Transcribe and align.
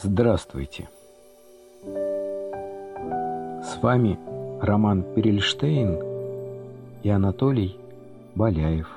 Здравствуйте! 0.00 0.88
С 1.82 3.82
вами 3.82 4.16
Роман 4.62 5.02
Перельштейн 5.14 5.98
и 7.02 7.08
Анатолий 7.08 7.76
Боляев. 8.36 8.88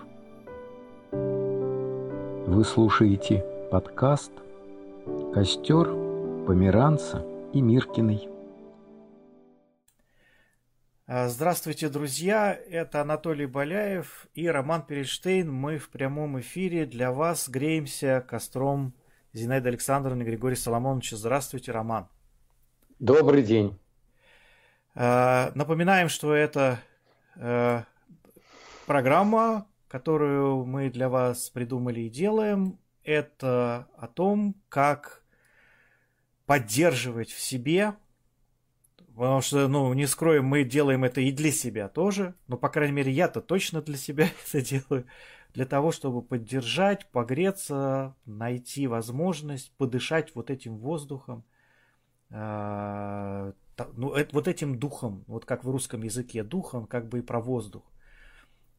Вы 1.12 2.64
слушаете 2.64 3.44
подкаст 3.72 4.32
«Костер 5.34 5.88
Померанца 6.46 7.26
и 7.52 7.62
Миркиной». 7.62 8.30
А, 11.08 11.30
здравствуйте, 11.30 11.90
друзья! 11.90 12.54
Это 12.54 13.02
Анатолий 13.02 13.48
Боляев 13.48 14.28
и 14.36 14.48
Роман 14.48 14.84
Перельштейн. 14.84 15.52
Мы 15.52 15.80
в 15.80 15.90
прямом 15.90 16.40
эфире 16.42 16.86
для 16.86 17.12
вас 17.12 17.50
греемся 17.50 18.24
костром 18.30 18.94
Зинаида 19.34 19.70
Александровна 19.70 20.24
Григорий 20.24 20.56
Соломонович. 20.56 21.12
Здравствуйте, 21.12 21.72
Роман. 21.72 22.10
Добрый 23.00 23.44
день. 23.44 23.80
А, 24.94 25.52
напоминаем, 25.56 26.10
что 26.10 26.34
это 26.34 26.80
а, 27.38 27.86
программа, 28.86 29.68
которую 29.88 30.66
мы 30.66 30.90
для 30.90 31.08
вас 31.08 31.50
придумали 31.50 32.02
и 32.02 32.10
делаем. 32.10 32.78
Это 33.04 33.88
о 33.96 34.08
том, 34.08 34.56
как 34.68 35.24
поддерживать 36.46 37.32
в 37.32 37.40
себе 37.40 37.96
Потому 39.16 39.42
что, 39.42 39.68
ну, 39.68 39.94
не 39.94 40.08
скроем, 40.08 40.46
мы 40.46 40.64
делаем 40.64 41.04
это 41.04 41.22
и 41.22 41.32
для 41.32 41.52
себя 41.52 41.90
тоже. 41.90 42.34
Но, 42.48 42.58
по 42.58 42.70
крайней 42.70 42.94
мере, 42.94 43.12
я-то 43.12 43.42
точно 43.42 43.82
для 43.82 43.98
себя 43.98 44.30
это 44.48 44.62
делаю. 44.62 45.06
Для 45.54 45.66
того, 45.66 45.92
чтобы 45.92 46.22
поддержать, 46.22 47.10
погреться, 47.12 48.16
найти 48.26 48.88
возможность 48.88 49.72
подышать 49.78 50.34
вот 50.34 50.50
этим 50.50 50.78
воздухом, 50.78 51.44
э, 52.30 53.54
ну, 53.94 54.16
вот 54.32 54.48
этим 54.48 54.80
духом, 54.80 55.24
вот 55.28 55.46
как 55.46 55.64
в 55.64 55.70
русском 55.70 56.04
языке, 56.04 56.44
духом, 56.44 56.86
как 56.86 57.10
бы 57.10 57.20
и 57.20 57.22
про 57.22 57.42
воздух. 57.42 57.84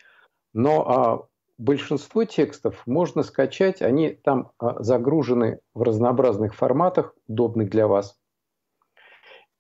но 0.53 0.88
а, 0.88 1.27
большинство 1.57 2.25
текстов 2.25 2.83
можно 2.85 3.23
скачать, 3.23 3.81
они 3.81 4.09
там 4.09 4.51
загружены 4.79 5.59
в 5.73 5.81
разнообразных 5.83 6.55
форматах, 6.55 7.15
удобных 7.27 7.69
для 7.69 7.88
вас– 7.88 8.17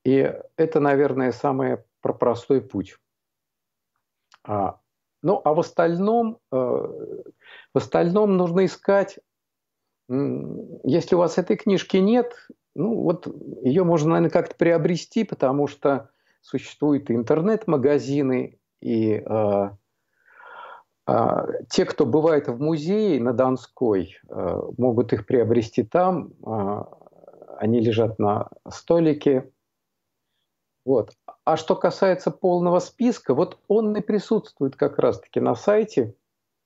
и 0.03 0.33
это, 0.57 0.79
наверное, 0.79 1.31
самый 1.31 1.79
простой 2.01 2.61
путь. 2.61 2.97
А, 4.43 4.79
ну, 5.21 5.41
а 5.43 5.53
в 5.53 5.59
остальном, 5.59 6.39
э, 6.51 6.55
в 6.55 7.77
остальном 7.77 8.35
нужно 8.35 8.65
искать, 8.65 9.19
если 10.09 11.15
у 11.15 11.19
вас 11.19 11.37
этой 11.37 11.55
книжки 11.55 11.97
нет, 11.97 12.33
ну, 12.75 13.01
вот 13.01 13.27
ее 13.63 13.83
можно, 13.83 14.09
наверное, 14.09 14.29
как-то 14.29 14.55
приобрести, 14.55 15.23
потому 15.23 15.67
что 15.67 16.09
существуют 16.41 17.09
интернет-магазины, 17.09 18.59
и 18.81 19.23
э, 19.25 19.69
э, 21.07 21.45
те, 21.69 21.85
кто 21.85 22.05
бывает 22.05 22.49
в 22.49 22.59
музее 22.59 23.21
на 23.21 23.31
Донской, 23.31 24.17
э, 24.27 24.61
могут 24.77 25.13
их 25.13 25.25
приобрести 25.25 25.83
там. 25.83 26.33
Э, 26.45 26.83
они 27.59 27.79
лежат 27.79 28.19
на 28.19 28.49
столике. 28.69 29.49
Вот. 30.85 31.13
А 31.45 31.57
что 31.57 31.75
касается 31.75 32.31
полного 32.31 32.79
списка, 32.79 33.33
вот 33.33 33.57
он 33.67 33.95
и 33.95 34.01
присутствует 34.01 34.75
как 34.75 34.99
раз-таки 34.99 35.39
на 35.39 35.55
сайте, 35.55 36.15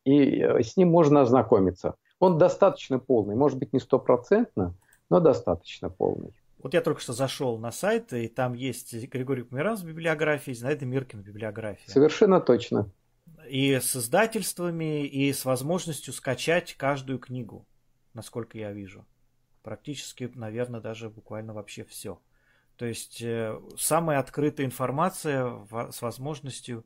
и 0.05 0.41
э, 0.41 0.63
с 0.63 0.77
ним 0.77 0.89
можно 0.89 1.21
ознакомиться. 1.21 1.95
Он 2.19 2.37
достаточно 2.37 2.97
полный, 2.97 3.35
может 3.35 3.59
быть 3.59 3.73
не 3.73 3.79
стопроцентно, 3.79 4.73
но 5.09 5.19
достаточно 5.19 5.89
полный. 5.89 6.33
Вот 6.59 6.73
я 6.73 6.81
только 6.81 6.99
что 6.99 7.13
зашел 7.13 7.59
на 7.59 7.71
сайт, 7.71 8.11
и 8.13 8.27
там 8.27 8.53
есть 8.53 8.93
Григорий 9.07 9.43
Померанц 9.43 9.83
библиографии, 9.83 10.51
Зинаида 10.51 10.85
Миркин 10.85 11.21
в 11.21 11.23
библиографии. 11.23 11.89
Совершенно 11.89 12.41
точно. 12.41 12.89
И 13.47 13.75
с 13.75 13.95
издательствами, 13.95 15.05
и 15.05 15.31
с 15.31 15.45
возможностью 15.45 16.13
скачать 16.13 16.73
каждую 16.73 17.19
книгу, 17.19 17.67
насколько 18.13 18.57
я 18.57 18.71
вижу. 18.71 19.05
Практически, 19.61 20.31
наверное, 20.33 20.81
даже 20.81 21.09
буквально 21.09 21.53
вообще 21.53 21.83
все. 21.83 22.19
То 22.77 22.85
есть 22.85 23.21
э, 23.21 23.59
самая 23.75 24.19
открытая 24.19 24.65
информация 24.65 25.51
с 25.91 26.01
возможностью 26.01 26.85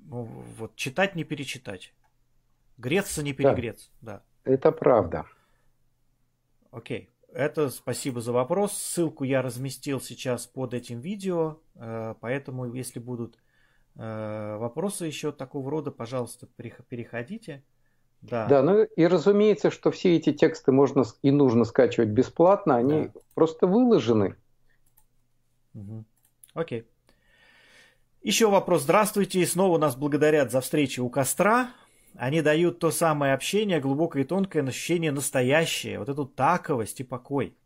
ну, 0.00 0.24
вот, 0.58 0.74
читать, 0.74 1.14
не 1.14 1.24
перечитать. 1.24 1.92
Греться, 2.78 3.22
не 3.22 3.34
перегреться. 3.34 3.90
Да. 4.00 4.22
да. 4.44 4.52
Это 4.52 4.72
правда. 4.72 5.26
Окей. 6.70 7.10
Это 7.32 7.70
спасибо 7.70 8.20
за 8.20 8.32
вопрос. 8.32 8.72
Ссылку 8.72 9.24
я 9.24 9.42
разместил 9.42 10.00
сейчас 10.00 10.46
под 10.46 10.74
этим 10.74 11.00
видео, 11.00 11.58
э, 11.74 12.14
поэтому 12.20 12.72
если 12.72 12.98
будут 12.98 13.38
э, 13.96 14.56
вопросы 14.58 15.06
еще 15.06 15.30
такого 15.32 15.70
рода, 15.70 15.90
пожалуйста, 15.90 16.46
переходите. 16.56 17.62
Да. 18.22 18.46
да, 18.46 18.62
ну 18.62 18.84
и 18.84 19.06
разумеется, 19.06 19.70
что 19.70 19.90
все 19.90 20.16
эти 20.16 20.32
тексты 20.32 20.72
можно 20.72 21.04
и 21.22 21.30
нужно 21.30 21.64
скачивать 21.64 22.10
бесплатно, 22.10 22.76
они 22.76 23.10
да. 23.12 23.20
просто 23.34 23.66
выложены 23.66 24.36
Угу. 25.74 26.04
Окей. 26.54 26.86
Еще 28.22 28.48
вопрос. 28.48 28.82
Здравствуйте. 28.82 29.40
И 29.40 29.46
снова 29.46 29.78
нас 29.78 29.96
благодарят 29.96 30.50
за 30.50 30.60
встречу 30.60 31.04
у 31.04 31.10
костра. 31.10 31.70
Они 32.14 32.42
дают 32.42 32.78
то 32.78 32.90
самое 32.90 33.34
общение, 33.34 33.80
глубокое 33.80 34.22
и 34.22 34.26
тонкое 34.26 34.62
ощущение 34.62 35.12
настоящее, 35.12 35.98
вот 35.98 36.08
эту 36.08 36.26
таковость 36.26 37.00
и 37.00 37.04
покой. 37.04 37.56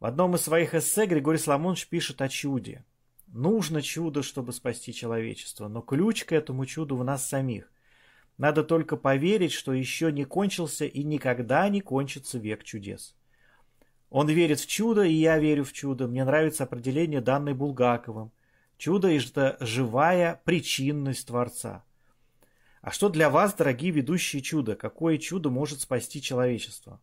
В 0.00 0.06
одном 0.06 0.34
из 0.34 0.42
своих 0.42 0.74
эссе 0.74 1.06
Григорий 1.06 1.38
Соломонович 1.38 1.88
пишет 1.88 2.22
о 2.22 2.28
чуде. 2.28 2.84
Нужно 3.26 3.82
чудо, 3.82 4.22
чтобы 4.22 4.52
спасти 4.52 4.94
человечество, 4.94 5.68
но 5.68 5.82
ключ 5.82 6.24
к 6.24 6.32
этому 6.32 6.64
чуду 6.64 6.96
в 6.96 7.04
нас 7.04 7.28
самих. 7.28 7.70
Надо 8.38 8.62
только 8.62 8.96
поверить, 8.96 9.52
что 9.52 9.72
еще 9.72 10.12
не 10.12 10.24
кончился 10.24 10.84
и 10.84 11.02
никогда 11.02 11.68
не 11.68 11.80
кончится 11.80 12.38
век 12.38 12.64
чудес. 12.64 13.15
Он 14.16 14.28
верит 14.28 14.60
в 14.60 14.66
чудо, 14.66 15.02
и 15.02 15.12
я 15.12 15.38
верю 15.38 15.62
в 15.62 15.74
чудо. 15.74 16.08
Мне 16.08 16.24
нравится 16.24 16.64
определение, 16.64 17.20
данное 17.20 17.52
Булгаковым. 17.52 18.32
Чудо– 18.78 19.10
это 19.10 19.58
живая 19.60 20.40
причинность 20.42 21.26
Творца. 21.26 21.84
А 22.80 22.92
что 22.92 23.10
для 23.10 23.28
вас, 23.28 23.52
дорогие 23.52 23.90
ведущие 23.90 24.40
чудо? 24.40 24.74
Какое 24.74 25.18
чудо 25.18 25.50
может 25.50 25.82
спасти 25.82 26.22
человечество? 26.22 26.98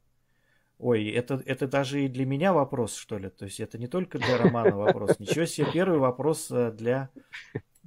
Ой, 0.80 1.08
это, 1.08 1.40
это 1.46 1.68
даже 1.68 2.04
и 2.04 2.08
для 2.08 2.26
меня 2.26 2.52
вопрос, 2.52 2.96
что 2.96 3.20
ли? 3.20 3.30
То 3.30 3.46
есть 3.46 3.60
это 3.60 3.78
не 3.78 3.86
только 3.86 4.18
для 4.18 4.40
Романа 4.40 4.76
вопрос. 4.76 5.20
Ничего 5.20 5.46
себе, 5.46 5.68
первый 5.72 6.00
вопрос 6.00 6.50
э, 6.50 6.72
для 6.72 7.12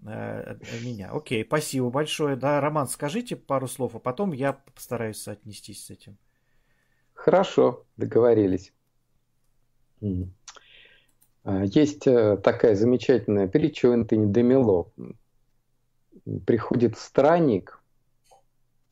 э, 0.05 0.57
меня. 0.85 1.11
Окей, 1.11 1.45
спасибо 1.45 1.91
большое. 1.91 2.37
Да, 2.37 2.61
Роман, 2.61 2.87
скажите 2.87 3.35
пару 3.35 3.67
слов, 3.67 3.97
а 3.97 3.99
потом 3.99 4.31
я 4.31 4.53
постараюсь 4.53 5.27
отнестись 5.27 5.85
с 5.87 5.91
этим. 5.91 6.17
Хорошо, 7.13 7.85
договорились. 7.97 8.73
А, 11.45 11.65
есть 11.65 12.07
э, 12.07 12.37
такая 12.37 12.75
замечательная 12.75 13.47
притча 13.47 13.87
у 13.87 13.93
Энтони 13.93 14.33
Демило. 14.33 14.87
Приходит 16.45 16.99
странник 16.99 17.81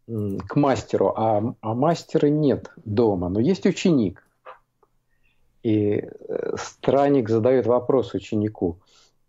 к 0.07 0.55
мастеру, 0.55 1.15
а, 1.17 1.55
а 1.61 1.75
мастера 1.75 2.29
нет 2.29 2.71
дома, 2.85 3.29
но 3.29 3.41
есть 3.41 3.67
ученик. 3.67 4.25
И 5.63 6.05
э, 6.05 6.57
странник 6.57 7.29
задает 7.29 7.67
вопрос 7.67 8.15
ученику, 8.15 8.79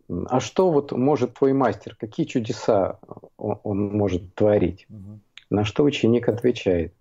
а 0.08 0.40
что 0.40 0.70
вот 0.70 0.92
может 0.92 1.34
твой 1.34 1.54
мастер, 1.54 1.96
какие 1.96 2.26
чудеса 2.26 3.00
он, 3.38 3.60
он 3.64 3.98
может 3.98 4.36
творить? 4.36 4.86
Угу. 4.90 5.20
На 5.50 5.64
что 5.64 5.84
ученик 5.84 6.30
отвечает, 6.30 6.94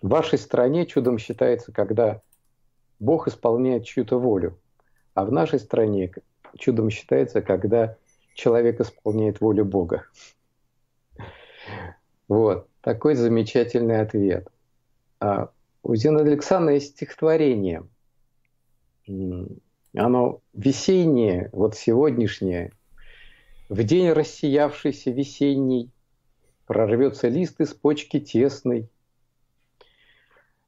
в 0.00 0.08
вашей 0.08 0.38
стране 0.38 0.86
чудом 0.86 1.18
считается, 1.18 1.72
когда 1.72 2.22
Бог 3.04 3.28
исполняет 3.28 3.84
чью-то 3.84 4.18
волю. 4.18 4.58
А 5.14 5.24
в 5.24 5.32
нашей 5.32 5.58
стране 5.58 6.12
чудом 6.56 6.90
считается, 6.90 7.42
когда 7.42 7.96
человек 8.34 8.80
исполняет 8.80 9.40
волю 9.40 9.64
Бога. 9.64 10.06
Вот, 12.26 12.68
такой 12.80 13.14
замечательный 13.14 14.00
ответ. 14.00 14.48
А 15.20 15.50
у 15.82 15.94
Зины 15.94 16.20
Александровны 16.20 16.76
есть 16.76 16.92
стихотворение. 16.92 17.84
Оно 19.94 20.40
весеннее, 20.54 21.50
вот 21.52 21.76
сегодняшнее. 21.76 22.72
В 23.68 23.82
день 23.84 24.10
рассиявшийся 24.10 25.10
весенний 25.10 25.90
Прорвется 26.66 27.28
лист 27.28 27.60
из 27.60 27.74
почки 27.74 28.18
тесной, 28.20 28.88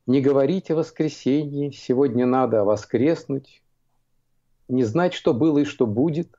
не 0.06 0.20
говорить 0.20 0.70
о 0.70 0.76
воскресенье, 0.76 1.72
сегодня 1.72 2.26
надо 2.26 2.64
воскреснуть, 2.64 3.62
не 4.68 4.84
знать, 4.84 5.14
что 5.14 5.34
было 5.34 5.58
и 5.58 5.64
что 5.64 5.86
будет, 5.86 6.38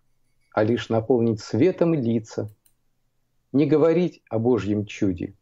а 0.51 0.63
лишь 0.63 0.89
наполнить 0.89 1.41
светом 1.41 1.93
лица, 1.93 2.49
не 3.51 3.65
говорить 3.65 4.21
о 4.29 4.39
Божьем 4.39 4.85
чуде, 4.85 5.33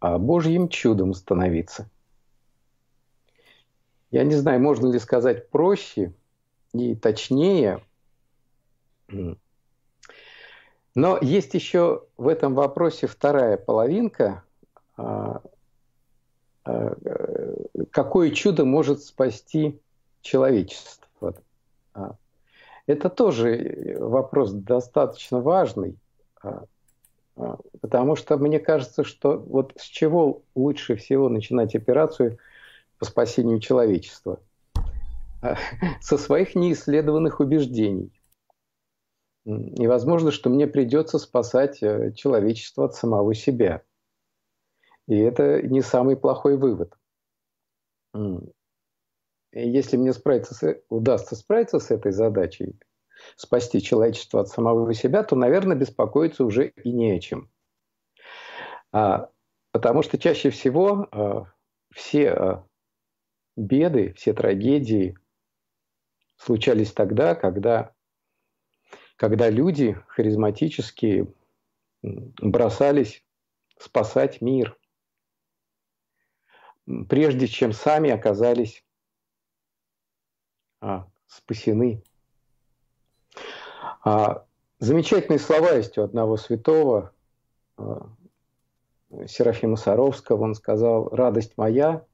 а 0.00 0.18
Божьим 0.18 0.68
чудом 0.68 1.14
становиться. 1.14 1.90
Я 4.10 4.24
не 4.24 4.34
знаю, 4.34 4.60
можно 4.60 4.92
ли 4.92 4.98
сказать 4.98 5.48
проще 5.48 6.12
и 6.74 6.94
точнее, 6.94 7.82
но 10.94 11.18
есть 11.20 11.54
еще 11.54 12.04
в 12.16 12.28
этом 12.28 12.54
вопросе 12.54 13.06
вторая 13.06 13.56
половинка, 13.56 14.44
а, 14.96 15.42
какое 16.64 18.30
чудо 18.30 18.64
может 18.64 19.02
спасти 19.02 19.80
человечество. 20.20 21.34
А, 21.94 22.16
это 22.86 23.10
тоже 23.10 23.96
вопрос 23.98 24.52
достаточно 24.52 25.40
важный, 25.40 25.98
а, 26.42 26.64
потому 27.80 28.16
что 28.16 28.36
мне 28.36 28.60
кажется, 28.60 29.04
что 29.04 29.38
вот 29.38 29.72
с 29.76 29.84
чего 29.84 30.42
лучше 30.54 30.96
всего 30.96 31.28
начинать 31.28 31.74
операцию 31.74 32.38
по 32.98 33.04
спасению 33.04 33.60
человечества? 33.60 34.40
Со 36.00 36.18
своих 36.18 36.54
неисследованных 36.54 37.40
убеждений. 37.40 38.12
И 39.44 39.86
возможно, 39.88 40.30
что 40.30 40.50
мне 40.50 40.68
придется 40.68 41.18
спасать 41.18 41.82
э, 41.82 42.12
человечество 42.12 42.84
от 42.84 42.94
самого 42.94 43.34
себя. 43.34 43.82
И 45.08 45.16
это 45.16 45.62
не 45.62 45.82
самый 45.82 46.16
плохой 46.16 46.56
вывод. 46.56 46.96
Если 49.52 49.96
мне 49.96 50.12
справиться 50.12 50.54
с, 50.54 50.82
удастся 50.88 51.36
справиться 51.36 51.78
с 51.78 51.90
этой 51.90 52.12
задачей, 52.12 52.78
спасти 53.36 53.82
человечество 53.82 54.40
от 54.40 54.48
самого 54.48 54.94
себя, 54.94 55.22
то, 55.22 55.36
наверное, 55.36 55.76
беспокоиться 55.76 56.44
уже 56.44 56.68
и 56.68 56.90
не 56.90 57.12
о 57.12 57.20
чем. 57.20 57.50
А, 58.92 59.30
потому 59.72 60.02
что 60.02 60.18
чаще 60.18 60.50
всего 60.50 61.08
а, 61.10 61.52
все 61.92 62.30
а, 62.30 62.66
беды, 63.56 64.14
все 64.14 64.32
трагедии 64.32 65.18
случались 66.36 66.92
тогда, 66.92 67.34
когда, 67.34 67.92
когда 69.16 69.50
люди 69.50 69.98
харизматические 70.08 71.32
бросались 72.02 73.22
спасать 73.78 74.40
мир– 74.40 74.78
прежде 77.08 77.46
чем 77.46 77.72
сами 77.72 78.10
оказались 78.10 78.84
а, 80.80 81.06
спасены. 81.26 82.02
А, 84.04 84.44
замечательные 84.78 85.38
слова 85.38 85.72
есть 85.72 85.96
у 85.98 86.02
одного 86.02 86.36
святого, 86.36 87.12
а, 87.76 88.08
Серафима 89.26 89.76
Саровского. 89.76 90.42
Он 90.42 90.54
сказал, 90.54 91.08
радость 91.10 91.52
моя, 91.56 92.04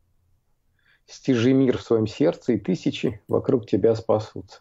стяжи 1.07 1.53
мир 1.53 1.79
в 1.79 1.83
своем 1.83 2.07
сердце, 2.07 2.55
и 2.55 2.59
тысячи 2.59 3.23
вокруг 3.29 3.67
тебя 3.67 3.95
спасутся. 3.95 4.61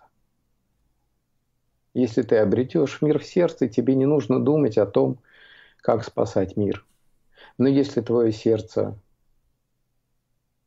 Если 1.94 2.22
ты 2.22 2.38
обретешь 2.38 3.02
мир 3.02 3.20
в 3.20 3.26
сердце, 3.26 3.68
тебе 3.68 3.96
не 3.96 4.06
нужно 4.06 4.40
думать 4.40 4.78
о 4.78 4.86
том, 4.86 5.20
как 5.78 6.04
спасать 6.06 6.56
мир. 6.56 6.86
Но 7.58 7.68
если 7.68 8.02
твое 8.02 8.32
сердце 8.32 8.96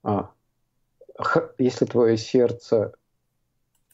а, 0.02 0.32
если 1.58 1.84
твое 1.84 2.16
сердце 2.16 2.94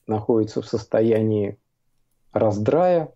находится 0.07 0.63
в 0.63 0.67
состоянии 0.67 1.59
раздрая, 2.33 3.13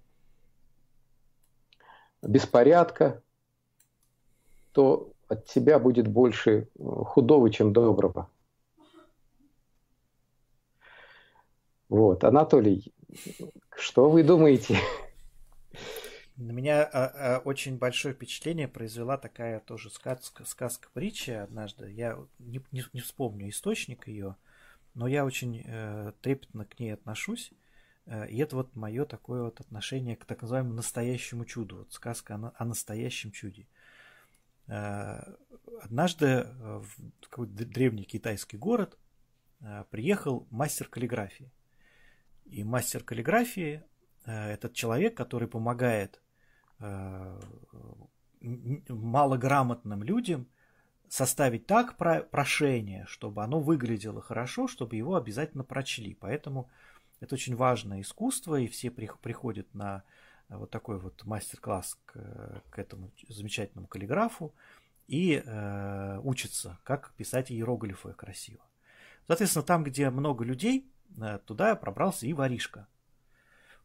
беспорядка, 2.23 3.23
то 4.73 5.13
от 5.29 5.47
тебя 5.47 5.79
будет 5.79 6.09
больше 6.09 6.69
худого, 6.79 7.51
чем 7.51 7.73
доброго. 7.73 8.29
Вот, 11.89 12.23
Анатолий, 12.25 12.93
что 13.77 14.11
вы 14.11 14.23
думаете? 14.23 14.79
На 16.41 16.53
меня 16.53 16.85
а, 16.85 17.37
а, 17.37 17.39
очень 17.41 17.77
большое 17.77 18.15
впечатление 18.15 18.67
произвела 18.67 19.19
такая 19.19 19.61
тоже 19.61 19.91
сказка, 19.91 20.47
сказка 20.47 20.89
притча 20.95 21.43
однажды. 21.43 21.93
Я 21.93 22.19
не, 22.39 22.63
не, 22.73 22.83
не 22.95 23.01
вспомню 23.03 23.51
источник 23.51 24.09
ее, 24.09 24.37
но 24.95 25.07
я 25.07 25.27
очень 25.27 25.63
э, 25.63 26.13
трепетно 26.23 26.65
к 26.65 26.79
ней 26.79 26.95
отношусь. 26.95 27.53
Э, 28.07 28.27
и 28.27 28.39
это 28.39 28.57
вот 28.57 28.75
мое 28.75 29.05
такое 29.05 29.43
вот 29.43 29.61
отношение 29.61 30.17
к 30.17 30.25
так 30.25 30.41
называемому 30.41 30.73
настоящему 30.73 31.45
чуду. 31.45 31.77
Вот 31.77 31.93
сказка 31.93 32.37
о, 32.37 32.55
о 32.57 32.65
настоящем 32.65 33.33
чуде. 33.33 33.67
Э, 34.67 35.35
однажды 35.83 36.47
в 36.59 36.89
какой-то 37.29 37.53
древний 37.67 38.05
китайский 38.05 38.57
город 38.57 38.97
э, 39.61 39.85
приехал 39.91 40.47
мастер 40.49 40.89
каллиграфии. 40.89 41.53
И 42.47 42.65
мастер 42.65 43.05
каллиграфии 43.05 43.83
э, 44.25 44.53
этот 44.53 44.73
человек, 44.73 45.15
который 45.15 45.47
помогает 45.47 46.19
Э, 46.23 46.30
малограмотным 48.41 50.03
людям 50.03 50.47
составить 51.09 51.67
так 51.67 51.97
прошение, 51.97 53.05
чтобы 53.07 53.43
оно 53.43 53.61
выглядело 53.61 54.23
хорошо, 54.23 54.69
чтобы 54.69 54.97
его 54.97 55.17
обязательно 55.17 55.65
прочли. 55.65 56.15
Поэтому 56.15 56.71
это 57.21 57.35
очень 57.35 57.57
важное 57.57 58.01
искусство, 58.01 58.55
и 58.61 58.69
все 58.69 58.91
приходят 58.91 59.75
на 59.75 60.05
вот 60.49 60.71
такой 60.71 60.99
вот 60.99 61.25
мастер-класс 61.25 61.99
к, 62.07 62.63
к 62.71 62.79
этому 62.79 63.11
замечательному 63.29 63.87
каллиграфу 63.87 64.53
и 65.07 65.43
э, 65.45 66.21
учатся, 66.23 66.79
как 66.83 67.13
писать 67.15 67.53
иероглифы 67.53 68.13
красиво. 68.13 68.63
Соответственно, 69.27 69.65
там, 69.65 69.85
где 69.85 70.11
много 70.11 70.45
людей, 70.45 70.89
э, 71.21 71.39
туда 71.45 71.77
пробрался 71.77 72.27
и 72.27 72.33
воришка. 72.33 72.89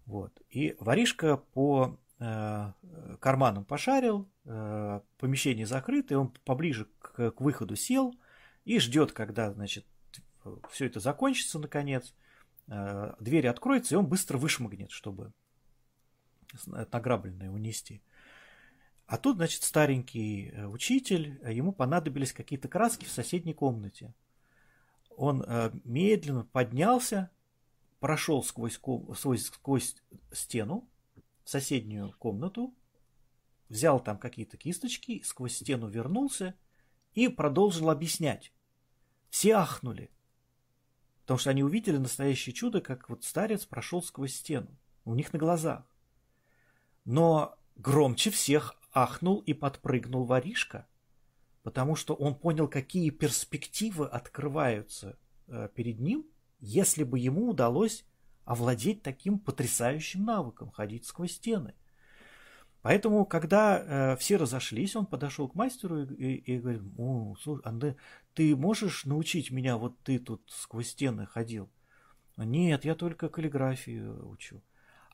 Вот. 0.06 0.40
И 0.50 0.76
воришка 0.80 1.38
по 1.38 2.00
э, 2.20 2.72
карманам 3.20 3.66
пошарил, 3.66 4.30
э, 4.46 5.02
помещение 5.18 5.66
закрыто, 5.66 6.14
и 6.14 6.18
он 6.18 6.30
поближе 6.44 6.88
к, 7.00 7.32
к 7.32 7.42
выходу 7.42 7.76
сел 7.76 8.16
и 8.64 8.80
ждет, 8.80 9.12
когда, 9.12 9.52
значит, 9.52 9.86
все 10.70 10.86
это 10.86 11.00
закончится 11.00 11.60
наконец, 11.60 12.14
э, 12.68 13.14
дверь 13.20 13.48
откроется, 13.48 13.96
и 13.96 13.98
он 13.98 14.08
быстро 14.08 14.38
вышмыгнет, 14.38 14.92
чтобы 14.92 15.34
награбленное 16.66 17.50
унести. 17.50 18.02
А 19.08 19.18
тут, 19.18 19.38
значит, 19.38 19.64
старенький 19.64 20.52
учитель, 20.66 21.40
ему 21.48 21.72
понадобились 21.74 22.34
какие-то 22.34 22.68
краски 22.68 23.06
в 23.06 23.12
соседней 23.12 23.54
комнате. 23.54 24.14
Он 25.16 25.46
медленно 25.84 26.44
поднялся, 26.46 27.30
прошел 28.00 28.44
сквозь, 28.44 28.80
сквозь, 29.16 29.46
сквозь 29.46 29.96
стену 30.32 30.90
в 31.46 31.50
соседнюю 31.50 32.12
комнату, 32.18 32.76
взял 33.70 34.04
там 34.04 34.18
какие-то 34.18 34.58
кисточки, 34.58 35.22
сквозь 35.24 35.56
стену 35.56 35.88
вернулся 35.88 36.56
и 37.14 37.28
продолжил 37.28 37.90
объяснять. 37.90 38.52
Все 39.30 39.54
ахнули, 39.54 40.12
потому 41.22 41.38
что 41.38 41.52
они 41.52 41.64
увидели 41.64 41.98
настоящее 41.98 42.54
чудо, 42.54 42.82
как 42.82 43.10
вот 43.10 43.24
старец 43.24 43.66
прошел 43.66 44.02
сквозь 44.02 44.36
стену 44.36 44.78
у 45.06 45.14
них 45.14 45.34
на 45.34 45.40
глазах. 45.40 45.86
Но 47.06 47.56
громче 47.76 48.32
всех 48.32 48.76
ахнул 48.92 49.40
и 49.40 49.54
подпрыгнул 49.54 50.26
воришка, 50.26 50.88
потому 51.62 51.96
что 51.96 52.16
он 52.16 52.34
понял, 52.34 52.68
какие 52.68 53.12
перспективы 53.12 54.08
открываются 54.08 55.20
э, 55.48 55.70
перед 55.76 56.00
ним, 56.00 56.26
если 56.60 57.04
бы 57.04 57.20
ему 57.20 57.50
удалось 57.50 58.04
овладеть 58.46 59.02
таким 59.02 59.40
потрясающим 59.40 60.24
навыком 60.24 60.72
ходить 60.72 61.06
сквозь 61.06 61.34
стены. 61.34 61.74
Поэтому, 62.82 63.26
когда 63.26 63.80
э, 63.80 64.18
все 64.18 64.38
разошлись, 64.38 64.96
он 64.96 65.08
подошел 65.08 65.50
к 65.50 65.56
мастеру 65.56 66.04
и, 66.04 66.36
и, 66.36 66.54
и 66.54 66.60
говорит, 66.60 66.84
О, 66.98 67.36
слушай, 67.42 67.62
Анде, 67.66 67.96
ты 68.36 68.56
можешь 68.56 69.06
научить 69.06 69.50
меня, 69.50 69.78
вот 69.78 70.00
ты 70.04 70.20
тут 70.20 70.44
сквозь 70.48 70.90
стены 70.90 71.26
ходил? 71.26 71.70
Нет, 72.38 72.86
я 72.86 72.94
только 72.94 73.28
каллиграфию 73.30 74.30
учу. 74.30 74.62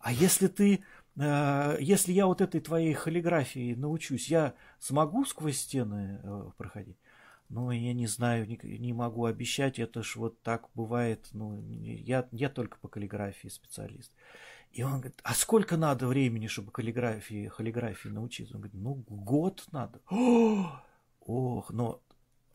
А 0.01 0.11
если 0.11 0.47
ты, 0.47 0.83
э, 1.15 1.77
если 1.79 2.11
я 2.11 2.25
вот 2.25 2.41
этой 2.41 2.59
твоей 2.59 2.93
холиграфии 2.93 3.75
научусь, 3.75 4.27
я 4.27 4.55
смогу 4.79 5.23
сквозь 5.23 5.59
стены 5.59 6.19
э, 6.23 6.49
проходить? 6.57 6.97
Ну, 7.51 7.69
я 7.71 7.93
не 7.93 8.07
знаю, 8.07 8.47
не, 8.47 8.93
могу 8.93 9.25
обещать, 9.25 9.77
это 9.77 10.03
ж 10.03 10.15
вот 10.15 10.41
так 10.41 10.69
бывает. 10.73 11.27
Ну, 11.33 11.61
я, 11.69 12.27
я 12.31 12.49
только 12.49 12.77
по 12.79 12.87
каллиграфии 12.87 13.49
специалист. 13.49 14.11
И 14.71 14.83
он 14.83 14.99
говорит, 14.99 15.19
а 15.23 15.33
сколько 15.33 15.75
надо 15.75 16.07
времени, 16.07 16.47
чтобы 16.47 16.71
каллиграфии, 16.71 17.49
холиграфии 17.49 18.07
научиться? 18.07 18.55
Он 18.55 18.61
говорит, 18.61 18.81
ну, 18.81 19.03
год 19.09 19.65
надо. 19.71 19.99
Ох, 21.19 21.71
но 21.71 22.01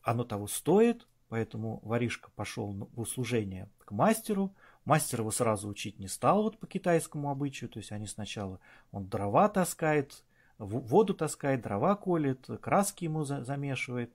оно 0.01 0.23
того 0.23 0.47
стоит, 0.47 1.07
поэтому 1.29 1.79
воришка 1.83 2.31
пошел 2.35 2.73
в 2.73 2.99
услужение 2.99 3.69
к 3.85 3.91
мастеру, 3.91 4.51
Мастер 4.87 5.19
его 5.19 5.31
сразу 5.31 5.67
учить 5.67 5.99
не 5.99 6.07
стал 6.07 6.43
вот 6.43 6.59
по 6.59 6.65
китайскому 6.65 7.29
обычаю, 7.29 7.69
то 7.69 7.77
есть 7.77 7.91
они 7.91 8.07
сначала, 8.07 8.61
он 8.93 9.09
дрова 9.09 9.49
таскает, 9.49 10.23
воду 10.57 11.13
таскает, 11.13 11.61
дрова 11.61 11.97
колет, 11.97 12.47
краски 12.61 13.03
ему 13.03 13.25
за 13.25 13.43
замешивает. 13.43 14.13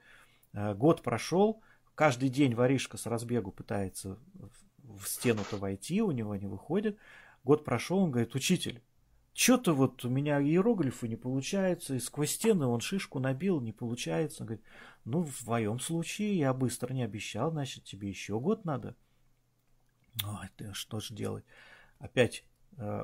Э, 0.53 0.75
год 0.75 1.03
прошел, 1.03 1.63
каждый 1.95 2.29
день 2.29 2.55
воришка 2.55 2.97
с 2.97 3.07
разбегу 3.07 3.53
пытается 3.53 4.19
в 4.83 5.07
стену-то 5.07 5.57
войти, 5.57 6.03
у 6.03 6.11
него 6.11 6.37
не 6.37 6.47
выходит. 6.47 6.99
Год 7.45 7.65
прошел, 7.65 7.99
он 7.99 8.11
говорит, 8.11 8.35
учитель, 8.35 8.83
что-то 9.35 9.73
вот 9.73 10.05
у 10.05 10.11
меня 10.11 10.41
иероглифы 10.41 11.09
не 11.09 11.17
получаются, 11.17 11.95
и 11.95 12.01
сквозь 12.01 12.33
стены 12.33 12.67
он 12.67 12.81
шишку 12.81 13.19
набил, 13.19 13.61
не 13.61 13.73
получается. 13.73 14.43
Он 14.43 14.47
говорит, 14.49 14.65
ну, 15.05 15.25
в 15.25 15.43
твоем 15.43 15.81
случае 15.81 16.39
я 16.39 16.53
быстро 16.53 16.93
не 16.93 17.03
обещал, 17.03 17.51
значит, 17.51 17.85
тебе 17.85 18.09
еще 18.09 18.39
год 18.39 18.65
надо. 18.65 18.95
Ой, 20.25 20.49
ты 20.57 20.73
что 20.75 21.01
же 21.01 21.15
делать? 21.15 21.45
Опять 21.99 22.45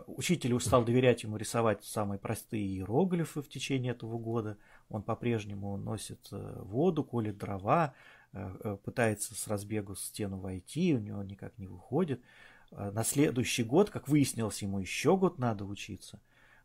учитель 0.07 0.59
стал 0.61 0.85
доверять 0.85 1.23
ему 1.23 1.37
рисовать 1.37 1.85
самые 1.85 2.19
простые 2.19 2.67
иероглифы 2.67 3.43
в 3.43 3.49
течение 3.49 3.93
этого 3.93 4.19
года. 4.19 4.57
Он 4.89 5.03
по-прежнему 5.03 5.77
носит 5.77 6.29
э, 6.33 6.61
воду, 6.63 7.05
колет 7.05 7.37
дрова, 7.37 7.95
э, 8.33 8.57
э, 8.65 8.77
пытается 8.83 9.35
с 9.35 9.47
разбегу 9.47 9.95
стену 9.95 10.39
войти, 10.39 10.95
у 10.95 10.99
него 10.99 11.23
никак 11.23 11.59
не 11.59 11.67
выходит. 11.67 12.23
Э, 12.71 12.91
на 12.91 13.05
следующий 13.05 13.65
год, 13.65 13.91
как 13.91 14.09
выяснилось, 14.09 14.63
ему 14.63 14.79
еще 14.79 15.17
год 15.17 15.39
надо 15.39 15.67
учиться. 15.67 16.21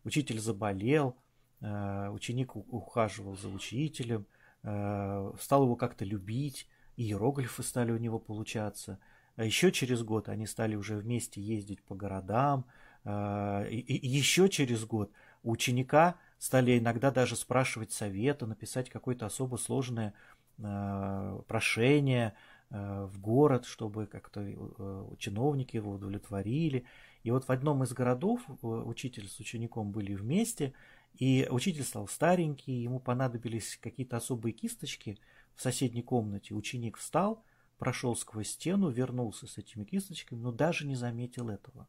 Учитель 0.05 0.39
заболел, 0.39 1.17
э, 1.60 2.10
ученик 2.10 2.55
ухаживал 2.55 3.36
за 3.36 3.50
учителем, 3.50 4.25
э, 4.63 5.33
стал 5.41 5.63
его 5.63 5.75
как-то 5.75 6.05
любить, 6.05 6.67
иероглифы 6.95 7.63
стали 7.63 7.91
у 7.91 7.98
него 7.98 8.19
получаться– 8.19 9.00
а 9.36 9.45
еще 9.45 9.72
через 9.72 10.03
год 10.03 10.29
они 10.29 10.45
стали 10.45 10.75
уже 10.75 10.95
вместе 10.95 11.41
ездить 11.41 11.83
по 11.83 11.95
городам. 11.95 12.65
А, 13.05 13.63
и, 13.65 14.07
еще 14.07 14.50
через 14.50 14.86
год 14.86 15.12
ученика 15.43 16.15
стали 16.38 16.77
иногда 16.79 17.12
даже 17.12 17.36
спрашивать 17.36 17.91
совета, 17.91 18.45
написать 18.45 18.89
какое-то 18.89 19.25
особо 19.25 19.57
сложное 19.57 20.13
а, 20.62 21.41
прошение 21.48 22.33
в 22.69 23.19
город, 23.19 23.65
чтобы 23.65 24.07
как-то 24.07 24.41
э, 24.41 25.15
чиновники 25.19 25.75
его 25.75 25.91
удовлетворили. 25.91 26.86
И 27.22 27.29
вот 27.29 27.45
в 27.45 27.51
одном 27.51 27.83
из 27.83 27.93
городов 27.93 28.41
э, 28.48 28.65
учитель 28.65 29.27
с 29.27 29.39
учеником 29.39 29.91
были 29.91 30.15
вместе, 30.15 30.74
и 31.19 31.48
учитель 31.51 31.83
стал 31.83 32.07
старенький, 32.07 32.81
ему 32.81 33.00
понадобились 33.00 33.77
какие-то 33.79 34.17
особые 34.17 34.53
кисточки 34.53 35.19
в 35.55 35.62
соседней 35.62 36.01
комнате. 36.01 36.55
Ученик 36.55 36.98
встал, 36.98 37.43
прошел 37.77 38.15
сквозь 38.15 38.50
стену, 38.50 38.89
вернулся 38.89 39.45
с 39.45 39.57
этими 39.57 39.83
кисточками, 39.83 40.39
но 40.39 40.51
даже 40.51 40.88
не 40.88 40.95
заметил 40.95 41.50
этого. 41.50 41.88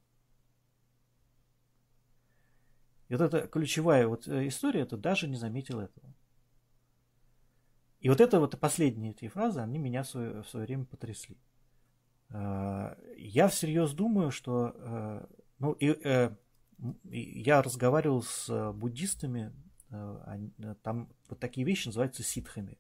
И 3.08 3.14
вот 3.14 3.20
эта 3.22 3.46
ключевая 3.46 4.06
вот 4.06 4.26
э, 4.28 4.48
история, 4.48 4.80
это 4.80 4.96
даже 4.96 5.28
не 5.28 5.36
заметил 5.36 5.80
этого. 5.80 6.14
И 8.00 8.08
вот 8.08 8.20
это 8.20 8.38
вот 8.40 8.58
последние 8.58 9.12
эти 9.12 9.28
фразы, 9.28 9.60
они 9.60 9.78
меня 9.78 10.02
в 10.02 10.08
свое, 10.08 10.42
в 10.42 10.48
свое 10.48 10.66
время 10.66 10.84
потрясли. 10.84 11.38
А, 12.30 12.98
я 13.16 13.48
всерьез 13.48 13.92
думаю, 13.92 14.30
что 14.30 14.74
э, 14.76 15.26
ну, 15.58 15.72
и, 15.72 15.96
э, 16.04 16.34
я 17.04 17.62
разговаривал 17.62 18.22
с 18.22 18.72
буддистами, 18.72 19.52
там 20.82 21.08
вот 21.28 21.38
такие 21.38 21.64
вещи 21.64 21.86
называются 21.86 22.24
ситхами. 22.24 22.78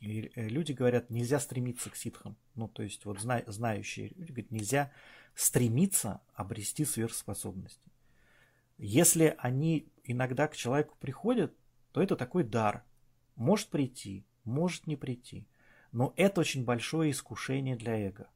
И 0.00 0.30
люди 0.36 0.72
говорят, 0.72 1.10
нельзя 1.10 1.40
стремиться 1.40 1.90
к 1.90 1.96
ситхам. 1.96 2.36
Ну, 2.54 2.68
то 2.68 2.82
есть, 2.82 3.04
вот 3.04 3.20
зна- 3.20 3.42
знающие 3.48 4.10
люди 4.16 4.32
говорят, 4.32 4.50
нельзя 4.50 4.92
стремиться 5.34 6.20
обрести 6.34 6.84
сверхспособности. 6.84 7.91
Если 8.84 9.36
они 9.38 9.88
иногда 10.02 10.48
к 10.48 10.56
человеку 10.56 10.96
приходят, 10.98 11.54
то 11.92 12.02
это 12.02 12.16
такой 12.16 12.42
дар. 12.42 12.84
Может 13.36 13.68
прийти, 13.68 14.26
может 14.42 14.88
не 14.88 14.96
прийти. 14.96 15.46
Но 15.92 16.12
это 16.16 16.40
очень 16.40 16.64
большое 16.64 17.12
искушение 17.12 17.76
для 17.76 17.96
эго. 18.08 18.28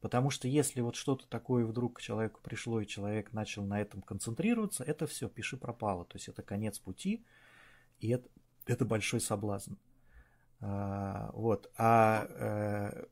Потому 0.00 0.30
что 0.30 0.46
если 0.46 0.80
вот 0.80 0.94
что-то 0.94 1.26
такое 1.26 1.66
вдруг 1.66 1.96
к 1.96 2.00
человеку 2.00 2.40
пришло, 2.40 2.80
и 2.80 2.86
человек 2.86 3.32
начал 3.32 3.64
на 3.64 3.80
этом 3.80 4.00
концентрироваться, 4.00 4.84
это 4.84 5.08
все, 5.08 5.28
пиши 5.28 5.56
пропало. 5.56 6.04
То 6.04 6.18
есть 6.18 6.28
это 6.28 6.42
конец 6.42 6.78
пути, 6.78 7.24
и 7.98 8.10
это, 8.10 8.28
это 8.66 8.84
большой 8.84 9.20
соблазн. 9.20 9.74
А, 10.60 11.32
вот. 11.32 11.72
А, 11.76 12.28
э, 12.28 13.06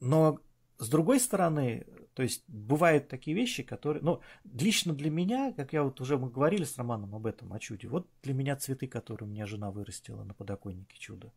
но 0.00 0.40
с 0.78 0.88
другой 0.88 1.20
стороны, 1.20 1.86
то 2.14 2.22
есть 2.22 2.44
бывают 2.48 3.08
такие 3.08 3.36
вещи, 3.36 3.64
которые, 3.64 4.02
ну, 4.02 4.20
лично 4.44 4.94
для 4.94 5.10
меня, 5.10 5.52
как 5.52 5.72
я 5.72 5.82
вот 5.82 6.00
уже 6.00 6.16
мы 6.16 6.30
говорили 6.30 6.62
с 6.62 6.78
Романом 6.78 7.14
об 7.14 7.26
этом, 7.26 7.52
о 7.52 7.58
чуде, 7.58 7.88
вот 7.88 8.08
для 8.22 8.34
меня 8.34 8.54
цветы, 8.56 8.86
которые 8.86 9.28
у 9.28 9.30
меня 9.30 9.46
жена 9.46 9.72
вырастила 9.72 10.22
на 10.22 10.32
подоконнике 10.32 10.96
чудо. 10.96 11.32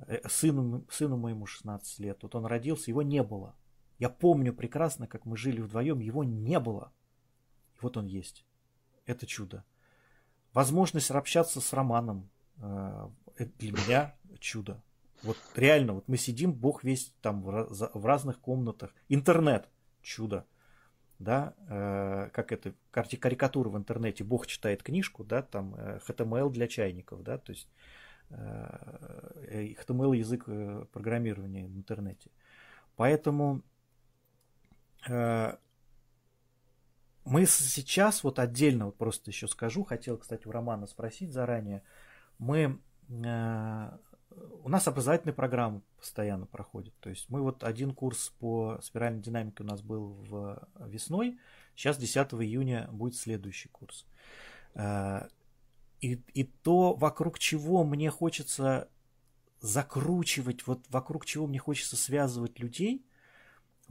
Э, 0.00 0.28
сыну, 0.28 0.84
сыну 0.90 1.16
моему 1.16 1.46
16 1.46 1.98
лет, 2.00 2.18
вот 2.22 2.34
он 2.34 2.44
родился, 2.44 2.90
его 2.90 3.00
не 3.02 3.22
было. 3.22 3.56
Я 3.98 4.10
помню 4.10 4.52
прекрасно, 4.52 5.06
как 5.06 5.24
мы 5.24 5.36
жили 5.38 5.62
вдвоем, 5.62 6.00
его 6.00 6.24
не 6.24 6.60
было. 6.60 6.92
И 7.76 7.78
вот 7.80 7.96
он 7.96 8.04
есть. 8.04 8.44
Это 9.06 9.26
чудо. 9.26 9.64
Возможность 10.52 11.10
общаться 11.10 11.62
с 11.62 11.72
Романом, 11.72 12.28
э, 12.58 13.08
это 13.38 13.58
для 13.58 13.72
меня 13.72 14.14
чудо. 14.40 14.82
Вот 15.22 15.38
реально, 15.56 15.94
вот 15.94 16.06
мы 16.06 16.18
сидим, 16.18 16.52
Бог 16.52 16.84
весь 16.84 17.14
там 17.22 17.42
в, 17.42 17.68
в 17.94 18.04
разных 18.04 18.40
комнатах. 18.40 18.92
Интернет, 19.08 19.70
чудо. 20.02 20.46
Да, 21.18 21.54
э, 21.68 22.30
как 22.32 22.50
это, 22.50 22.74
карикатура 22.90 23.68
в 23.68 23.76
интернете, 23.76 24.24
Бог 24.24 24.48
читает 24.48 24.82
книжку, 24.82 25.22
да, 25.22 25.42
там 25.42 25.74
э, 25.76 26.00
HTML 26.04 26.50
для 26.50 26.66
чайников, 26.66 27.22
да, 27.22 27.38
то 27.38 27.52
есть 27.52 27.68
э, 28.30 29.74
HTML 29.78 30.16
язык 30.16 30.44
э, 30.48 30.84
программирования 30.92 31.68
в 31.68 31.76
интернете. 31.76 32.28
Поэтому 32.96 33.62
э, 35.08 35.56
мы 37.24 37.46
сейчас 37.46 38.24
вот 38.24 38.38
отдельно, 38.38 38.86
вот 38.86 38.96
просто 38.96 39.30
еще 39.30 39.46
скажу, 39.46 39.84
хотел, 39.84 40.18
кстати, 40.18 40.46
у 40.48 40.50
Романа 40.50 40.86
спросить 40.86 41.32
заранее, 41.32 41.82
мы, 42.38 42.80
э, 43.08 43.90
у 44.62 44.68
нас 44.68 44.86
образовательная 44.88 45.34
программа 45.34 45.82
постоянно 45.98 46.46
проходит, 46.46 46.94
то 47.00 47.10
есть 47.10 47.28
мы 47.28 47.42
вот 47.42 47.64
один 47.64 47.94
курс 47.94 48.32
по 48.38 48.78
спиральной 48.82 49.20
динамике 49.20 49.62
у 49.62 49.66
нас 49.66 49.82
был 49.82 50.14
в 50.28 50.68
весной, 50.86 51.38
сейчас 51.74 51.96
10 51.96 52.16
июня 52.34 52.88
будет 52.92 53.16
следующий 53.16 53.68
курс. 53.68 54.06
Э, 54.74 55.28
и, 56.00 56.20
и 56.34 56.44
то, 56.44 56.94
вокруг 56.94 57.38
чего 57.38 57.84
мне 57.84 58.10
хочется 58.10 58.88
закручивать, 59.60 60.66
вот 60.66 60.84
вокруг 60.88 61.24
чего 61.24 61.46
мне 61.46 61.58
хочется 61.58 61.96
связывать 61.96 62.58
людей– 62.58 63.06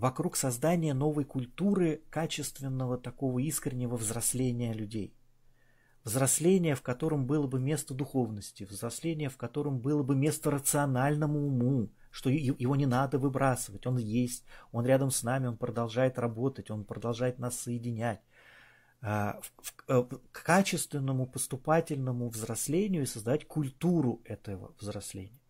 вокруг 0.01 0.36
создания 0.36 0.93
новой 0.95 1.25
культуры 1.25 2.01
качественного 2.10 2.98
такого 2.98 3.38
искреннего 3.39 3.95
взросления 3.95 4.74
людей. 4.74 5.13
Взросление, 6.03 6.74
в 6.75 6.81
котором 6.81 7.27
было 7.27 7.46
бы 7.46 7.60
место 7.60 7.93
духовности, 7.93 8.63
взросление, 8.63 9.29
в 9.29 9.38
котором 9.38 9.79
было 9.79 10.01
бы 10.01 10.15
место 10.15 10.50
рациональному 10.50 11.46
уму, 11.46 11.89
что 12.10 12.29
его 12.29 12.75
не 12.75 12.88
надо 12.88 13.20
выбрасывать, 13.20 13.86
он 13.86 13.98
есть, 13.98 14.43
он 14.72 14.86
рядом 14.86 15.12
с 15.12 15.22
нами, 15.22 15.48
он 15.48 15.58
продолжает 15.58 16.17
работать, 16.17 16.72
он 16.72 16.86
продолжает 16.86 17.38
нас 17.38 17.60
соединять. 17.60 18.22
А, 19.03 19.39
э, 19.88 20.03
к 20.31 20.43
качественному 20.43 21.25
поступательному 21.27 22.29
взрослению 22.29 23.03
и 23.03 23.08
создать 23.08 23.48
культуру 23.48 24.22
этого 24.25 24.74
взросления 24.79 25.41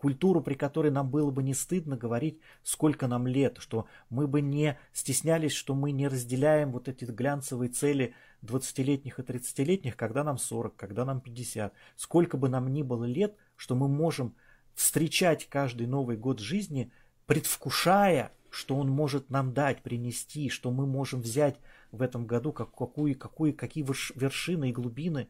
культуру, 0.00 0.40
при 0.40 0.54
которой 0.54 0.90
нам 0.90 1.10
было 1.10 1.30
бы 1.30 1.42
не 1.42 1.54
стыдно 1.54 1.96
говорить, 1.96 2.40
сколько 2.62 3.06
нам 3.06 3.26
лет, 3.26 3.58
что 3.58 3.86
мы 4.08 4.26
бы 4.26 4.40
не 4.40 4.78
стеснялись, 4.92 5.52
что 5.52 5.74
мы 5.74 5.92
не 5.92 6.08
разделяем 6.08 6.72
вот 6.72 6.88
эти 6.88 7.04
глянцевые 7.04 7.68
цели 7.70 8.14
20-летних 8.42 9.18
и 9.18 9.22
30-летних, 9.22 9.96
когда 9.96 10.24
нам 10.24 10.38
40, 10.38 10.76
когда 10.76 11.04
нам 11.04 11.20
50. 11.20 11.72
Сколько 11.96 12.36
бы 12.36 12.48
нам 12.48 12.72
ни 12.72 12.82
было 12.82 13.04
лет, 13.04 13.36
что 13.56 13.74
мы 13.74 13.88
можем 13.88 14.34
встречать 14.74 15.48
каждый 15.48 15.86
Новый 15.86 16.16
год 16.16 16.40
жизни, 16.40 16.92
предвкушая, 17.26 18.32
что 18.50 18.76
он 18.76 18.88
может 18.88 19.30
нам 19.30 19.52
дать, 19.52 19.82
принести, 19.82 20.48
что 20.48 20.70
мы 20.70 20.86
можем 20.86 21.20
взять 21.20 21.60
в 21.92 22.02
этом 22.02 22.26
году, 22.26 22.52
как, 22.52 22.74
какую, 22.74 23.16
какую, 23.16 23.54
какие 23.54 23.84
вершины 24.18 24.70
и 24.70 24.72
глубины 24.72 25.28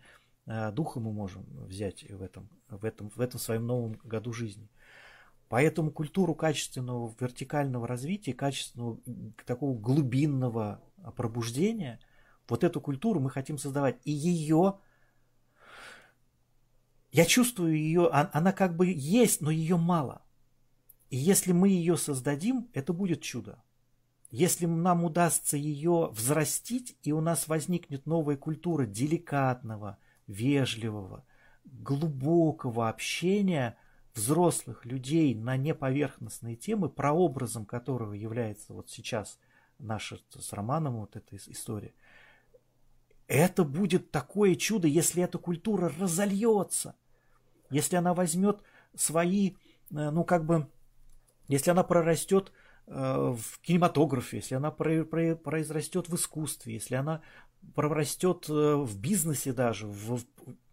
Э, 0.51 0.73
духа 0.73 0.99
мы 0.99 1.13
можем 1.13 1.45
взять 1.67 2.03
в 2.11 2.23
этом, 2.23 2.49
в, 2.69 2.85
этом, 2.85 3.09
в 3.11 3.21
этом 3.21 3.39
своем 3.39 3.67
новом 3.67 3.93
году 4.03 4.33
жизни. 4.33 4.69
Поэтому 5.49 5.93
культуру 5.93 6.35
качественного 6.35 7.15
вертикального 7.21 7.87
развития, 7.87 8.33
качественного 8.33 8.99
такого 9.47 9.79
глубинного 9.79 10.81
пробуждения, 11.17 12.01
вот 12.51 12.65
эту 12.65 12.81
культуру 12.81 13.21
мы 13.21 13.31
хотим 13.31 13.59
создавать. 13.59 13.99
И 14.05 14.11
ее, 14.11 14.79
я 17.13 17.25
чувствую 17.25 17.77
ее, 17.77 18.09
а, 18.13 18.31
она 18.33 18.53
как 18.53 18.77
бы 18.77 18.87
есть, 18.87 19.41
но 19.41 19.51
ее 19.51 19.77
мало. 19.77 20.23
И 21.09 21.17
если 21.17 21.53
мы 21.53 21.69
ее 21.69 21.97
создадим, 21.97 22.69
это 22.73 22.93
будет 22.93 23.23
чудо. 23.23 23.63
Если 24.31 24.67
нам 24.67 25.05
удастся 25.05 25.57
ее 25.57 26.11
взрастить, 26.13 26.97
и 27.03 27.11
у 27.11 27.21
нас 27.21 27.49
возникнет 27.49 28.07
новая 28.07 28.37
культура 28.37 28.87
деликатного, 28.87 29.99
вежливого, 30.29 31.25
глубокого 31.65 32.89
общения 32.89 33.77
взрослых 34.15 34.85
людей 34.85 35.35
на 35.35 35.57
неповерхностные 35.57 36.55
темы, 36.55 36.89
прообразом 36.89 37.67
которого 37.67 38.13
является 38.13 38.73
вот 38.73 38.89
сейчас 38.89 39.39
наша 39.79 40.19
с 40.39 40.53
Романом 40.53 41.01
вот 41.01 41.17
эта 41.17 41.37
история. 41.37 41.93
Это 43.31 43.63
будет 43.63 44.11
такое 44.11 44.57
чудо, 44.57 44.89
если 44.89 45.23
эта 45.23 45.39
культура 45.39 45.93
разольется, 46.01 46.97
если 47.71 47.95
она 47.95 48.13
возьмет 48.13 48.59
свои, 48.97 49.51
э, 49.93 50.11
ну 50.11 50.25
как 50.25 50.45
бы, 50.45 50.69
если 51.47 51.71
она 51.71 51.85
прорастет 51.85 52.51
э, 52.89 52.93
в 52.93 53.61
кинематографе, 53.61 54.39
если 54.39 54.57
она 54.57 54.73
произрастет 54.73 56.09
в 56.09 56.17
искусстве, 56.17 56.75
если 56.75 56.97
она 56.97 57.23
прорастет 57.77 58.47
э, 58.49 58.75
в 58.75 58.99
бизнесе 58.99 59.53
даже, 59.53 59.87
в, 59.87 60.19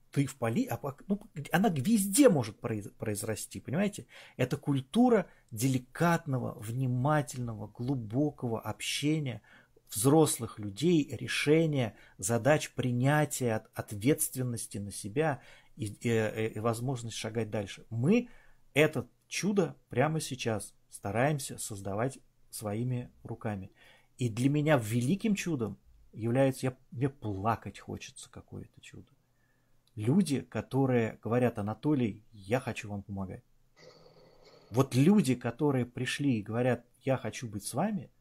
ты 0.10 0.26
в 0.26 0.36
поли, 0.36 0.66
а, 0.66 0.80
ну, 1.08 1.22
она 1.52 1.70
везде 1.70 2.28
может 2.28 2.60
произрасти, 2.60 3.60
понимаете? 3.60 4.08
Это 4.36 4.58
культура 4.58 5.28
деликатного, 5.52 6.58
внимательного, 6.60 7.68
глубокого 7.68 8.60
общения 8.60 9.44
взрослых 9.90 10.60
людей, 10.60 11.08
решения 11.12 11.96
задач, 12.18 12.72
принятия 12.72 13.66
ответственности 13.74 14.78
на 14.78 14.92
себя 14.92 15.42
и, 15.76 15.86
и, 15.86 16.48
и 16.56 16.60
возможность 16.60 17.18
шагать 17.18 17.50
дальше. 17.50 17.86
Мы 17.90 18.30
это 18.74 19.08
чудо 19.28 19.76
прямо 19.90 20.20
сейчас 20.20 20.74
стараемся 20.90 21.58
создавать 21.58 22.20
своими 22.50 23.12
руками. 23.24 23.72
И 24.18 24.30
для 24.30 24.50
меня 24.50 24.78
великим 24.78 25.36
чудом 25.36 25.78
является, 26.12 26.68
я, 26.68 26.78
мне 26.92 27.10
плакать 27.10 27.80
хочется 27.80 28.30
какое-то 28.30 28.82
чудо. 28.82 29.08
Люди, 29.96 30.42
которые 30.42 31.20
говорят, 31.24 31.60
Анатолий, 31.60 32.24
я 32.32 32.60
хочу 32.60 32.90
вам 32.90 33.04
помогать. 33.04 33.44
Вот 34.70 34.96
люди, 34.96 35.36
которые 35.36 35.86
пришли 35.86 36.40
и 36.40 36.44
говорят, 36.44 36.86
я 37.04 37.18
хочу 37.18 37.48
быть 37.48 37.66
с 37.66 37.74
вами, 37.74 38.12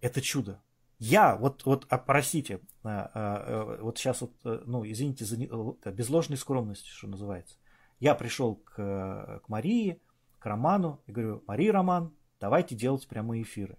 это 0.00 0.20
чудо. 0.20 0.62
Я, 0.98 1.36
вот, 1.36 1.64
вот, 1.66 1.86
а, 1.90 1.98
простите, 1.98 2.60
а, 2.82 3.10
а, 3.14 3.82
вот 3.82 3.98
сейчас 3.98 4.22
вот, 4.22 4.32
э, 4.44 4.62
ну, 4.64 4.84
извините 4.84 5.26
за 5.26 5.36
без 5.36 6.08
ложной 6.08 6.38
скромности, 6.38 6.88
что 6.88 7.06
называется. 7.06 7.56
Я 8.00 8.14
пришел 8.14 8.56
к, 8.56 9.40
к 9.44 9.48
Марии, 9.48 10.00
к 10.38 10.46
Роману 10.46 11.02
и 11.06 11.12
говорю, 11.12 11.44
Мария, 11.46 11.72
Роман, 11.72 12.14
давайте 12.40 12.74
делать 12.74 13.06
прямые 13.06 13.42
эфиры. 13.42 13.78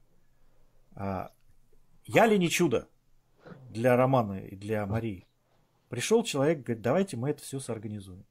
Я 0.96 1.32
ли 2.26 2.38
не 2.40 2.50
чудо 2.50 2.88
для 3.70 3.96
Романа 3.96 4.40
и 4.40 4.56
для 4.56 4.86
Марии? 4.86 5.28
Пришел 5.90 6.24
человек, 6.24 6.64
говорит, 6.64 6.82
давайте 6.82 7.18
мы 7.18 7.30
это 7.30 7.44
все 7.44 7.60
соорганизуем. 7.60 8.26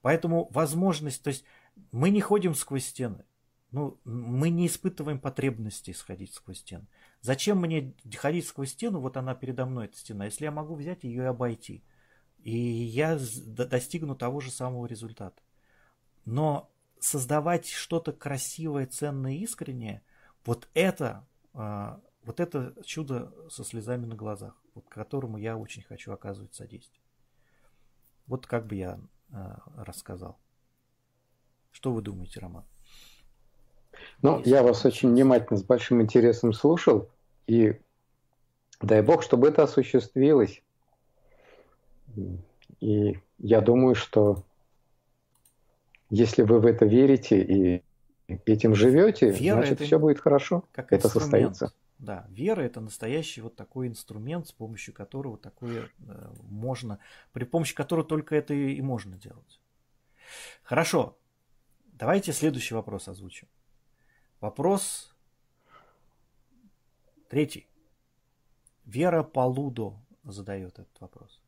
Поэтому 0.00 0.48
возможность, 0.50 1.22
то 1.22 1.28
есть 1.28 1.44
мы 1.92 2.10
не 2.10 2.20
ходим 2.20 2.54
сквозь 2.54 2.86
стены. 2.86 3.24
Ну, 3.70 3.98
мы 4.04 4.50
не 4.50 4.66
испытываем 4.66 5.18
потребности 5.18 5.92
сходить 5.92 6.34
сквозь 6.34 6.58
стены. 6.58 6.86
Зачем 7.22 7.58
мне 7.58 7.94
ходить 8.16 8.46
сквозь 8.46 8.72
стену, 8.72 9.00
вот 9.00 9.16
она 9.16 9.34
передо 9.34 9.64
мной, 9.64 9.86
эта 9.86 9.96
стена, 9.96 10.26
если 10.26 10.44
я 10.44 10.50
могу 10.50 10.74
взять 10.74 11.04
ее 11.04 11.22
и 11.22 11.26
обойти? 11.26 11.82
И 12.42 12.56
я 12.56 13.18
достигну 13.46 14.14
того 14.16 14.40
же 14.40 14.50
самого 14.50 14.86
результата. 14.86 15.40
Но 16.24 16.70
создавать 16.98 17.68
что-то 17.68 18.12
красивое, 18.12 18.86
ценное, 18.86 19.34
искреннее, 19.34 20.02
вот 20.44 20.68
это 20.74 21.26
а, 21.54 22.00
вот 22.24 22.40
это 22.40 22.74
чудо 22.84 23.32
со 23.48 23.64
слезами 23.64 24.06
на 24.06 24.14
глазах, 24.14 24.60
вот, 24.74 24.88
которому 24.88 25.38
я 25.38 25.56
очень 25.56 25.82
хочу 25.82 26.12
оказывать 26.12 26.54
содействие. 26.54 27.02
Вот 28.26 28.46
как 28.46 28.66
бы 28.66 28.76
я 28.76 29.00
э, 29.30 29.56
рассказал. 29.76 30.38
Что 31.72 31.92
вы 31.92 32.02
думаете, 32.02 32.38
Роман? 32.40 32.64
Ну, 34.22 34.38
Если 34.38 34.50
я 34.50 34.62
вас 34.62 34.84
очень 34.84 35.10
внимательно, 35.10 35.58
с 35.58 35.64
большим 35.64 36.00
интересом 36.00 36.52
слушал, 36.52 37.10
и 37.46 37.80
дай 38.80 39.02
бог, 39.02 39.22
чтобы 39.22 39.48
это 39.48 39.64
осуществилось. 39.64 40.62
И 42.80 43.18
я 43.38 43.60
думаю, 43.60 43.94
что 43.94 44.44
если 46.08 46.42
вы 46.42 46.60
в 46.60 46.66
это 46.66 46.84
верите 46.84 47.42
и 47.42 47.82
этим 48.46 48.74
живете, 48.74 49.30
Вера 49.30 49.56
значит, 49.56 49.74
это 49.74 49.84
все 49.84 49.98
будет 49.98 50.20
хорошо. 50.20 50.64
Как 50.72 50.92
это 50.92 51.08
состоится. 51.08 51.72
Да, 51.98 52.26
вера 52.30 52.62
это 52.62 52.80
настоящий 52.80 53.40
вот 53.40 53.54
такой 53.54 53.86
инструмент, 53.86 54.48
с 54.48 54.52
помощью 54.52 54.92
которого 54.92 55.38
такое 55.38 55.88
э, 56.08 56.32
можно, 56.42 56.98
при 57.32 57.44
помощи 57.44 57.76
которого 57.76 58.04
только 58.04 58.34
это 58.34 58.52
и, 58.54 58.74
и 58.74 58.82
можно 58.82 59.16
делать. 59.16 59.60
Хорошо, 60.64 61.16
давайте 61.92 62.32
следующий 62.32 62.74
вопрос 62.74 63.06
озвучим. 63.06 63.46
Вопрос 64.42 65.14
третий. 67.30 67.66
Вера 68.84 69.22
Полудо 69.22 69.94
задает 70.24 70.80
этот 70.80 71.00
вопрос. 71.00 71.40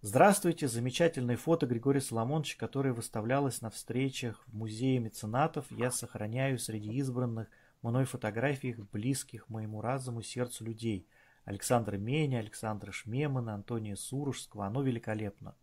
Здравствуйте, 0.00 0.68
замечательное 0.68 1.36
фото 1.36 1.66
Григория 1.66 2.00
Соломоновича, 2.00 2.56
которое 2.58 2.92
выставлялось 2.94 3.60
на 3.60 3.70
встречах 3.70 4.46
в 4.46 4.54
музее 4.54 5.00
меценатов, 5.00 5.66
я 5.70 5.90
сохраняю 5.90 6.58
среди 6.58 6.92
избранных– 6.94 7.50
мной 7.82 8.04
фотографиях 8.04 8.78
близких 8.90 9.48
моему 9.48 9.80
разуму 9.80 10.22
сердцу 10.22 10.64
людей. 10.64 11.08
Александра 11.44 11.96
Меня, 11.96 12.38
Александра 12.38 12.92
Шмемана, 12.92 13.54
Антония 13.54 13.96
Суружского. 13.96 14.66
Оно 14.66 14.82
великолепно. 14.82 15.56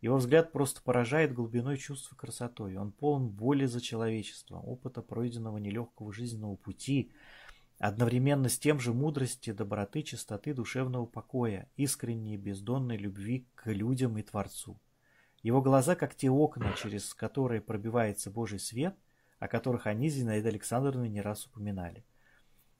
Его 0.00 0.16
взгляд 0.16 0.52
просто 0.52 0.80
поражает 0.80 1.34
глубиной 1.34 1.76
чувств 1.76 2.12
и 2.12 2.16
красотой. 2.16 2.76
Он 2.76 2.92
полон 2.92 3.28
боли 3.28 3.66
за 3.66 3.80
человечество, 3.80 4.58
опыта 4.58 5.02
пройденного 5.02 5.58
нелегкого 5.58 6.12
жизненного 6.12 6.56
пути. 6.56 7.12
одновременно 7.80 8.48
с 8.48 8.58
тем 8.58 8.80
же 8.80 8.92
мудрости, 8.92 9.52
доброты, 9.52 10.02
чистоты, 10.02 10.52
душевного 10.52 11.06
покоя, 11.06 11.68
искренней 11.76 12.36
бездонной 12.36 12.96
любви 12.96 13.46
к 13.54 13.70
людям 13.70 14.18
и 14.18 14.22
Творцу. 14.22 14.80
Его 15.44 15.62
глаза, 15.62 15.94
как 15.94 16.16
те 16.16 16.28
окна, 16.28 16.72
через 16.72 17.14
которые 17.14 17.60
пробивается 17.60 18.32
Божий 18.32 18.58
свет, 18.58 18.96
о 19.38 19.46
которых 19.46 19.86
они 19.86 20.08
Зинаида 20.08 20.48
Александровна 20.48 21.04
не 21.04 21.20
раз 21.20 21.46
упоминали. 21.46 22.04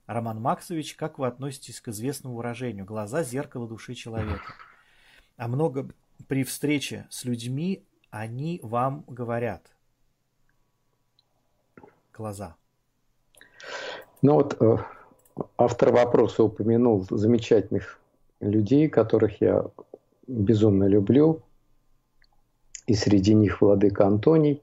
Роман 0.06 0.40
Максович, 0.40 0.96
как 0.96 1.18
вы 1.20 1.28
относитесь 1.28 1.80
к 1.80 1.88
известному 1.88 2.34
выражению 2.34 2.84
«глаза– 2.84 3.22
зеркало 3.24 3.68
души 3.68 3.94
человека»? 3.94 4.54
А 5.36 5.46
много 5.46 5.94
при 6.26 6.44
встрече 6.44 7.06
с 7.10 7.24
людьми 7.24 7.84
они 8.10 8.60
вам 8.62 9.04
говорят. 9.06 9.70
Глаза. 12.12 12.56
Ну 14.22 14.34
вот 14.34 14.60
э, 14.60 14.76
автор 15.56 15.92
вопроса 15.92 16.42
упомянул 16.42 17.06
замечательных 17.08 18.00
людей, 18.40 18.88
которых 18.88 19.40
я 19.40 19.64
безумно 20.26 20.84
люблю. 20.84 21.42
И 22.86 22.94
среди 22.94 23.34
них 23.34 23.60
владыка 23.60 24.06
Антоний. 24.06 24.62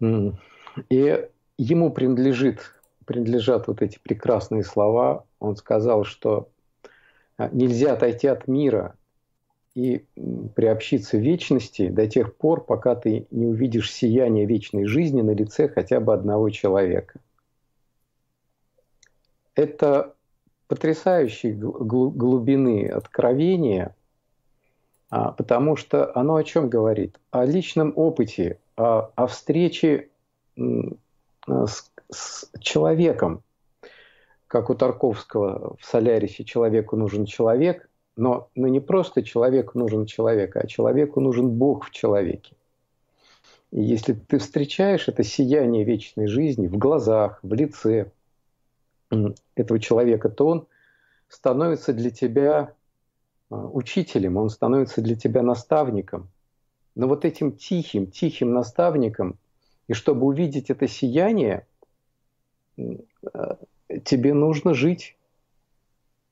И 0.00 1.28
ему 1.58 1.90
принадлежит, 1.92 2.72
принадлежат 3.04 3.68
вот 3.68 3.82
эти 3.82 3.98
прекрасные 3.98 4.64
слова. 4.64 5.26
Он 5.38 5.56
сказал, 5.56 6.04
что 6.04 6.48
а, 7.36 7.48
нельзя 7.50 7.92
отойти 7.92 8.26
от 8.26 8.48
мира 8.48 8.96
и 9.74 10.04
приобщиться 10.54 11.18
вечности 11.18 11.88
до 11.88 12.06
тех 12.06 12.36
пор, 12.36 12.64
пока 12.64 12.94
ты 12.94 13.26
не 13.30 13.46
увидишь 13.46 13.92
сияние 13.92 14.46
вечной 14.46 14.86
жизни 14.86 15.20
на 15.22 15.32
лице 15.32 15.68
хотя 15.68 16.00
бы 16.00 16.14
одного 16.14 16.50
человека– 16.50 17.20
это 19.54 20.14
потрясающей 20.66 21.52
глубины 21.52 22.88
откровения, 22.88 23.94
а, 25.10 25.32
потому 25.32 25.76
что 25.76 26.16
оно 26.16 26.36
о 26.36 26.44
чем 26.44 26.68
говорит? 26.68 27.20
О 27.30 27.44
личном 27.44 27.92
опыте, 27.96 28.58
о, 28.76 29.10
о 29.14 29.26
встрече 29.26 30.08
с, 30.56 31.90
с 32.10 32.50
человеком. 32.60 33.42
Как 34.46 34.70
у 34.70 34.74
Тарковского 34.74 35.76
в 35.80 35.84
«Солярисе» 35.84 36.44
человеку 36.44 36.96
нужен 36.96 37.26
человек, 37.26 37.88
но, 38.16 38.48
но 38.54 38.68
не 38.68 38.80
просто 38.80 39.22
человеку 39.22 39.78
нужен 39.78 40.06
человек, 40.06 40.56
а 40.56 40.66
человеку 40.66 41.20
нужен 41.20 41.50
Бог 41.50 41.86
в 41.86 41.90
человеке. 41.90 42.54
И 43.70 43.82
если 43.82 44.12
ты 44.12 44.38
встречаешь 44.38 45.08
это 45.08 45.24
сияние 45.24 45.84
вечной 45.84 46.28
жизни 46.28 46.68
в 46.68 46.78
глазах, 46.78 47.40
в 47.42 47.52
лице, 47.52 48.10
этого 49.54 49.78
человека, 49.78 50.28
то 50.28 50.46
он 50.46 50.66
становится 51.28 51.92
для 51.92 52.10
тебя 52.10 52.72
а, 53.50 53.66
учителем, 53.66 54.36
он 54.36 54.50
становится 54.50 55.02
для 55.02 55.16
тебя 55.16 55.42
наставником. 55.42 56.28
Но 56.94 57.08
вот 57.08 57.24
этим 57.24 57.52
тихим, 57.52 58.10
тихим 58.10 58.52
наставником, 58.52 59.36
и 59.88 59.92
чтобы 59.92 60.26
увидеть 60.26 60.70
это 60.70 60.88
сияние, 60.88 61.66
а, 62.78 63.58
тебе 64.04 64.34
нужно 64.34 64.74
жить 64.74 65.16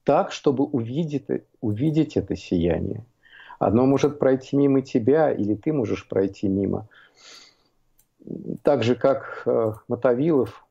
так, 0.04 0.32
чтобы 0.32 0.64
увидеть, 0.64 1.26
увидеть 1.60 2.16
это 2.16 2.36
сияние. 2.36 3.04
Одно 3.58 3.86
может 3.86 4.18
пройти 4.18 4.56
мимо 4.56 4.82
тебя, 4.82 5.30
или 5.30 5.54
ты 5.54 5.72
можешь 5.72 6.08
пройти 6.08 6.48
мимо. 6.48 6.88
Так 8.62 8.82
же, 8.82 8.94
как 8.94 9.42
э, 9.46 9.72
Мотовилов 9.88 10.66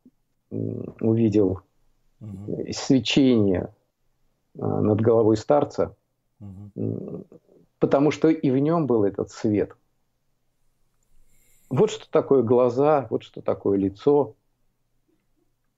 увидел 0.50 1.62
угу. 2.20 2.65
свечение 2.72 3.74
а, 4.60 4.82
над 4.82 5.00
головой 5.02 5.38
старца, 5.38 5.96
угу. 6.39 7.26
потому 7.80 8.12
что 8.12 8.28
и 8.28 8.52
в 8.52 8.58
нем 8.58 8.88
был 8.88 9.04
этот 9.06 9.32
свет. 9.32 9.76
Вот 11.70 11.89
что 11.89 12.10
такое 12.10 12.44
глаза, 12.44 13.08
вот 13.10 13.24
что 13.24 13.41
такое 13.41 13.78
лицо. 13.78 14.36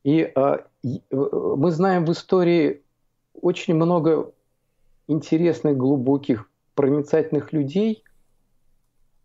И, 0.04 0.34
и 0.82 1.02
э, 1.12 1.16
мы 1.56 1.72
знаем 1.72 2.06
в 2.06 2.12
истории 2.12 2.83
очень 3.34 3.74
много 3.76 4.32
интересных, 5.08 5.78
глубоких, 5.78 6.50
проницательных 6.76 7.54
людей, 7.54 8.04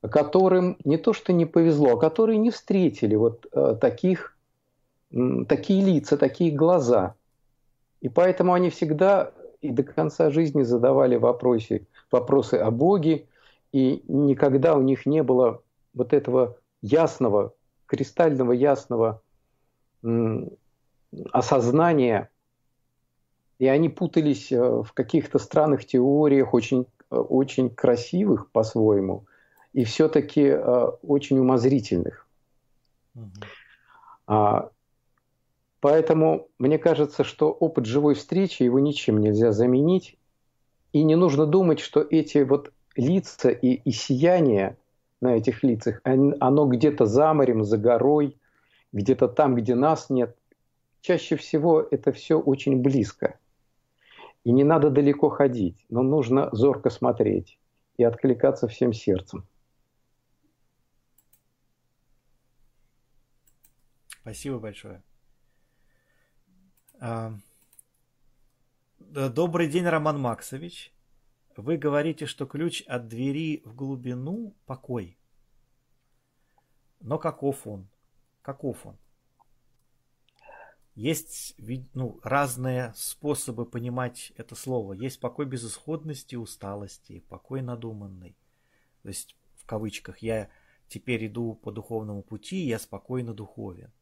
которым 0.01 0.77
не 0.85 0.97
то 0.97 1.12
что 1.12 1.33
не 1.33 1.47
повезло, 1.47 1.94
а 1.94 1.99
которые 1.99 2.38
не 2.38 2.51
встретили 2.51 3.14
вот 3.14 3.47
а, 3.53 3.75
таких 3.75 4.37
такие 5.49 5.83
лица, 5.83 6.16
такие 6.16 6.51
глаза. 6.51 7.14
И 8.01 8.09
поэтому 8.09 8.53
они 8.53 8.71
всегда 8.71 9.33
и 9.61 9.71
до 9.71 9.83
конца 9.83 10.31
жизни 10.31 10.62
задавали 10.62 11.16
вопросы, 11.16 11.87
вопросы 12.12 12.55
о 12.55 12.71
Боге, 12.71 13.27
и 13.73 14.05
никогда 14.07 14.77
у 14.77 14.83
них 14.83 15.07
не 15.07 15.23
было 15.23 15.62
вот 15.94 16.12
этого 16.12 16.59
ясного, 16.81 17.55
кристального 17.87 18.53
ясного 18.53 19.21
осознания, 21.33 22.31
и 23.59 23.66
они 23.66 23.88
путались 23.88 24.53
э, 24.53 24.59
в 24.59 24.92
каких-то 24.92 25.38
странных 25.38 25.85
теориях, 25.85 26.55
очень, 26.55 26.87
э, 27.11 27.16
очень 27.16 27.71
красивых 27.71 28.51
по-своему, 28.51 29.25
и 29.73 29.85
все-таки 29.85 30.42
э, 30.42 30.85
очень 31.03 31.38
умозрительных. 31.38 32.27
Угу. 33.14 34.71
Поэтому 35.81 36.49
мне 36.59 36.79
кажется, 36.79 37.25
что 37.25 37.51
опыт 37.51 37.87
живой 37.87 38.14
встречи, 38.14 38.62
его 38.62 38.79
ничем 38.79 39.18
нельзя 39.18 39.53
заменить. 39.53 40.18
И 40.92 41.03
не 41.03 41.14
нужно 41.14 41.47
думать, 41.47 41.81
что 41.81 42.01
эти 42.01 42.38
вот 42.38 42.73
лица 42.97 43.51
и, 43.51 43.75
и 43.75 43.90
сияние 43.92 44.77
на 45.21 45.37
этих 45.37 45.62
лицах, 45.62 46.01
оно 46.05 46.66
где-то 46.66 47.07
за 47.07 47.33
морем, 47.33 47.64
за 47.64 47.79
горой, 47.79 48.37
где-то 48.92 49.29
там, 49.29 49.55
где 49.55 49.75
нас 49.75 50.11
нет. 50.11 50.37
Чаще 51.01 51.37
всего 51.37 51.81
это 51.81 52.12
все 52.12 52.38
очень 52.38 52.83
близко. 52.83 53.38
И 54.44 54.53
не 54.53 54.64
надо 54.64 54.90
далеко 54.90 55.29
ходить, 55.29 55.85
но 55.88 56.03
нужно 56.03 56.48
зорко 56.53 56.90
смотреть 56.90 57.59
и 57.96 58.05
откликаться 58.05 58.68
всем 58.68 58.92
сердцем. 58.92 59.46
Спасибо 64.20 64.59
большое. 64.59 65.03
А, 67.01 67.33
добрый 68.98 69.68
день, 69.68 69.87
Роман 69.87 70.20
Максович. 70.20 70.92
Вы 71.57 71.77
говорите, 71.77 72.27
что 72.27 72.46
ключ 72.46 72.83
от 72.87 73.09
двери 73.09 73.62
в 73.64 73.74
глубину– 73.74 74.55
покой. 74.66 75.18
Но 77.01 77.18
каков 77.18 77.66
он? 77.66 77.88
Каков 78.42 78.87
он? 78.87 78.96
Есть 80.98 81.54
ну, 81.94 82.18
разные 82.24 82.92
способы 82.96 83.66
понимать 83.66 84.32
это 84.37 84.56
слово. 84.56 84.94
Есть 84.94 85.20
покой 85.20 85.46
безысходности, 85.46 86.34
усталости, 86.34 87.20
покой 87.28 87.62
надуманный. 87.62 88.37
То 89.02 89.08
есть, 89.11 89.37
в 89.54 89.64
кавычках, 89.64 90.18
я 90.18 90.50
теперь 90.88 91.28
иду 91.28 91.54
по 91.54 91.70
духовному 91.70 92.24
пути, 92.24 92.56
я 92.66 92.80
спокойно 92.80 93.32
духовен. 93.32 93.92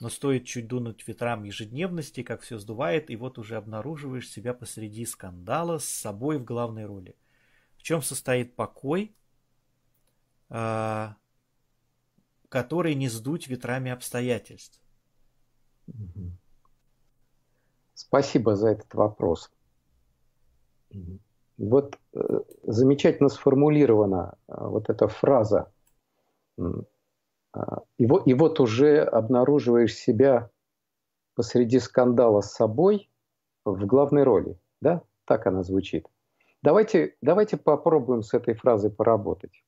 Но 0.00 0.08
стоит 0.08 0.46
чуть 0.46 0.68
дунуть 0.68 1.06
ветрам 1.06 1.44
ежедневности, 1.44 2.22
как 2.22 2.40
все 2.40 2.56
сдувает, 2.56 3.10
и 3.10 3.16
вот 3.16 3.36
уже 3.36 3.56
обнаруживаешь 3.56 4.30
себя 4.30 4.54
посреди 4.54 5.04
скандала 5.04 5.76
с 5.76 5.84
собой 5.84 6.38
в 6.38 6.44
главной 6.44 6.86
роли. 6.86 7.14
В 7.76 7.82
чем 7.82 8.00
состоит 8.00 8.56
покой, 8.56 9.14
а, 10.48 11.14
который 12.48 12.94
не 12.94 13.10
сдуть 13.10 13.48
ветрами 13.48 13.90
обстоятельств? 13.90 14.80
Спасибо 17.94 18.54
за 18.56 18.68
этот 18.70 18.94
вопрос. 18.94 19.50
Вот 21.58 21.98
э, 22.14 22.40
замечательно 22.62 23.28
сформулирована 23.28 24.36
э, 24.46 24.54
вот 24.56 24.88
эта 24.88 25.08
фраза 25.08 25.70
а, 27.52 27.82
и 27.96 28.06
вот, 28.06 28.26
и 28.26 28.34
вот 28.34 28.60
уже 28.60 29.02
обнаруживаешь 29.02 29.94
себя 29.94 30.50
посреди 31.34 31.78
скандала 31.78 32.40
с 32.40 32.52
собой 32.52 33.10
в 33.64 33.86
главной 33.86 34.22
роли. 34.22 34.58
Да? 34.80 35.02
Так 35.24 35.46
она 35.46 35.62
звучит. 35.62 36.06
Давайте, 36.62 37.16
давайте 37.20 37.56
попробуем 37.56 38.22
с 38.22 38.34
этой 38.34 38.54
фразой 38.54 38.90
поработать. 38.90 39.62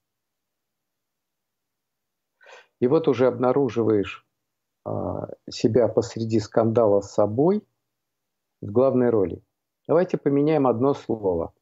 И 2.81 2.87
вот 2.87 3.09
уже 3.09 3.27
обнаруживаешь 3.27 4.27
себя 5.51 5.89
посреди 5.89 6.41
скандала 6.41 7.01
с 7.01 7.13
собой 7.13 7.67
в 8.61 8.71
главной 8.71 9.11
роли. 9.11 9.43
Давайте 9.87 10.19
поменяем 10.19 10.67
одно 10.67 10.95
слово. 10.95 11.55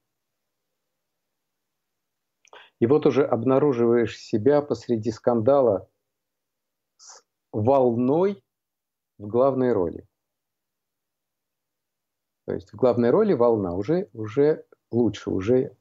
И 2.81 2.87
вот 2.87 3.07
уже 3.07 3.25
обнаруживаешь 3.25 4.19
себя 4.19 4.63
посреди 4.63 5.11
скандала 5.11 5.89
волной 7.53 8.43
в 9.19 9.27
главной 9.27 9.73
роли. 9.73 10.07
То 12.47 12.55
есть 12.55 12.73
в 12.73 12.77
главной 12.77 13.11
роли 13.11 13.33
волна 13.33 13.75
уже, 13.75 14.09
уже 14.13 14.65
лучше, 14.91 15.31
уже 15.31 15.77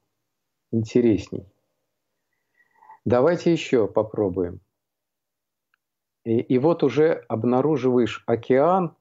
интересней. 0.71 1.47
Давайте 3.06 3.54
еще 3.54 3.88
попробуем. 3.88 4.60
И, 6.28 6.42
и 6.42 6.58
вот 6.60 6.84
уже 6.84 7.24
обнаруживаешь 7.30 8.22
океан 8.28 8.98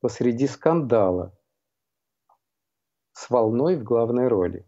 посреди 0.00 0.46
скандала 0.46 1.38
с 3.12 3.28
волной 3.28 3.76
в 3.76 3.84
главной 3.84 4.28
роли. 4.28 4.66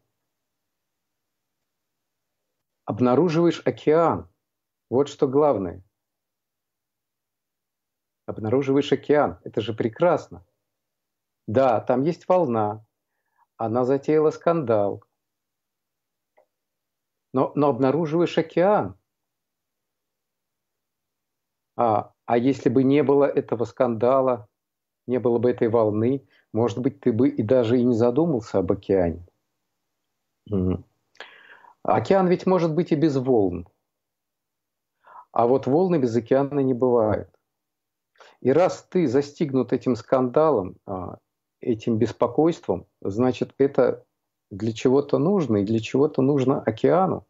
Обнаруживаешь 2.84 3.62
океан. 3.64 4.30
Вот 4.90 5.08
что 5.08 5.26
главное. 5.26 5.82
Обнаруживаешь 8.26 8.92
океан. 8.92 9.40
Это 9.42 9.62
же 9.62 9.72
прекрасно. 9.72 10.46
Да, 11.46 11.80
там 11.80 12.02
есть 12.02 12.28
волна. 12.28 12.84
Она 13.56 13.86
затеяла 13.86 14.32
скандал. 14.32 15.02
Но, 17.32 17.52
но 17.54 17.68
обнаруживаешь 17.70 18.36
океан. 18.36 18.99
А, 21.80 22.12
а 22.26 22.36
если 22.36 22.68
бы 22.68 22.84
не 22.84 23.02
было 23.02 23.24
этого 23.24 23.64
скандала, 23.64 24.46
не 25.06 25.18
было 25.18 25.38
бы 25.38 25.50
этой 25.50 25.68
волны, 25.68 26.28
может 26.52 26.78
быть, 26.78 27.00
ты 27.00 27.10
бы 27.10 27.30
и 27.30 27.42
даже 27.42 27.78
и 27.78 27.82
не 27.82 27.94
задумался 27.94 28.58
об 28.58 28.70
океане. 28.70 29.26
Океан 31.82 32.28
ведь 32.28 32.44
может 32.44 32.74
быть 32.74 32.92
и 32.92 32.96
без 32.96 33.16
волн. 33.16 33.66
А 35.32 35.46
вот 35.46 35.66
волны 35.66 35.96
без 35.96 36.14
океана 36.14 36.60
не 36.60 36.74
бывают. 36.74 37.30
И 38.42 38.52
раз 38.52 38.86
ты 38.90 39.06
застигнут 39.06 39.72
этим 39.72 39.96
скандалом, 39.96 40.76
а, 40.84 41.16
этим 41.62 41.96
беспокойством, 41.96 42.86
значит, 43.00 43.54
это 43.56 44.04
для 44.50 44.74
чего-то 44.74 45.16
нужно, 45.16 45.58
и 45.58 45.64
для 45.64 45.80
чего-то 45.80 46.20
нужно 46.20 46.60
океану. 46.60 47.26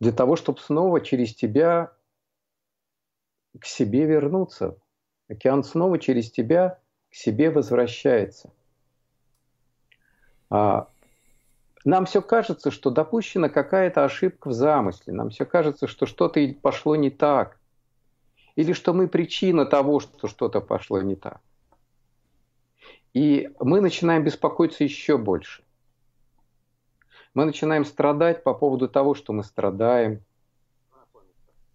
Для 0.00 0.12
того, 0.12 0.36
чтобы 0.36 0.60
снова 0.60 1.00
через 1.00 1.34
тебя 1.34 1.92
к 3.58 3.66
себе 3.66 4.06
вернуться. 4.06 4.76
Океан 5.28 5.62
снова 5.62 5.98
через 5.98 6.30
тебя 6.30 6.80
к 7.10 7.14
себе 7.14 7.50
возвращается. 7.50 8.50
А 10.48 10.88
нам 11.84 12.06
все 12.06 12.22
кажется, 12.22 12.70
что 12.70 12.90
допущена 12.90 13.48
какая-то 13.48 14.04
ошибка 14.04 14.48
в 14.48 14.52
замысле. 14.52 15.12
Нам 15.12 15.30
все 15.30 15.44
кажется, 15.44 15.86
что 15.86 16.06
что-то 16.06 16.40
пошло 16.60 16.96
не 16.96 17.10
так. 17.10 17.58
Или 18.56 18.72
что 18.72 18.92
мы 18.92 19.08
причина 19.08 19.64
того, 19.64 20.00
что 20.00 20.28
что-то 20.28 20.60
пошло 20.60 21.00
не 21.00 21.14
так. 21.14 21.40
И 23.12 23.50
мы 23.60 23.80
начинаем 23.80 24.24
беспокоиться 24.24 24.84
еще 24.84 25.18
больше. 25.18 25.62
Мы 27.34 27.44
начинаем 27.44 27.84
страдать 27.84 28.42
по 28.42 28.54
поводу 28.54 28.88
того, 28.88 29.14
что 29.14 29.32
мы 29.32 29.44
страдаем. 29.44 30.22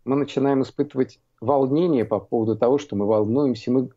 Мы 0.04 0.15
начинаем 0.18 0.62
испытывать 0.62 1.20
волнение 1.39 2.06
по 2.06 2.20
поводу 2.20 2.58
того, 2.58 2.78
что 2.78 2.96
мы 2.96 3.06
волнуемся. 3.06 3.72
Мы, 3.72 3.89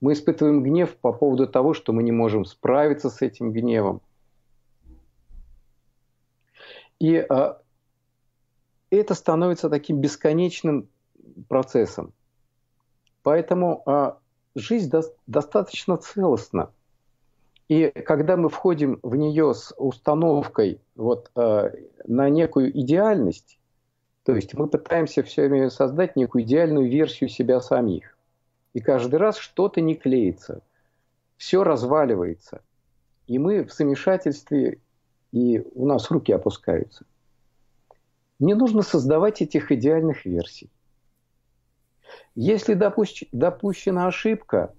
мы 0.00 0.14
испытываем 0.14 0.62
гнев 0.62 0.96
по 0.96 1.12
поводу 1.12 1.46
того, 1.46 1.74
что 1.74 1.92
мы 1.92 2.02
не 2.02 2.12
можем 2.12 2.44
справиться 2.44 3.10
с 3.10 3.20
этим 3.20 3.52
гневом. 3.52 4.00
И 6.98 7.16
а, 7.16 7.60
это 8.90 9.14
становится 9.14 9.68
таким 9.68 10.00
бесконечным 10.00 10.88
процессом. 11.48 12.12
Поэтому 13.22 13.82
а, 13.86 14.18
жизнь 14.54 14.90
до, 14.90 15.02
достаточно 15.26 15.96
целостна. 15.96 16.72
И 17.72 17.88
когда 17.88 18.36
мы 18.36 18.50
входим 18.50 19.00
в 19.02 19.16
нее 19.16 19.54
с 19.54 19.72
установкой 19.78 20.82
вот, 20.94 21.30
а, 21.34 21.72
на 22.04 22.28
некую 22.28 22.78
идеальность, 22.78 23.58
то 24.24 24.34
есть 24.34 24.52
мы 24.52 24.68
пытаемся 24.68 25.22
все 25.22 25.48
время 25.48 25.70
создать 25.70 26.14
некую 26.14 26.42
идеальную 26.42 26.90
версию 26.90 27.30
себя 27.30 27.62
самих. 27.62 28.18
И 28.74 28.80
каждый 28.80 29.14
раз 29.14 29.38
что-то 29.38 29.80
не 29.80 29.94
клеится, 29.94 30.60
все 31.38 31.64
разваливается. 31.64 32.60
И 33.26 33.38
мы 33.38 33.64
в 33.64 33.72
замешательстве, 33.72 34.78
и 35.30 35.60
у 35.74 35.86
нас 35.86 36.10
руки 36.10 36.30
опускаются. 36.30 37.06
Не 38.38 38.52
нужно 38.52 38.82
создавать 38.82 39.40
этих 39.40 39.72
идеальных 39.72 40.26
версий. 40.26 40.70
Если 42.34 42.74
допущ... 42.74 43.24
допущена 43.32 44.08
ошибка, 44.08 44.74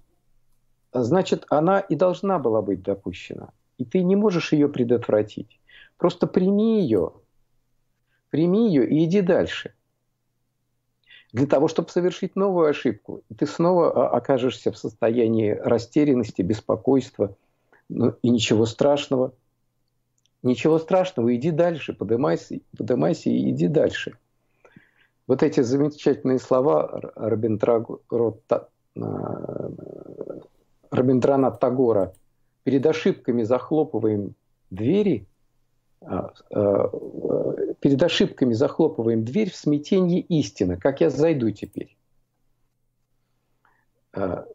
значит, 1.02 1.44
она 1.50 1.80
и 1.80 1.96
должна 1.96 2.38
была 2.38 2.62
быть 2.62 2.82
допущена. 2.82 3.50
И 3.78 3.84
ты 3.84 4.02
не 4.02 4.16
можешь 4.16 4.52
ее 4.52 4.68
предотвратить. 4.68 5.58
Просто 5.98 6.26
прими 6.26 6.80
ее 6.82 7.12
Прими 8.34 8.66
ее 8.66 8.84
и 8.88 9.04
иди 9.04 9.20
дальше. 9.20 9.74
Для 11.32 11.46
того, 11.46 11.68
чтобы 11.68 11.90
совершить 11.90 12.34
новую 12.34 12.68
ошибку, 12.68 13.22
ты 13.38 13.46
снова 13.46 13.92
а, 13.92 14.16
окажешься 14.16 14.72
в 14.72 14.76
состоянии 14.76 15.52
растерянности, 15.52 16.42
беспокойства. 16.42 17.36
Ну, 17.88 18.16
и 18.22 18.30
ничего 18.30 18.66
страшного. 18.66 19.34
Ничего 20.42 20.80
страшного, 20.80 21.32
иди 21.36 21.52
дальше, 21.52 21.92
поднимайся, 21.92 22.58
поднимайся 22.76 23.30
и 23.30 23.50
иди 23.50 23.68
дальше. 23.68 24.18
Вот 25.28 25.44
эти 25.44 25.60
замечательные 25.60 26.40
слова 26.40 27.12
Рабиндрана 30.94 31.50
Тагора. 31.50 32.14
Перед 32.62 32.86
ошибками 32.86 33.42
захлопываем 33.42 34.34
двери, 34.70 35.26
а, 36.00 36.32
а, 36.50 36.88
перед 37.80 38.02
ошибками 38.02 38.54
захлопываем 38.54 39.24
дверь 39.24 39.50
в 39.50 39.56
смятении 39.56 40.20
истины. 40.20 40.78
Как 40.78 41.00
я 41.00 41.10
зайду 41.10 41.50
теперь? 41.50 41.96
А, 44.12 44.46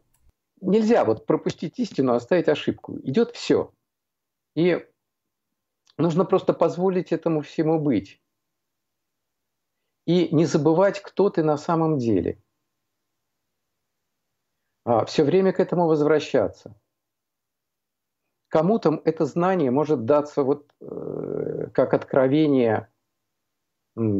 нельзя 0.60 1.04
вот 1.04 1.26
пропустить 1.26 1.78
истину, 1.78 2.14
оставить 2.14 2.48
ошибку. 2.48 2.98
Идет 3.02 3.30
все. 3.32 3.72
И 4.56 4.84
нужно 5.98 6.24
просто 6.24 6.52
позволить 6.52 7.12
этому 7.12 7.42
всему 7.42 7.78
быть. 7.78 8.20
И 10.06 10.34
не 10.34 10.46
забывать, 10.46 11.00
кто 11.00 11.30
ты 11.30 11.44
на 11.44 11.56
самом 11.56 11.98
деле. 11.98 12.42
А 14.84 15.04
все 15.04 15.24
время 15.24 15.52
к 15.52 15.60
этому 15.60 15.86
возвращаться. 15.86 16.74
Кому-то 18.48 19.00
это 19.04 19.26
знание 19.26 19.70
может 19.70 20.04
даться 20.04 20.42
вот 20.42 20.72
э, 20.80 21.68
как 21.72 21.94
откровение, 21.94 22.88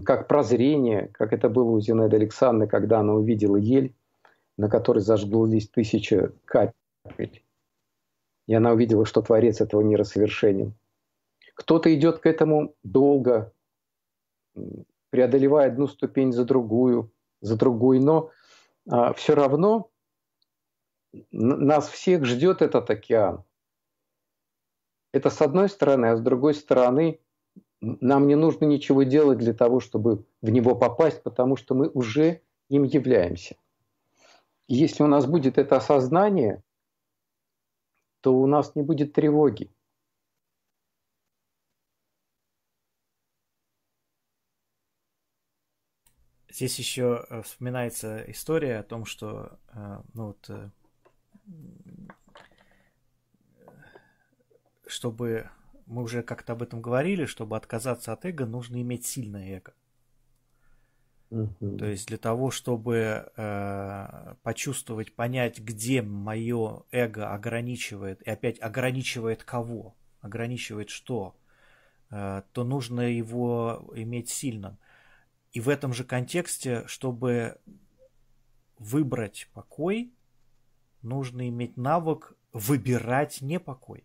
как 0.05 0.29
прозрение, 0.29 1.09
как 1.09 1.33
это 1.33 1.49
было 1.49 1.71
у 1.71 1.81
Зинаиды 1.81 2.17
Александры, 2.17 2.69
когда 2.69 3.01
она 3.01 3.15
увидела 3.15 3.57
ель, 3.57 3.95
на 4.57 4.69
которой 4.69 5.01
зажглись 5.01 5.69
тысяча 5.69 6.33
капель. 6.45 7.43
И 8.47 8.55
она 8.55 8.73
увидела, 8.73 9.05
что 9.05 9.23
Творец 9.23 9.61
этого 9.61 9.81
мира 9.81 10.05
совершенен. 10.05 10.75
Кто-то 11.55 11.93
идет 11.95 12.19
к 12.19 12.27
этому 12.27 12.75
долго, 12.83 13.53
преодолевая 15.11 15.69
одну 15.69 15.89
ступень 15.89 16.33
за 16.33 16.45
другую, 16.45 17.13
за 17.41 17.57
другой, 17.57 17.99
но 17.99 18.31
а, 18.89 19.13
все 19.13 19.35
равно 19.35 19.90
нас 21.31 21.89
всех 21.89 22.25
ждет 22.25 22.63
этот 22.63 22.89
океан– 22.91 23.45
это 25.13 25.31
с 25.31 25.41
одной 25.41 25.69
стороны, 25.69 26.07
а 26.07 26.17
с 26.17 26.21
другой 26.21 26.55
стороны, 26.55 27.21
нам 27.81 28.29
не 28.29 28.37
нужно 28.37 28.65
ничего 28.67 29.03
делать 29.03 29.39
для 29.39 29.55
того, 29.55 29.81
чтобы 29.81 30.25
в 30.41 30.51
него 30.51 30.77
попасть, 30.77 31.23
потому 31.23 31.57
что 31.57 31.75
мы 31.75 31.89
уже 31.89 32.43
им 32.69 32.85
являемся. 32.85 33.57
И 34.69 34.75
если 34.75 35.03
у 35.03 35.09
нас 35.09 35.27
будет 35.27 35.59
это 35.59 35.77
осознание, 35.77 36.63
то 38.21 38.35
у 38.35 38.47
нас 38.47 38.75
не 38.77 38.83
будет 38.83 39.15
тревоги. 39.15 39.71
Здесь 46.53 46.79
еще 46.79 47.25
э, 47.31 47.43
вспоминается 47.43 48.23
история 48.31 48.81
о 48.81 48.83
том, 48.83 49.07
что 49.07 49.59
э, 49.73 50.03
ну 50.13 50.27
вот, 50.27 50.51
э, 50.51 50.71
чтобы 54.87 55.51
мы 55.87 56.03
уже 56.03 56.23
как-то 56.23 56.53
об 56.53 56.63
этом 56.63 56.81
говорили, 56.81 57.25
чтобы 57.25 57.57
отказаться 57.57 58.13
от 58.13 58.25
эго, 58.25 58.47
нужно 58.47 58.81
иметь 58.81 59.07
сильное 59.07 59.57
эго. 59.57 59.75
То 61.31 61.87
есть 61.87 62.09
для 62.09 62.19
того, 62.19 62.51
чтобы 62.51 63.31
э, 63.37 64.35
почувствовать, 64.43 65.15
понять, 65.15 65.61
где 65.61 66.03
мое 66.03 66.83
эго 66.91 67.33
ограничивает, 67.33 68.21
и 68.23 68.31
опять 68.31 68.61
ограничивает 68.61 69.45
кого, 69.45 69.97
ограничивает 70.21 70.91
что, 70.91 71.37
э, 72.11 72.43
то 72.53 72.65
нужно 72.65 73.03
его 73.03 73.93
иметь 73.95 74.29
сильным. 74.29 74.77
И 75.53 75.61
в 75.61 75.69
этом 75.69 75.93
же 75.93 76.03
контексте, 76.03 76.85
чтобы 76.87 77.61
выбрать 78.79 79.49
покой, 79.55 80.13
нужно 81.03 81.49
иметь 81.49 81.77
навык 81.77 82.37
выбирать 82.53 83.41
непокой. 83.41 84.05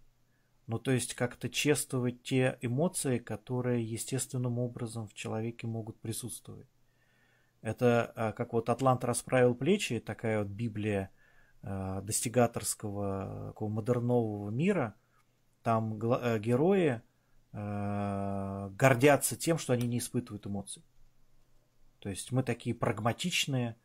Ну, 0.67 0.79
то 0.79 0.91
есть 0.91 1.13
как-то 1.13 1.49
чествовать 1.49 2.23
те 2.23 2.58
эмоции, 2.62 3.19
которые 3.19 3.84
естественным 3.84 4.58
образом 4.58 5.08
в 5.08 5.13
человеке 5.13 5.67
могут 5.67 5.99
присутствовать. 5.99 6.67
Это 7.62 8.12
а, 8.15 8.31
как 8.31 8.53
вот 8.53 8.69
Атлант 8.69 9.03
расправил 9.03 9.53
плечи, 9.53 9.99
такая 9.99 10.39
вот 10.39 10.47
Библия 10.47 11.12
а, 11.62 12.01
достигаторского 12.01 13.47
такого 13.47 13.69
модернового 13.69 14.49
мира. 14.49 14.95
Там 15.63 15.99
э, 15.99 16.38
герои 16.39 17.01
а, 17.51 18.69
гордятся 18.69 19.36
тем, 19.36 19.58
что 19.58 19.73
они 19.73 19.88
не 19.88 19.99
испытывают 19.99 20.45
эмоций. 20.45 20.84
То 21.99 22.10
есть 22.10 22.31
мы 22.31 22.43
такие 22.43 22.75
прагматичные, 22.75 23.77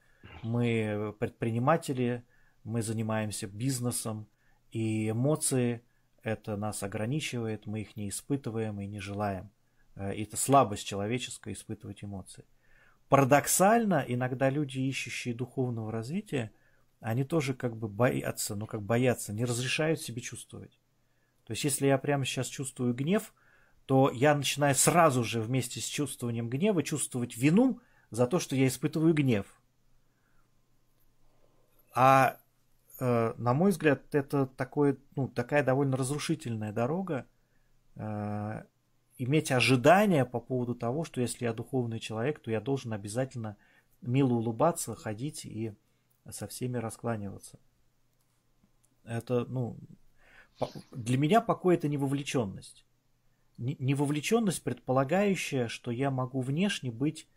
мы 0.42 1.14
предприниматели, 1.18 2.24
мы 2.64 2.82
занимаемся 2.82 3.46
бизнесом, 3.46 4.28
и 4.70 5.10
эмоции 5.10 5.82
это 6.22 6.56
нас 6.56 6.82
ограничивает, 6.82 7.66
мы 7.66 7.80
их 7.80 7.96
не 7.96 8.08
испытываем 8.08 8.80
и 8.80 8.86
не 8.86 9.00
желаем. 9.00 9.50
Э, 9.96 10.12
это 10.12 10.36
слабость 10.36 10.86
человеческая 10.86 11.54
испытывать 11.54 12.04
эмоции. 12.04 12.44
Парадоксально, 13.08 14.04
иногда 14.06 14.50
люди, 14.50 14.78
ищущие 14.78 15.34
духовного 15.34 15.90
развития, 15.90 16.52
они 17.00 17.24
тоже 17.24 17.54
как 17.54 17.76
бы 17.76 17.88
боятся, 17.88 18.54
ну 18.54 18.66
как 18.66 18.82
боятся, 18.82 19.32
не 19.32 19.44
разрешают 19.44 20.00
себе 20.00 20.20
чувствовать. 20.20 20.78
То 21.44 21.52
есть 21.52 21.64
если 21.64 21.86
я 21.86 21.98
прямо 21.98 22.24
сейчас 22.24 22.46
чувствую 22.46 22.94
гнев, 22.94 23.34
то 23.86 24.10
я 24.12 24.34
начинаю 24.34 24.74
сразу 24.74 25.24
же 25.24 25.40
вместе 25.40 25.80
с 25.80 25.84
чувствованием 25.84 26.48
гнева 26.48 26.82
чувствовать 26.82 27.36
вину 27.36 27.80
за 28.10 28.26
то, 28.26 28.38
что 28.38 28.54
я 28.54 28.68
испытываю 28.68 29.14
гнев. 29.14 29.46
А 31.92 32.38
э, 33.00 33.34
на 33.36 33.54
мой 33.54 33.70
взгляд, 33.70 34.14
это 34.14 34.46
такое, 34.46 34.96
ну, 35.16 35.28
такая 35.28 35.64
довольно 35.64 35.96
разрушительная 35.96 36.72
дорога. 36.72 37.26
Э, 37.96 38.64
иметь 39.18 39.50
ожидания 39.50 40.24
по 40.24 40.40
поводу 40.40 40.74
того, 40.74 41.04
что 41.04 41.20
если 41.20 41.44
я 41.44 41.52
духовный 41.52 41.98
человек, 41.98 42.40
то 42.40 42.50
я 42.50 42.60
должен 42.60 42.92
обязательно 42.92 43.56
мило 44.00 44.34
улыбаться, 44.34 44.94
ходить 44.94 45.44
и 45.44 45.74
со 46.28 46.46
всеми 46.46 46.76
раскланиваться. 46.78 47.58
Это, 49.04 49.44
ну, 49.46 49.76
для 50.92 51.18
меня 51.18 51.40
покой 51.40 51.74
это 51.74 51.88
не 51.88 51.96
вовлеченность. 51.96 52.86
Не 53.56 53.94
вовлеченность, 53.94 54.62
предполагающая, 54.62 55.68
что 55.68 55.90
я 55.90 56.10
могу 56.10 56.40
внешне 56.40 56.90
быть 56.90 57.28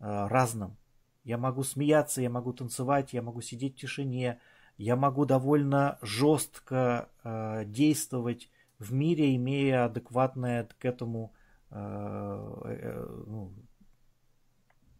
Э, 0.00 0.26
разным. 0.26 0.76
Я 1.22 1.38
могу 1.38 1.62
смеяться, 1.62 2.20
я 2.20 2.28
могу 2.28 2.52
танцевать, 2.52 3.14
я 3.14 3.22
могу 3.22 3.40
сидеть 3.40 3.76
в 3.76 3.80
тишине, 3.80 4.38
я 4.76 4.96
могу 4.96 5.24
довольно 5.24 5.98
жестко 6.02 7.08
э, 7.22 7.64
действовать 7.66 8.50
в 8.78 8.92
мире, 8.92 9.34
имея 9.36 9.84
адекватное 9.84 10.68
к 10.78 10.84
этому 10.84 11.32
э, 11.70 11.76
э, 11.76 13.22
ну, 13.26 13.52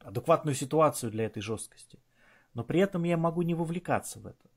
адекватную 0.01 0.55
ситуацию 0.55 1.11
для 1.11 1.25
этой 1.25 1.43
жесткости. 1.43 1.99
Но 2.55 2.63
при 2.63 2.81
этом 2.81 3.05
я 3.05 3.17
могу 3.17 3.43
не 3.43 3.55
вовлекаться 3.55 4.21
в 4.21 4.27
это. 4.27 4.49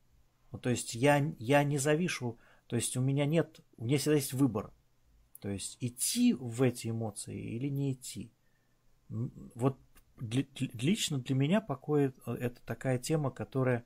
Ну, 0.51 0.59
то 0.59 0.69
есть 0.69 0.93
я, 0.93 1.33
я 1.39 1.63
не 1.63 1.77
завишу, 1.77 2.37
то 2.67 2.75
есть 2.75 2.95
у 2.95 3.01
меня 3.01 3.25
нет, 3.25 3.59
у 3.77 3.85
меня 3.85 3.97
всегда 3.97 4.15
есть 4.15 4.33
выбор. 4.33 4.71
То 5.39 5.49
есть 5.49 5.77
идти 5.79 6.33
в 6.33 6.61
эти 6.61 6.89
эмоции 6.89 7.39
или 7.39 7.69
не 7.69 7.93
идти. 7.93 8.31
Вот 9.09 9.77
для, 10.19 10.45
лично 10.73 11.19
для 11.19 11.35
меня 11.35 11.61
покой 11.61 12.13
э, 12.25 12.33
это 12.33 12.59
такая 12.65 12.97
тема, 12.97 13.29
которая 13.29 13.83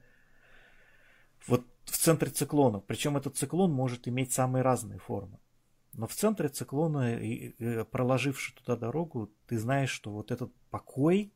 вот 1.48 1.66
в 1.86 1.98
центре 1.98 2.30
циклона. 2.30 2.80
Причем 2.80 3.18
этот 3.18 3.38
циклон 3.38 3.72
может 3.72 4.08
иметь 4.08 4.32
самые 4.32 4.62
разные 4.62 5.00
формы. 5.00 5.40
Но 5.94 6.08
в 6.08 6.14
центре 6.14 6.48
циклона, 6.48 7.20
проложивший 7.92 8.56
туда 8.56 8.78
дорогу, 8.78 9.30
ты 9.48 9.60
знаешь, 9.60 9.90
что 9.90 10.12
вот 10.12 10.32
этот 10.32 10.54
покой, 10.70 11.34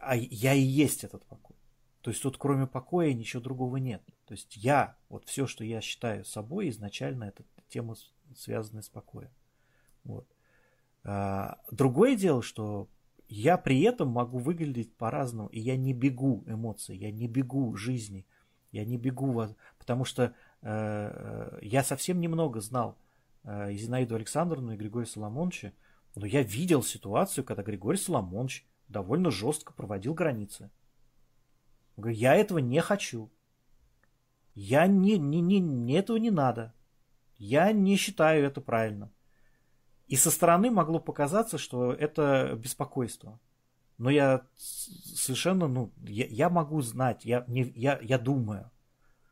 а 0.00 0.16
я 0.16 0.54
и 0.54 0.60
есть 0.60 1.04
этот 1.04 1.24
покой. 1.26 1.56
То 2.00 2.10
есть 2.10 2.22
тут 2.22 2.38
кроме 2.38 2.66
покоя 2.66 3.12
ничего 3.12 3.42
другого 3.42 3.76
нет. 3.76 4.02
То 4.24 4.32
есть 4.32 4.56
я, 4.56 4.96
вот 5.08 5.26
все, 5.26 5.46
что 5.46 5.64
я 5.64 5.80
считаю 5.80 6.24
собой, 6.24 6.70
изначально 6.70 7.24
это 7.24 7.44
тема, 7.68 7.96
связанная 8.34 8.82
с 8.82 8.88
покоем. 8.88 9.30
Вот. 10.04 10.26
А, 11.04 11.58
другое 11.70 12.16
дело, 12.16 12.42
что 12.42 12.88
я 13.28 13.58
при 13.58 13.82
этом 13.82 14.08
могу 14.08 14.38
выглядеть 14.38 14.94
по-разному, 14.94 15.48
и 15.50 15.60
я 15.60 15.76
не 15.76 15.92
бегу 15.92 16.44
эмоций, 16.46 16.96
я 16.96 17.10
не 17.10 17.28
бегу 17.28 17.76
жизни, 17.76 18.26
я 18.72 18.84
не 18.84 18.96
бегу, 18.96 19.54
потому 19.78 20.04
что 20.04 20.34
э, 20.62 21.58
я 21.62 21.82
совсем 21.82 22.20
немного 22.20 22.60
знал 22.60 22.96
э, 23.44 23.72
и 23.72 23.76
Зинаиду 23.76 24.14
Александровну, 24.14 24.72
и 24.72 24.76
Григория 24.76 25.06
Соломоновича, 25.06 25.72
но 26.14 26.26
я 26.26 26.42
видел 26.42 26.82
ситуацию, 26.82 27.44
когда 27.44 27.62
Григорий 27.62 27.98
Соломонович 27.98 28.66
довольно 28.88 29.30
жестко 29.30 29.72
проводил 29.72 30.14
границы. 30.14 30.70
Я 31.96 32.34
этого 32.34 32.58
не 32.58 32.80
хочу. 32.80 33.30
Я 34.54 34.86
не, 34.86 35.18
не, 35.18 35.40
не, 35.40 35.60
мне 35.60 35.98
этого 35.98 36.16
не 36.16 36.30
надо. 36.30 36.74
Я 37.36 37.72
не 37.72 37.96
считаю 37.96 38.44
это 38.44 38.60
правильным. 38.60 39.12
И 40.06 40.16
со 40.16 40.30
стороны 40.30 40.70
могло 40.70 40.98
показаться, 40.98 41.58
что 41.58 41.92
это 41.92 42.54
беспокойство. 42.56 43.38
Но 43.98 44.10
я 44.10 44.42
совершенно, 44.56 45.68
ну, 45.68 45.92
я, 46.04 46.26
я 46.26 46.48
могу 46.48 46.80
знать, 46.82 47.24
я, 47.24 47.44
не, 47.48 47.72
я, 47.74 47.98
я 48.00 48.18
думаю, 48.18 48.70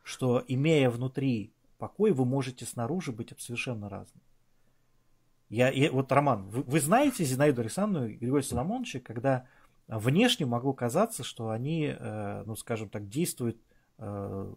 что 0.02 0.44
имея 0.48 0.90
внутри 0.90 1.52
покой, 1.78 2.12
вы 2.12 2.24
можете 2.24 2.66
снаружи 2.66 3.12
быть 3.12 3.32
совершенно 3.38 3.88
разным. 3.88 4.22
Я, 5.48 5.70
я, 5.70 5.92
вот, 5.92 6.10
Роман, 6.10 6.48
вы, 6.48 6.62
вы 6.62 6.80
знаете 6.80 7.24
Зинаиду 7.24 7.60
Александровну 7.60 8.08
и 8.08 8.16
Григория 8.16 8.42
Соломоновича, 8.42 8.98
когда 8.98 9.46
внешне 9.86 10.46
могло 10.46 10.72
казаться, 10.72 11.22
что 11.22 11.50
они, 11.50 11.94
э, 11.96 12.42
ну, 12.44 12.56
скажем 12.56 12.88
так, 12.88 13.08
действуют 13.08 13.56
э, 13.98 14.52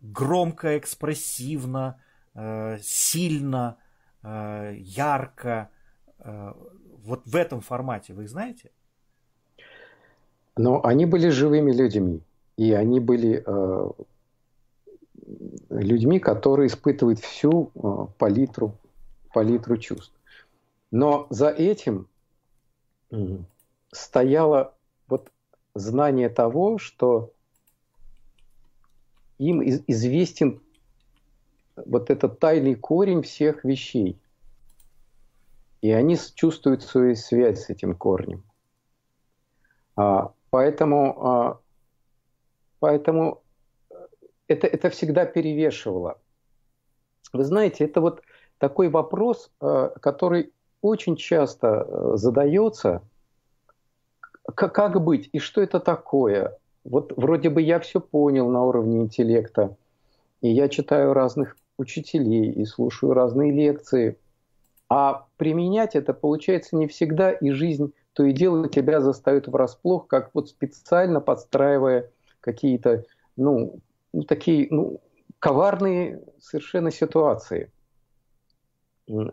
громко, 0.00 0.78
экспрессивно, 0.78 2.00
э, 2.32 2.78
сильно, 2.80 3.76
Э, 4.22 4.74
ярко, 4.76 5.70
вот 6.24 7.22
в 7.24 7.36
этом 7.36 7.60
формате, 7.60 8.12
вы 8.12 8.28
знаете? 8.28 8.70
Но 10.56 10.84
они 10.84 11.06
были 11.06 11.28
живыми 11.30 11.72
людьми, 11.72 12.20
и 12.56 12.72
они 12.72 13.00
были 13.00 13.42
э, 13.46 13.90
людьми, 15.70 16.18
которые 16.18 16.66
испытывают 16.66 17.20
всю 17.20 17.70
э, 17.74 18.06
палитру, 18.18 18.74
палитру 19.32 19.78
чувств. 19.78 20.12
Но 20.90 21.26
за 21.30 21.48
этим 21.48 22.08
э, 23.10 23.38
стояло 23.92 24.74
вот 25.08 25.30
знание 25.74 26.28
того, 26.28 26.78
что 26.78 27.32
им 29.38 29.62
известен 29.62 30.60
вот 31.76 32.10
этот 32.10 32.38
тайный 32.38 32.74
корень 32.74 33.22
всех 33.22 33.64
вещей. 33.64 34.18
И 35.82 35.90
они 35.90 36.16
чувствуют 36.34 36.82
свою 36.82 37.14
связь 37.14 37.64
с 37.64 37.70
этим 37.70 37.94
корнем. 37.94 38.42
А, 39.96 40.32
поэтому, 40.50 41.26
а, 41.26 41.60
поэтому 42.78 43.42
это, 44.46 44.66
это 44.66 44.90
всегда 44.90 45.24
перевешивало. 45.24 46.18
Вы 47.32 47.44
знаете, 47.44 47.84
это 47.84 48.00
вот 48.00 48.22
такой 48.58 48.88
вопрос, 48.88 49.50
а, 49.60 49.90
который 50.00 50.52
очень 50.82 51.16
часто 51.16 51.82
а, 51.82 52.16
задается, 52.16 53.02
как 54.54 55.02
быть 55.02 55.28
и 55.32 55.38
что 55.38 55.60
это 55.60 55.80
такое. 55.80 56.58
Вот 56.84 57.12
вроде 57.16 57.50
бы 57.50 57.62
я 57.62 57.78
все 57.78 58.00
понял 58.00 58.48
на 58.48 58.64
уровне 58.64 59.00
интеллекта, 59.00 59.76
и 60.40 60.50
я 60.50 60.68
читаю 60.68 61.12
разных 61.12 61.56
учителей 61.76 62.50
и 62.50 62.64
слушаю 62.64 63.12
разные 63.12 63.52
лекции. 63.52 64.18
А 64.90 65.26
применять 65.36 65.94
это 65.94 66.12
получается 66.12 66.76
не 66.76 66.88
всегда, 66.88 67.30
и 67.30 67.50
жизнь 67.50 67.92
то 68.12 68.24
и 68.24 68.32
дело 68.32 68.68
тебя 68.68 69.00
заставит 69.00 69.46
врасплох, 69.46 70.08
как 70.08 70.30
вот 70.34 70.48
специально 70.48 71.20
подстраивая 71.20 72.10
какие-то, 72.40 73.04
ну, 73.36 73.78
ну 74.12 74.24
такие, 74.24 74.66
ну, 74.70 75.00
коварные 75.38 76.20
совершенно 76.40 76.90
ситуации. 76.90 77.70
Но 79.06 79.32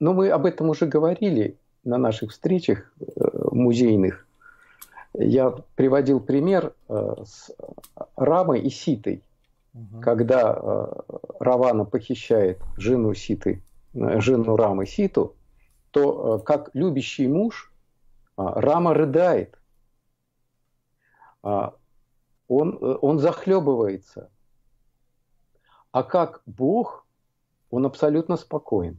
мы 0.00 0.30
об 0.30 0.46
этом 0.46 0.70
уже 0.70 0.86
говорили 0.86 1.58
на 1.84 1.98
наших 1.98 2.30
встречах 2.30 2.92
э, 2.98 3.04
музейных. 3.50 4.26
Я 5.14 5.50
приводил 5.76 6.18
пример 6.18 6.72
э, 6.88 7.14
с 7.24 7.54
Рамой 8.16 8.60
и 8.60 8.70
Ситой 8.70 9.22
угу. 9.74 10.00
когда 10.00 10.54
э, 10.54 10.86
Равана 11.40 11.84
похищает 11.84 12.60
жену 12.76 13.14
Ситы, 13.14 13.62
жену 13.94 14.56
Рамы 14.56 14.86
Ситу, 14.86 15.36
то 15.90 16.38
э, 16.38 16.44
как 16.44 16.70
любящий 16.74 17.28
муж 17.28 17.72
э, 18.36 18.42
Рама 18.42 18.94
рыдает. 18.94 19.58
Э, 21.42 21.70
он, 22.48 22.78
э, 22.80 22.98
он 23.00 23.18
захлебывается. 23.18 24.30
А 25.90 26.02
как 26.02 26.42
Бог, 26.46 27.06
он 27.70 27.84
абсолютно 27.84 28.36
спокоен. 28.36 28.98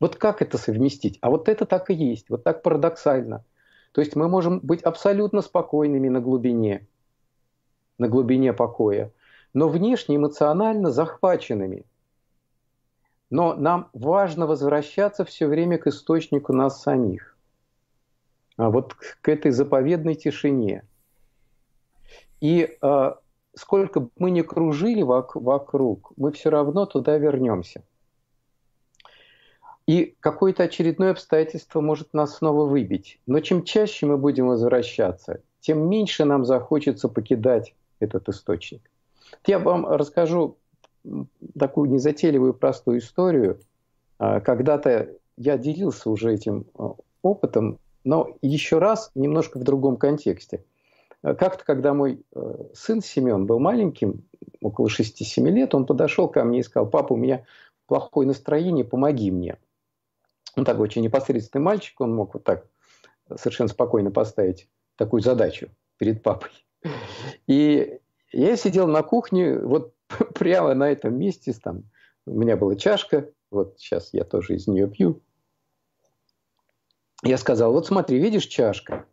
Вот 0.00 0.16
как 0.16 0.42
это 0.42 0.58
совместить? 0.58 1.18
А 1.20 1.30
вот 1.30 1.48
это 1.48 1.64
так 1.64 1.88
и 1.88 1.94
есть, 1.94 2.28
вот 2.28 2.44
так 2.44 2.62
парадоксально. 2.62 3.44
То 3.92 4.00
есть 4.00 4.16
мы 4.16 4.28
можем 4.28 4.58
быть 4.60 4.82
абсолютно 4.82 5.42
спокойными 5.42 6.08
на 6.08 6.20
глубине, 6.20 6.88
на 7.98 8.08
глубине 8.08 8.52
покоя, 8.52 9.12
но 9.54 9.68
внешне 9.68 10.16
эмоционально 10.16 10.90
захваченными. 10.90 11.84
Но 13.30 13.54
нам 13.54 13.88
важно 13.92 14.46
возвращаться 14.46 15.24
все 15.24 15.46
время 15.46 15.78
к 15.78 15.86
источнику 15.86 16.52
нас 16.52 16.82
самих. 16.82 17.36
А 18.56 18.70
вот 18.70 18.94
к 18.94 19.28
этой 19.28 19.50
заповедной 19.50 20.14
тишине. 20.14 20.84
И 22.40 22.76
э, 22.80 23.12
сколько 23.54 24.00
бы 24.00 24.10
мы 24.18 24.30
ни 24.30 24.42
кружили 24.42 25.02
вокруг, 25.02 26.12
мы 26.16 26.32
все 26.32 26.50
равно 26.50 26.86
туда 26.86 27.16
вернемся. 27.16 27.82
И 29.86 30.16
какое-то 30.20 30.64
очередное 30.64 31.10
обстоятельство 31.10 31.80
может 31.80 32.14
нас 32.14 32.36
снова 32.36 32.66
выбить. 32.66 33.20
Но 33.26 33.40
чем 33.40 33.64
чаще 33.64 34.06
мы 34.06 34.16
будем 34.16 34.48
возвращаться, 34.48 35.42
тем 35.60 35.88
меньше 35.88 36.24
нам 36.24 36.44
захочется 36.44 37.08
покидать 37.08 37.74
этот 37.98 38.28
источник. 38.28 38.91
Я 39.46 39.58
вам 39.58 39.86
расскажу 39.86 40.58
такую 41.58 41.90
незатейливую 41.90 42.54
простую 42.54 42.98
историю. 42.98 43.60
А, 44.18 44.40
когда-то 44.40 45.10
я 45.36 45.58
делился 45.58 46.10
уже 46.10 46.32
этим 46.32 46.66
а, 46.74 46.94
опытом, 47.22 47.78
но 48.04 48.36
еще 48.40 48.78
раз 48.78 49.10
немножко 49.14 49.58
в 49.58 49.64
другом 49.64 49.96
контексте. 49.96 50.64
А, 51.22 51.34
как-то, 51.34 51.64
когда 51.64 51.92
мой 51.92 52.22
сын 52.74 53.02
Семен 53.02 53.46
был 53.46 53.58
маленьким, 53.58 54.24
около 54.60 54.86
6-7 54.86 55.48
лет, 55.50 55.74
он 55.74 55.86
подошел 55.86 56.28
ко 56.28 56.44
мне 56.44 56.60
и 56.60 56.62
сказал, 56.62 56.88
папа, 56.88 57.14
у 57.14 57.16
меня 57.16 57.44
плохое 57.86 58.28
настроение, 58.28 58.84
помоги 58.84 59.30
мне 59.30 59.58
он 60.56 60.64
такой 60.64 60.84
очень 60.84 61.02
непосредственный 61.02 61.64
мальчик, 61.64 62.00
он 62.00 62.14
мог 62.14 62.34
вот 62.34 62.44
так 62.44 62.66
совершенно 63.36 63.68
спокойно 63.68 64.10
поставить 64.10 64.68
такую 64.96 65.22
задачу 65.22 65.70
перед 65.98 66.22
папой. 66.22 66.50
И 67.46 68.00
я 68.32 68.56
сидел 68.56 68.86
на 68.88 69.02
кухне, 69.02 69.58
вот 69.58 69.94
прямо 70.34 70.74
на 70.74 70.90
этом 70.90 71.18
месте, 71.18 71.52
там, 71.52 71.84
у 72.26 72.32
меня 72.38 72.56
была 72.56 72.76
чашка, 72.76 73.30
вот 73.50 73.78
сейчас 73.78 74.12
я 74.12 74.24
тоже 74.24 74.54
из 74.54 74.66
нее 74.66 74.88
пью. 74.88 75.20
Я 77.22 77.38
сказал, 77.38 77.72
вот 77.72 77.86
смотри, 77.86 78.18
видишь 78.18 78.46
чашка? 78.46 79.06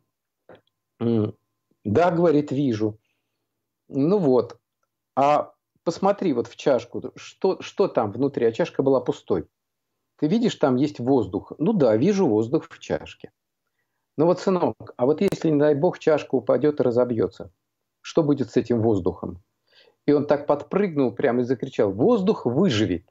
Да, 0.99 2.11
говорит, 2.11 2.51
вижу. 2.51 2.99
Ну 3.87 4.17
вот, 4.17 4.59
а 5.15 5.53
посмотри 5.83 6.33
вот 6.33 6.47
в 6.47 6.55
чашку, 6.55 7.11
что, 7.15 7.61
что 7.61 7.87
там 7.87 8.11
внутри, 8.11 8.45
а 8.45 8.51
чашка 8.51 8.83
была 8.83 8.99
пустой. 8.99 9.47
Ты 10.17 10.27
видишь, 10.27 10.55
там 10.55 10.75
есть 10.75 10.99
воздух. 10.99 11.53
Ну 11.57 11.73
да, 11.73 11.95
вижу 11.95 12.27
воздух 12.27 12.67
в 12.69 12.79
чашке. 12.79 13.31
Ну 14.17 14.25
вот, 14.25 14.39
сынок, 14.39 14.93
а 14.97 15.05
вот 15.05 15.21
если, 15.21 15.49
не 15.49 15.59
дай 15.59 15.75
бог, 15.75 15.97
чашка 15.97 16.35
упадет 16.35 16.79
и 16.79 16.83
разобьется, 16.83 17.51
что 18.09 18.23
будет 18.23 18.49
с 18.49 18.57
этим 18.57 18.81
воздухом? 18.81 19.39
И 20.07 20.11
он 20.13 20.25
так 20.25 20.47
подпрыгнул 20.47 21.11
прямо 21.11 21.41
и 21.41 21.43
закричал, 21.43 21.91
воздух 21.91 22.47
выживет. 22.47 23.07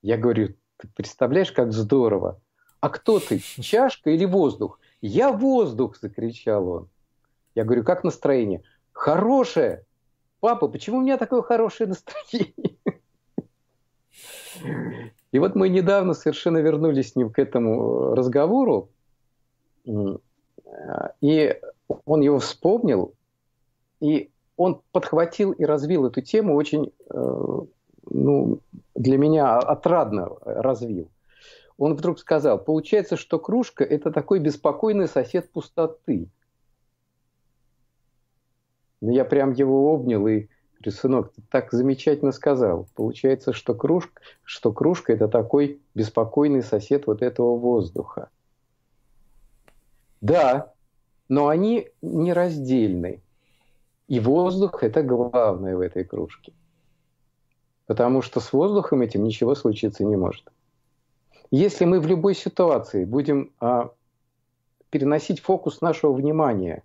Я 0.00 0.16
говорю, 0.16 0.54
ты 0.76 0.86
представляешь, 0.94 1.50
как 1.50 1.72
здорово. 1.72 2.40
А 2.78 2.88
кто 2.88 3.18
ты, 3.18 3.40
чашка 3.40 4.10
или 4.10 4.24
воздух? 4.24 4.78
Я 5.00 5.32
воздух, 5.32 5.96
закричал 5.96 6.68
он. 6.68 6.88
Я 7.56 7.64
говорю, 7.64 7.82
как 7.82 8.04
настроение? 8.04 8.62
Хорошее. 8.92 9.84
Папа, 10.38 10.68
почему 10.68 10.98
у 10.98 11.02
меня 11.02 11.18
такое 11.18 11.42
хорошее 11.42 11.88
настроение? 11.88 12.78
И 15.32 15.38
вот 15.40 15.56
мы 15.56 15.68
недавно 15.68 16.14
совершенно 16.14 16.58
вернулись 16.58 17.10
с 17.10 17.16
ним 17.16 17.32
к 17.32 17.40
этому 17.40 18.14
разговору, 18.14 18.92
и 21.20 21.60
он 22.04 22.20
его 22.20 22.38
вспомнил, 22.38 23.14
и 24.00 24.30
он 24.56 24.80
подхватил 24.92 25.52
и 25.52 25.64
развил 25.64 26.06
эту 26.06 26.20
тему 26.20 26.54
очень, 26.54 26.92
э, 27.10 27.58
ну, 28.10 28.58
для 28.94 29.18
меня 29.18 29.58
отрадно 29.58 30.30
развил. 30.44 31.10
Он 31.78 31.94
вдруг 31.94 32.18
сказал, 32.18 32.58
получается, 32.58 33.16
что 33.16 33.38
кружка– 33.38 33.84
это 33.84 34.10
такой 34.10 34.38
беспокойный 34.38 35.08
сосед 35.08 35.50
пустоты. 35.50 36.28
Ну, 39.00 39.10
я 39.10 39.24
прям 39.24 39.52
его 39.52 39.92
обнял 39.92 40.26
и 40.28 40.48
Говорю, 40.82 40.98
сынок, 40.98 41.32
ты 41.32 41.42
так 41.48 41.72
замечательно 41.72 42.32
сказал. 42.32 42.88
Получается, 42.96 43.52
что 43.52 43.72
кружка, 43.74 44.20
что 44.42 44.72
кружка– 44.72 45.12
это 45.14 45.28
такой 45.28 45.80
беспокойный 45.94 46.62
сосед 46.62 47.06
вот 47.06 47.22
этого 47.22 47.56
воздуха. 47.56 48.30
Да, 50.22 50.72
но 51.28 51.48
они 51.48 51.90
нераздельны. 52.00 53.22
И 54.08 54.20
воздух– 54.20 54.82
это 54.84 55.02
главное 55.02 55.76
в 55.76 55.80
этой 55.80 56.04
кружке. 56.04 56.54
Потому 57.84 58.22
что 58.22 58.40
с 58.40 58.54
воздухом 58.54 59.02
этим 59.02 59.22
ничего 59.24 59.54
случиться 59.54 60.04
не 60.04 60.16
может. 60.16 60.50
Если 61.50 61.84
мы 61.84 62.00
в 62.00 62.06
любой 62.06 62.34
ситуации 62.34 63.04
будем 63.04 63.52
а, 63.60 63.90
переносить 64.88 65.40
фокус 65.40 65.82
нашего 65.82 66.14
внимания 66.14 66.82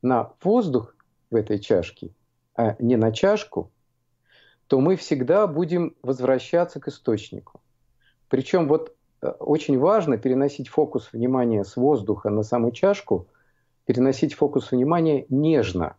на 0.00 0.32
воздух 0.42 0.96
в 1.30 1.36
этой 1.36 1.58
чашке– 1.58 2.14
а 2.56 2.74
не 2.78 2.96
на 2.96 3.12
чашку, 3.12 3.70
то 4.66 4.80
мы 4.80 4.96
всегда 4.96 5.46
будем 5.46 5.94
возвращаться 6.02 6.80
к 6.80 6.88
источнику. 6.88 7.60
Причем 8.28 8.66
вот 8.66 8.95
очень 9.20 9.78
важно 9.78 10.18
переносить 10.18 10.68
фокус 10.68 11.12
внимания 11.12 11.64
с 11.64 11.76
воздуха 11.76 12.30
на 12.30 12.42
саму 12.42 12.70
чашку, 12.70 13.26
переносить 13.84 14.34
фокус 14.34 14.72
внимания 14.72 15.26
нежно. 15.28 15.96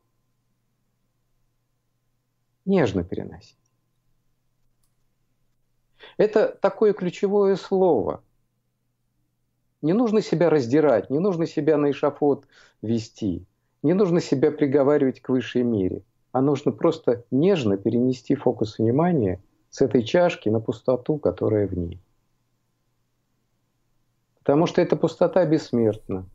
Нежно 2.65 3.03
переносить. 3.03 3.57
Это 6.18 6.47
такое 6.61 6.93
ключевое 6.93 7.55
слово. 7.55 8.24
Не 9.82 9.93
нужно 9.93 10.22
себя 10.22 10.49
раздирать, 10.49 11.09
не 11.09 11.20
нужно 11.20 11.45
себя 11.45 11.78
на 11.78 11.91
эшафот 11.91 12.45
вести, 12.82 13.45
не 13.84 13.93
нужно 13.93 14.22
себя 14.22 14.51
приговаривать 14.51 15.22
к 15.22 15.30
высшей 15.30 15.63
мере– 15.63 16.03
а 16.38 16.41
нужно 16.41 16.72
просто 16.72 17.26
нежно 17.32 17.78
перенести 17.78 18.36
фокус 18.36 18.78
внимания 18.78 19.41
с 19.72 19.82
этой 19.82 20.03
чашки 20.03 20.49
на 20.49 20.59
пустоту, 20.59 21.18
которая 21.18 21.68
в 21.68 21.76
ней. 21.76 21.99
Потому 24.48 24.66
что 24.66 24.82
эта 24.82 24.95
пустота 24.95 25.43
бессмертна. 25.43 26.26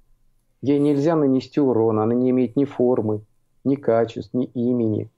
Ей 0.61 0.79
нельзя 0.79 1.17
нанести 1.17 1.61
урон, 1.61 1.99
она 1.99 2.13
не 2.15 2.29
имеет 2.29 2.57
ни 2.57 2.67
формы, 2.67 3.23
ни 3.65 3.75
качеств, 3.75 4.35
ни 4.35 4.45
имени. 4.45 5.09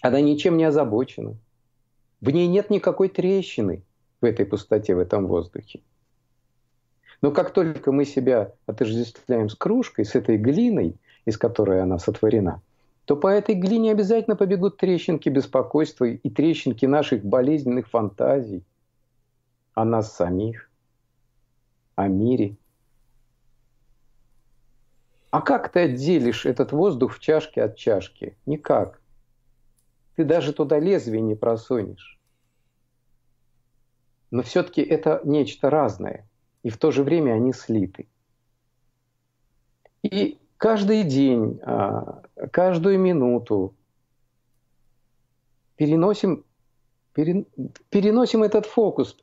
Она 0.00 0.20
ничем 0.20 0.56
не 0.56 0.62
озабочена. 0.62 1.34
В 2.20 2.30
ней 2.30 2.46
нет 2.46 2.70
никакой 2.70 3.08
трещины 3.08 3.82
в 4.20 4.24
этой 4.24 4.46
пустоте, 4.46 4.94
в 4.94 5.00
этом 5.00 5.26
воздухе. 5.26 5.80
Но 7.22 7.32
как 7.32 7.52
только 7.52 7.90
мы 7.90 8.04
себя 8.04 8.52
отождествляем 8.66 9.48
с 9.48 9.56
кружкой, 9.56 10.04
с 10.04 10.14
этой 10.14 10.36
глиной, 10.36 10.94
из 11.24 11.36
которой 11.38 11.82
она 11.82 11.98
сотворена– 11.98 12.62
то 13.04 13.16
по 13.16 13.26
этой 13.26 13.56
глине 13.56 13.90
обязательно 13.90 14.36
побегут 14.36 14.76
трещинки 14.76 15.28
беспокойства 15.28 16.04
и 16.04 16.30
трещинки 16.30 16.86
наших 16.86 17.24
болезненных 17.24 17.88
фантазий 17.88 18.62
о 19.74 19.84
нас 19.84 20.14
самих, 20.14 20.69
о 21.94 22.08
мире. 22.08 22.56
А 25.30 25.40
как 25.42 25.70
ты 25.70 25.80
отделишь 25.80 26.44
этот 26.44 26.72
воздух 26.72 27.14
в 27.14 27.20
чашке 27.20 27.62
от 27.62 27.76
чашки? 27.76 28.36
Никак. 28.46 29.00
Ты 30.16 30.24
даже 30.24 30.52
туда 30.52 30.78
лезвие 30.78 31.22
не 31.22 31.34
просунешь. 31.34 32.18
Но 34.30 34.42
все-таки 34.42 34.82
это 34.82 35.20
нечто 35.24 35.70
разное, 35.70 36.28
и 36.62 36.70
в 36.70 36.78
то 36.78 36.90
же 36.90 37.02
время 37.02 37.32
они 37.32 37.52
слиты. 37.52 38.08
И 40.02 40.38
каждый 40.56 41.04
день, 41.04 41.60
а, 41.62 42.22
каждую 42.52 42.98
минуту 42.98 43.74
переносим, 45.76 46.44
переносим 47.14 48.42
этот 48.42 48.66
фокус. 48.66 49.16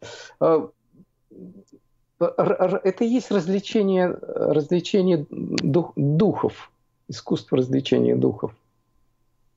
Это 2.20 3.04
и 3.04 3.08
есть 3.08 3.30
развлечение, 3.32 4.10
развлечение 4.10 5.26
дух, 5.30 5.94
духов, 5.96 6.72
искусство 7.08 7.58
развлечения 7.58 8.16
духов. 8.16 8.56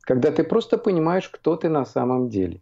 Когда 0.02 0.30
ты 0.30 0.44
просто 0.44 0.76
понимаешь, 0.76 1.28
кто 1.28 1.56
ты 1.56 1.68
на 1.68 1.84
самом 1.84 2.28
деле. 2.28 2.60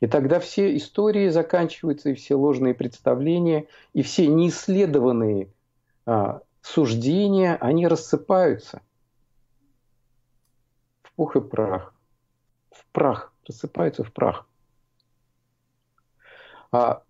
И 0.00 0.06
тогда 0.06 0.38
все 0.38 0.76
истории 0.76 1.28
заканчиваются, 1.28 2.10
и 2.10 2.14
все 2.14 2.34
ложные 2.34 2.74
представления, 2.74 3.66
и 3.94 4.02
все 4.02 4.26
неисследованные 4.26 5.48
а, 6.04 6.42
суждения, 6.60 7.56
они 7.56 7.86
рассыпаются 7.86 8.82
в 11.02 11.12
пух 11.12 11.36
и 11.36 11.40
прах. 11.40 11.94
В 12.70 12.84
прах, 12.92 13.32
рассыпаются 13.46 14.04
в 14.04 14.12
прах. 14.12 14.46
А, 16.70 17.03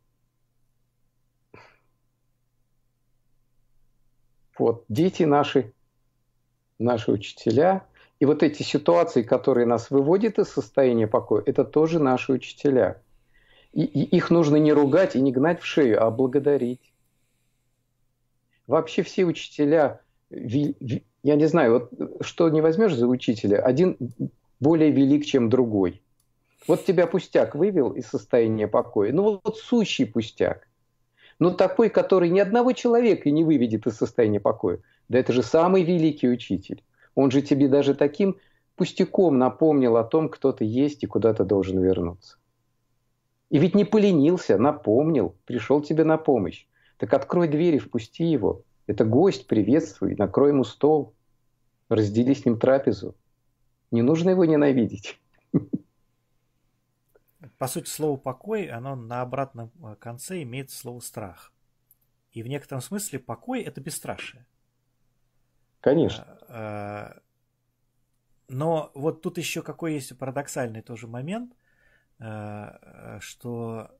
вот, 4.58 4.84
дети 4.88 5.22
наши, 5.24 5.72
наши 6.78 7.10
учителя, 7.10 7.86
и 8.20 8.26
вот 8.26 8.42
эти 8.42 8.62
ситуации, 8.62 9.22
которые 9.22 9.66
нас 9.66 9.90
выводят 9.90 10.38
из 10.38 10.48
состояния 10.48 11.06
покоя, 11.06 11.42
это 11.44 11.64
тоже 11.64 11.98
наши 11.98 12.32
учителя. 12.32 13.00
И, 13.72 13.82
и 13.82 14.16
их 14.16 14.30
нужно 14.30 14.56
не 14.56 14.72
ругать 14.72 15.16
и 15.16 15.20
не 15.20 15.32
гнать 15.32 15.60
в 15.60 15.66
шею, 15.66 16.02
а 16.02 16.10
благодарить. 16.10 16.92
Вообще 18.66 19.02
все 19.02 19.24
учителя, 19.24 20.00
я 20.30 21.36
не 21.36 21.46
знаю, 21.46 21.72
вот 21.72 22.24
что 22.24 22.48
не 22.48 22.60
возьмешь 22.60 22.94
за 22.94 23.06
учителя, 23.06 23.58
один 23.58 23.96
более 24.60 24.90
велик, 24.90 25.26
чем 25.26 25.50
другой. 25.50 26.00
Вот 26.66 26.84
тебя 26.86 27.06
пустяк 27.06 27.54
вывел 27.54 27.90
из 27.90 28.06
состояния 28.06 28.68
покоя. 28.68 29.12
Ну 29.12 29.22
вот, 29.22 29.40
вот 29.44 29.58
сущий 29.58 30.06
пустяк. 30.06 30.66
Но 31.38 31.50
такой, 31.50 31.88
который 31.88 32.30
ни 32.30 32.38
одного 32.38 32.72
человека 32.72 33.30
не 33.30 33.44
выведет 33.44 33.86
из 33.86 33.96
состояния 33.96 34.40
покоя. 34.40 34.80
Да 35.08 35.18
это 35.18 35.32
же 35.32 35.42
самый 35.42 35.82
великий 35.82 36.28
учитель. 36.28 36.82
Он 37.14 37.30
же 37.30 37.42
тебе 37.42 37.68
даже 37.68 37.94
таким 37.94 38.36
пустяком 38.76 39.38
напомнил 39.38 39.96
о 39.96 40.04
том, 40.04 40.28
кто 40.28 40.52
ты 40.52 40.64
есть 40.64 41.02
и 41.02 41.06
куда 41.06 41.32
ты 41.34 41.44
должен 41.44 41.80
вернуться. 41.80 42.38
И 43.50 43.58
ведь 43.58 43.74
не 43.74 43.84
поленился, 43.84 44.58
напомнил, 44.58 45.36
пришел 45.44 45.80
тебе 45.80 46.04
на 46.04 46.16
помощь. 46.16 46.66
Так 46.96 47.12
открой 47.12 47.48
дверь 47.48 47.76
и 47.76 47.78
впусти 47.78 48.24
его. 48.24 48.62
Это 48.86 49.04
гость, 49.04 49.46
приветствуй, 49.46 50.16
накрой 50.16 50.50
ему 50.50 50.64
стол. 50.64 51.14
Раздели 51.88 52.34
с 52.34 52.44
ним 52.44 52.58
трапезу. 52.58 53.14
Не 53.90 54.02
нужно 54.02 54.30
его 54.30 54.44
ненавидеть. 54.44 55.20
По 57.58 57.66
сути, 57.66 57.88
слово 57.88 58.16
«покой», 58.16 58.68
оно 58.68 58.96
на 58.96 59.20
обратном 59.20 59.70
э, 59.82 59.96
конце 59.96 60.42
имеет 60.42 60.70
слово 60.70 61.00
«страх». 61.00 61.52
И 62.32 62.42
в 62.42 62.46
некотором 62.46 62.80
смысле 62.80 63.18
покой– 63.18 63.62
это 63.64 63.80
бесстрашие. 63.80 64.46
Конечно. 65.80 66.38
Э, 66.48 67.20
но 68.48 68.90
вот 68.94 69.22
тут 69.22 69.38
еще 69.38 69.62
какой 69.62 69.94
есть 69.94 70.16
парадоксальный 70.18 70.82
тоже 70.82 71.06
момент, 71.06 71.54
э, 72.18 73.18
что 73.20 73.90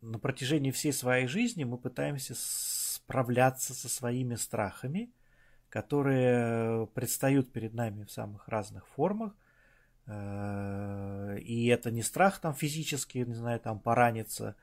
на 0.00 0.18
протяжении 0.20 0.70
всей 0.70 0.92
своей 0.92 1.26
жизни 1.26 1.64
мы 1.64 1.76
пытаемся 1.76 2.34
справляться 2.36 3.74
со 3.74 3.88
своими 3.88 4.36
страхами, 4.36 5.12
которые 5.68 6.86
предстают 6.88 7.52
перед 7.52 7.74
нами 7.74 8.04
в 8.04 8.12
самых 8.12 8.48
разных 8.48 8.86
формах. 8.86 9.34
Э, 10.10 11.38
и 11.38 11.66
это 11.66 11.90
не 11.90 12.02
страх 12.02 12.40
там 12.40 12.52
физически, 12.52 13.18
не 13.18 13.34
знаю, 13.34 13.60
там 13.60 13.78
пораниться, 13.78 14.56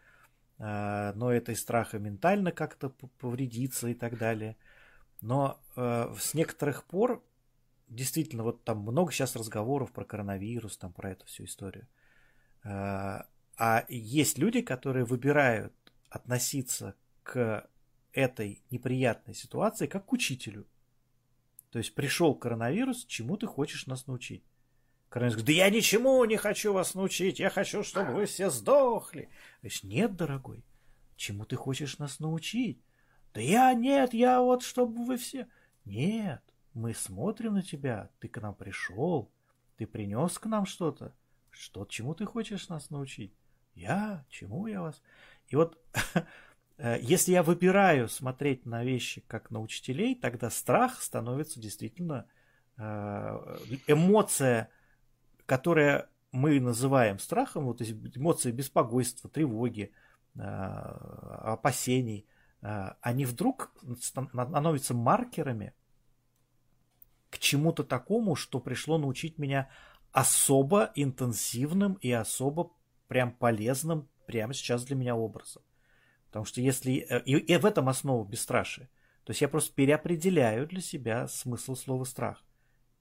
э, 0.59 1.13
но 1.15 1.31
это 1.31 1.53
и 1.53 1.55
страх 1.55 1.95
и 1.95 1.99
ментально 1.99 2.51
как-то 2.51 2.89
повредиться 2.89 3.87
и 3.87 3.93
так 3.93 4.17
далее. 4.17 4.57
Но 5.21 5.59
э, 5.75 6.13
с 6.19 6.33
некоторых 6.33 6.83
пор 6.83 7.23
действительно 7.87 8.43
вот 8.43 8.63
там 8.65 8.79
много 8.79 9.11
сейчас 9.13 9.37
разговоров 9.37 9.93
про 9.93 10.03
коронавирус, 10.03 10.77
там 10.77 10.91
про 10.91 11.11
эту 11.11 11.25
всю 11.25 11.45
историю. 11.45 11.87
А 12.63 13.85
есть 13.87 14.37
люди, 14.37 14.61
которые 14.61 15.05
выбирают 15.05 15.73
относиться 16.09 16.95
к 17.23 17.65
этой 18.11 18.61
неприятной 18.69 19.33
ситуации 19.33 19.87
как 19.87 20.05
к 20.05 20.13
учителю. 20.13 20.67
То 21.71 21.79
есть 21.79 21.95
пришел 21.95 22.35
коронавирус, 22.35 23.05
чему 23.05 23.37
ты 23.37 23.47
хочешь 23.47 23.87
нас 23.87 24.05
научить? 24.05 24.43
Коронавирус 25.09 25.41
говорит, 25.41 25.57
да 25.57 25.65
я 25.65 25.69
ничему 25.69 26.23
не 26.25 26.37
хочу 26.37 26.73
вас 26.73 26.93
научить, 26.93 27.39
я 27.39 27.49
хочу, 27.49 27.83
чтобы 27.83 28.13
вы 28.13 28.25
все 28.25 28.49
сдохли. 28.49 29.29
Говоришь, 29.61 29.83
нет, 29.83 30.15
дорогой, 30.15 30.65
чему 31.15 31.45
ты 31.45 31.55
хочешь 31.55 31.97
нас 31.97 32.19
научить? 32.19 32.81
Да 33.33 33.41
я 33.41 33.73
нет, 33.73 34.13
я 34.13 34.41
вот, 34.41 34.63
чтобы 34.63 35.05
вы 35.05 35.17
все... 35.17 35.47
Нет, 35.85 36.41
мы 36.73 36.93
смотрим 36.93 37.53
на 37.53 37.63
тебя, 37.63 38.09
ты 38.19 38.27
к 38.27 38.41
нам 38.41 38.53
пришел, 38.53 39.31
ты 39.77 39.87
принес 39.87 40.37
к 40.37 40.45
нам 40.45 40.65
что-то. 40.65 41.13
Что, 41.49 41.85
чему 41.85 42.13
ты 42.13 42.25
хочешь 42.25 42.67
нас 42.67 42.89
научить? 42.89 43.33
Я? 43.73 44.25
Чему 44.29 44.67
я 44.67 44.81
вас? 44.81 45.01
И 45.47 45.55
вот 45.55 45.79
э, 46.77 46.97
если 47.01 47.31
я 47.31 47.43
выбираю 47.43 48.09
смотреть 48.09 48.65
на 48.65 48.83
вещи 48.83 49.23
как 49.27 49.49
на 49.51 49.61
учителей, 49.61 50.15
тогда 50.15 50.49
страх 50.49 51.01
становится 51.01 51.59
действительно 51.59 52.27
э, 52.77 53.57
эмоция, 53.87 54.69
которая 55.47 56.09
мы 56.31 56.59
называем 56.59 57.17
страхом, 57.17 57.65
вот 57.65 57.81
эмоции 57.81 58.51
беспокойства, 58.51 59.27
тревоги, 59.27 59.91
э, 60.35 60.41
опасений, 60.41 62.27
они 63.01 63.25
вдруг 63.25 63.71
становятся 64.01 64.95
маркерами 64.95 65.73
к 67.29 67.37
чему-то 67.37 67.83
такому, 67.83 68.35
что 68.35 68.59
пришло 68.59 68.97
научить 68.97 69.37
меня 69.37 69.69
особо 70.11 70.91
интенсивным 70.95 71.93
и 72.01 72.11
особо 72.11 72.71
прям 73.07 73.31
полезным 73.31 74.09
прямо 74.25 74.53
сейчас 74.53 74.83
для 74.83 74.95
меня 74.95 75.15
образом. 75.15 75.61
Потому 76.27 76.45
что 76.45 76.61
если... 76.61 77.05
Э, 77.09 77.21
и, 77.23 77.37
и 77.37 77.57
в 77.57 77.65
этом 77.65 77.89
основа 77.89 78.27
бесстрашия. 78.27 78.89
То 79.23 79.31
есть 79.31 79.41
я 79.41 79.47
просто 79.47 79.73
переопределяю 79.73 80.67
для 80.67 80.81
себя 80.81 81.27
смысл 81.27 81.75
слова 81.75 82.03
страх. 82.03 82.43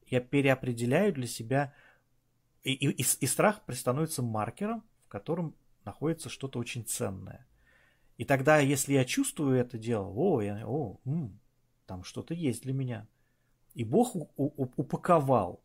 Я 0.06 0.20
переопределяю 0.20 1.12
для 1.12 1.26
себя... 1.26 1.74
И, 2.66 2.72
и, 2.72 2.90
и, 2.90 3.04
и 3.20 3.26
страх 3.26 3.60
становится 3.72 4.22
маркером, 4.22 4.84
в 5.06 5.08
котором 5.08 5.54
находится 5.84 6.28
что-то 6.28 6.58
очень 6.58 6.84
ценное. 6.84 7.46
И 8.18 8.24
тогда, 8.24 8.58
если 8.58 8.94
я 8.94 9.04
чувствую 9.04 9.58
это 9.58 9.78
дело, 9.78 10.06
о, 10.08 10.40
я, 10.40 10.66
о 10.66 10.98
м, 11.04 11.38
там 11.86 12.02
что-то 12.02 12.34
есть 12.34 12.62
для 12.62 12.72
меня. 12.72 13.06
И 13.74 13.84
Бог 13.84 14.16
у, 14.16 14.30
у, 14.36 14.68
упаковал 14.76 15.62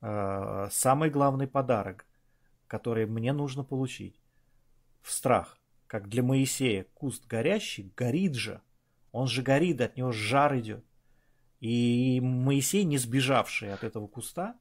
э, 0.00 0.68
самый 0.70 1.10
главный 1.10 1.46
подарок 1.46 2.08
которые 2.68 3.06
мне 3.06 3.32
нужно 3.32 3.64
получить. 3.64 4.20
В 5.00 5.10
страх, 5.10 5.58
как 5.86 6.08
для 6.08 6.22
Моисея, 6.22 6.86
куст 6.94 7.26
горящий 7.26 7.92
горит 7.96 8.34
же. 8.34 8.60
Он 9.10 9.26
же 9.26 9.42
горит, 9.42 9.80
от 9.80 9.96
него 9.96 10.12
жар 10.12 10.56
идет. 10.58 10.84
И 11.60 12.20
Моисей, 12.22 12.84
не 12.84 12.98
сбежавший 12.98 13.72
от 13.72 13.82
этого 13.82 14.06
куста 14.06 14.54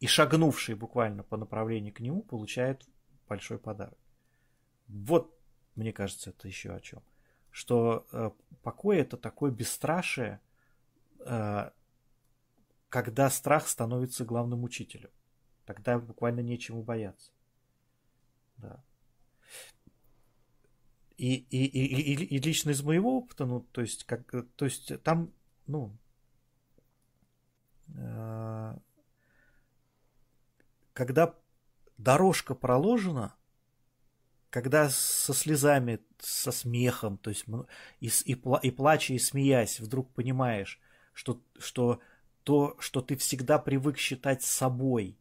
и 0.00 0.06
шагнувший 0.06 0.74
буквально 0.74 1.22
по 1.22 1.36
направлению 1.36 1.92
к 1.92 2.00
нему, 2.00 2.22
получает 2.22 2.88
большой 3.28 3.58
подарок. 3.58 3.98
Вот, 4.86 5.36
мне 5.74 5.92
кажется, 5.92 6.30
это 6.30 6.48
еще 6.48 6.72
о 6.72 6.80
чем. 6.80 7.02
Что 7.50 8.06
э, 8.12 8.30
покой 8.62 8.98
это 8.98 9.16
такое 9.16 9.50
бесстрашие, 9.50 10.40
э, 11.20 11.70
когда 12.88 13.30
страх 13.30 13.68
становится 13.68 14.24
главным 14.24 14.64
учителем. 14.64 15.10
Тогда 15.66 15.98
буквально 15.98 16.40
нечему 16.40 16.82
бояться. 16.82 17.32
Да. 18.58 18.82
И, 21.16 21.34
и, 21.34 21.66
и, 21.66 22.14
и, 22.14 22.24
и 22.36 22.38
лично 22.38 22.70
из 22.70 22.82
моего 22.82 23.18
опыта, 23.18 23.44
ну, 23.44 23.60
то 23.72 23.80
есть, 23.80 24.04
как, 24.04 24.30
то 24.54 24.64
есть 24.64 25.02
там, 25.02 25.32
ну, 25.66 25.96
э, 27.96 28.78
когда 30.98 31.32
дорожка 31.96 32.56
проложена, 32.56 33.36
когда 34.50 34.90
со 34.90 35.32
слезами, 35.32 36.00
со 36.18 36.50
смехом, 36.50 37.18
то 37.18 37.30
есть 37.30 37.44
и, 38.00 38.08
и, 38.24 38.36
и 38.62 38.70
плача, 38.72 39.14
и 39.14 39.18
смеясь, 39.20 39.78
вдруг 39.78 40.12
понимаешь, 40.12 40.80
что, 41.12 41.40
что 41.56 42.00
то, 42.42 42.76
что 42.80 43.00
ты 43.00 43.14
всегда 43.14 43.60
привык 43.60 43.96
считать 43.96 44.42
собой, 44.42 45.16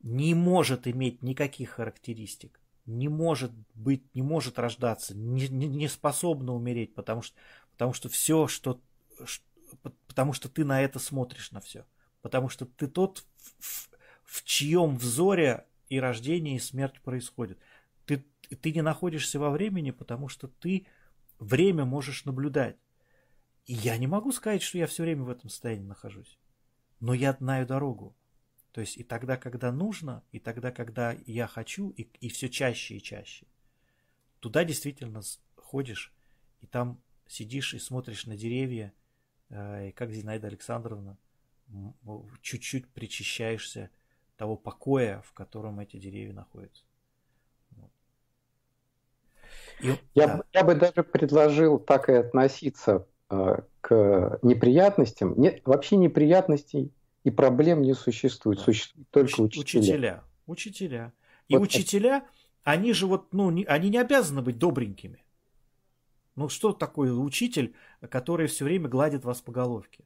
не 0.00 0.32
может 0.34 0.86
иметь 0.86 1.22
никаких 1.22 1.70
характеристик, 1.70 2.60
не 2.86 3.08
может 3.08 3.50
быть, 3.74 4.14
не 4.14 4.22
может 4.22 4.60
рождаться, 4.60 5.12
не, 5.12 5.48
не, 5.48 5.66
не 5.66 5.88
способна 5.88 6.54
умереть, 6.54 6.94
потому 6.94 7.22
что, 7.22 7.36
потому 7.72 7.94
что 7.94 8.08
все, 8.08 8.46
что, 8.46 8.80
потому 10.06 10.32
что 10.32 10.48
ты 10.48 10.64
на 10.64 10.80
это 10.80 11.00
смотришь 11.00 11.50
на 11.50 11.60
все, 11.60 11.84
потому 12.22 12.48
что 12.48 12.64
ты 12.64 12.86
тот, 12.86 13.24
в 13.58 13.88
чьем 14.48 14.96
взоре 14.96 15.66
и 15.90 16.00
рождение, 16.00 16.56
и 16.56 16.58
смерть 16.58 17.02
происходит. 17.02 17.58
Ты, 18.06 18.24
ты 18.62 18.72
не 18.72 18.80
находишься 18.80 19.38
во 19.38 19.50
времени, 19.50 19.90
потому 19.90 20.28
что 20.28 20.48
ты 20.48 20.86
время 21.38 21.84
можешь 21.84 22.24
наблюдать. 22.24 22.78
И 23.66 23.74
я 23.74 23.98
не 23.98 24.06
могу 24.06 24.32
сказать, 24.32 24.62
что 24.62 24.78
я 24.78 24.86
все 24.86 25.02
время 25.02 25.24
в 25.24 25.28
этом 25.28 25.50
состоянии 25.50 25.84
нахожусь. 25.84 26.38
Но 26.98 27.12
я 27.12 27.34
знаю 27.34 27.66
дорогу. 27.66 28.16
То 28.72 28.80
есть 28.80 28.96
и 28.96 29.02
тогда, 29.02 29.36
когда 29.36 29.70
нужно, 29.70 30.24
и 30.32 30.38
тогда, 30.38 30.72
когда 30.72 31.14
я 31.26 31.46
хочу, 31.46 31.90
и, 31.90 32.04
и 32.20 32.30
все 32.30 32.48
чаще 32.48 32.96
и 32.96 33.02
чаще. 33.02 33.46
Туда 34.40 34.64
действительно 34.64 35.20
ходишь, 35.56 36.14
и 36.62 36.66
там 36.66 37.02
сидишь 37.26 37.74
и 37.74 37.78
смотришь 37.78 38.24
на 38.24 38.34
деревья, 38.34 38.94
и 39.50 39.92
как 39.94 40.10
Зинаида 40.10 40.46
Александровна, 40.46 41.18
чуть-чуть 42.40 42.88
причащаешься 42.88 43.90
того 44.38 44.56
покоя, 44.56 45.20
в 45.26 45.32
котором 45.32 45.80
эти 45.80 45.98
деревья 45.98 46.32
находятся. 46.32 46.84
И, 49.80 49.94
я, 50.14 50.26
да. 50.26 50.42
я 50.52 50.64
бы 50.64 50.74
даже 50.74 51.02
предложил 51.02 51.78
так 51.78 52.08
и 52.08 52.14
относиться 52.14 53.06
э, 53.30 53.62
к 53.80 54.38
неприятностям. 54.42 55.38
Нет, 55.38 55.60
вообще 55.64 55.96
неприятностей 55.96 56.92
и 57.24 57.30
проблем 57.30 57.82
не 57.82 57.94
существует. 57.94 58.58
Да. 58.58 58.64
Существуют 58.64 59.08
только 59.10 59.42
Уч- 59.42 59.58
учителя. 59.58 59.64
Учителя. 59.82 60.24
Учителя. 60.46 61.12
И 61.48 61.56
вот 61.56 61.64
учителя, 61.64 62.26
они 62.64 62.92
же 62.92 63.06
вот, 63.06 63.32
ну, 63.32 63.50
не, 63.50 63.64
они 63.64 63.90
не 63.90 63.98
обязаны 63.98 64.42
быть 64.42 64.58
добренькими. 64.58 65.24
Ну, 66.36 66.48
что 66.48 66.72
такое 66.72 67.12
учитель, 67.12 67.74
который 68.08 68.46
все 68.46 68.64
время 68.64 68.88
гладит 68.88 69.24
вас 69.24 69.40
по 69.40 69.52
головке? 69.52 70.04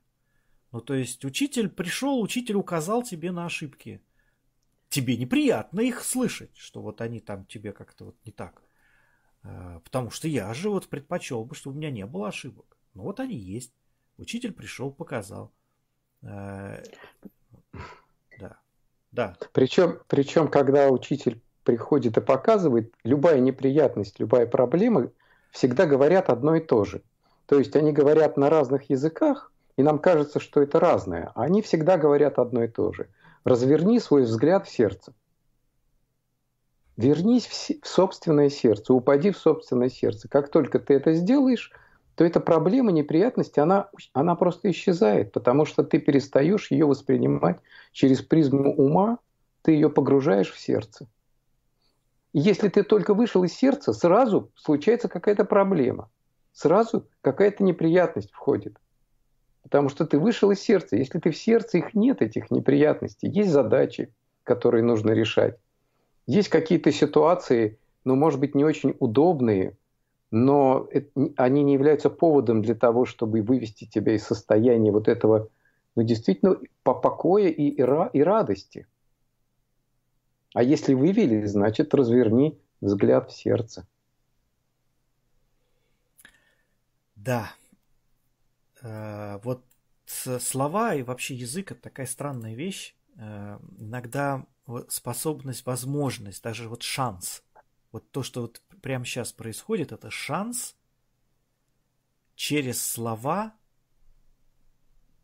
Ну, 0.70 0.80
то 0.80 0.95
есть, 0.95 1.24
учитель 1.24 1.68
пришел, 1.68 2.20
учитель 2.20 2.57
указал 2.57 3.03
тебе 3.03 3.30
на 3.30 3.45
ошибки. 3.47 4.01
Тебе 4.93 5.16
неприятно 5.16 5.80
их 5.80 6.05
слышать, 6.05 6.55
что 6.55 6.82
вот 6.82 7.01
они 7.01 7.18
там 7.18 7.47
тебе 7.47 7.72
как-то 7.72 8.05
вот 8.05 8.16
не 8.26 8.30
так. 8.30 8.61
А, 9.43 9.80
потому 9.80 10.11
что 10.11 10.28
я 10.28 10.53
же 10.53 10.68
вот 10.68 10.86
предпочел 10.88 11.47
бы, 11.47 11.55
чтобы 11.55 11.76
у 11.76 11.78
меня 11.78 11.90
не 11.90 12.05
было 12.05 12.28
ошибок. 12.28 12.76
Но 12.93 13.05
вот 13.05 13.18
они 13.18 13.34
есть. 13.34 13.72
Учитель 14.18 14.53
пришел, 14.53 14.93
показал. 14.93 15.51
А, 16.22 16.82
да. 18.38 18.59
Да. 19.12 19.38
Причем, 19.55 19.99
причем, 20.09 20.49
когда 20.49 20.90
учитель 20.90 21.40
приходит 21.64 22.18
и 22.18 22.20
показывает, 22.20 22.93
любая 23.03 23.40
неприятность, 23.40 24.20
любая 24.20 24.47
проблема 24.47 25.11
всегда 25.53 25.86
говорят 25.86 26.28
одно 26.28 26.57
и 26.57 26.61
то 26.61 26.84
же. 26.84 27.03
То 27.47 27.59
есть 27.59 27.74
они 27.76 27.93
говорят 27.95 28.36
на 28.36 28.51
разных 28.51 28.90
языках, 28.90 29.53
и 29.78 29.82
нам 29.82 29.99
кажется, 29.99 30.38
что 30.38 30.61
это 30.61 30.78
разное. 30.78 31.32
Они 31.34 31.62
всегда 31.62 31.97
говорят 31.97 32.38
одно 32.38 32.64
и 32.64 32.68
то 32.68 32.93
же. 32.93 33.09
Разверни 33.45 33.99
свой 33.99 34.22
взгляд 34.22 34.66
в 34.66 34.70
сердце. 34.70 35.12
Вернись 36.97 37.47
в 37.47 37.86
собственное 37.86 38.51
сердце, 38.51 38.95
упади 38.95 39.30
в 39.30 39.38
собственное 39.38 39.88
сердце. 39.88 40.28
Как 40.28 40.51
только 40.51 40.78
ты 40.78 40.95
это 40.95 41.14
сделаешь, 41.14 41.72
то 42.14 42.24
эта 42.24 42.38
проблема, 42.38 42.93
неприятность, 42.93 43.59
она, 43.59 43.88
она 44.12 44.34
просто 44.36 44.70
исчезает, 44.70 45.32
потому 45.32 45.64
что 45.64 45.82
ты 45.82 45.99
перестаешь 45.99 46.70
ее 46.70 46.86
воспринимать 46.86 47.59
через 47.93 48.22
призму 48.22 48.74
ума, 48.74 49.18
ты 49.62 49.72
ее 49.72 49.88
погружаешь 49.88 50.53
в 50.53 50.59
сердце. 50.59 51.09
Если 52.34 52.68
ты 52.68 52.82
только 52.82 53.14
вышел 53.14 53.43
из 53.45 53.53
сердца, 53.53 53.93
сразу 53.93 54.51
случается 54.55 55.09
какая-то 55.09 55.45
проблема, 55.45 56.11
сразу 56.53 57.09
какая-то 57.22 57.64
неприятность 57.64 58.30
входит. 58.32 58.78
Потому 59.63 59.89
что 59.89 60.07
ты 60.07 60.19
вышел 60.19 60.51
из 60.51 60.61
сердца. 60.61 60.97
Если 60.97 61.19
ты 61.19 61.31
в 61.31 61.37
сердце, 61.37 61.79
их 61.79 61.95
нет, 61.95 62.21
этих 62.21 62.51
неприятностей. 62.51 63.29
Есть 63.29 63.51
задачи, 63.51 64.13
которые 64.45 64.83
нужно 64.83 65.11
решать. 65.13 65.57
Есть 66.27 66.49
какие-то 66.49 66.93
ситуации, 66.93 67.79
ну, 68.05 68.17
может 68.17 68.41
быть, 68.41 68.55
не 68.55 68.65
очень 68.65 68.97
удобные, 68.99 69.77
но 70.31 70.89
они 71.37 71.63
не 71.63 71.75
являются 71.75 72.11
поводом 72.11 72.63
для 72.63 72.75
того, 72.75 73.05
чтобы 73.05 73.43
вывести 73.43 73.85
тебя 73.87 74.15
из 74.15 74.25
состояния 74.25 74.91
вот 74.91 75.09
этого, 75.09 75.49
ну, 75.95 76.03
действительно, 76.03 76.59
по 76.83 76.95
покоя 76.95 77.49
и, 77.49 77.69
и, 77.69 77.77
и 77.79 78.23
радости. 78.23 78.87
А 80.55 80.63
если 80.63 80.95
вывели, 80.95 81.45
значит, 81.45 81.95
разверни 81.95 82.59
взгляд 82.81 83.31
в 83.31 83.35
сердце. 83.35 83.87
Да. 87.17 87.53
Э, 88.83 89.39
вот 89.43 89.64
слова 90.07 90.95
и 90.95 91.03
вообще 91.03 91.35
язык 91.35 91.72
это 91.72 91.80
такая 91.83 92.07
странная 92.07 92.55
вещь. 92.55 92.95
Э, 93.16 93.59
иногда 93.78 94.47
способность, 94.89 95.64
возможность, 95.66 96.43
даже 96.43 96.68
вот 96.68 96.83
шанс. 96.83 97.43
Вот 97.93 98.11
то, 98.11 98.22
что 98.22 98.43
вот 98.43 98.61
прямо 98.80 99.05
сейчас 99.05 99.33
происходит, 99.33 99.93
это 99.93 100.11
шанс 100.11 100.76
через 102.35 102.83
слова 102.85 103.55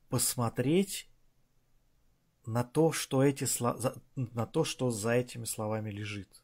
посмотреть 0.09 1.09
на 2.47 2.65
то, 2.65 2.93
что 2.93 3.23
эти 3.23 3.45
слова, 3.45 3.95
на 4.17 4.47
то, 4.47 4.65
что 4.65 4.91
за 4.91 5.13
этими 5.13 5.45
словами 5.45 5.91
лежит. 5.91 6.43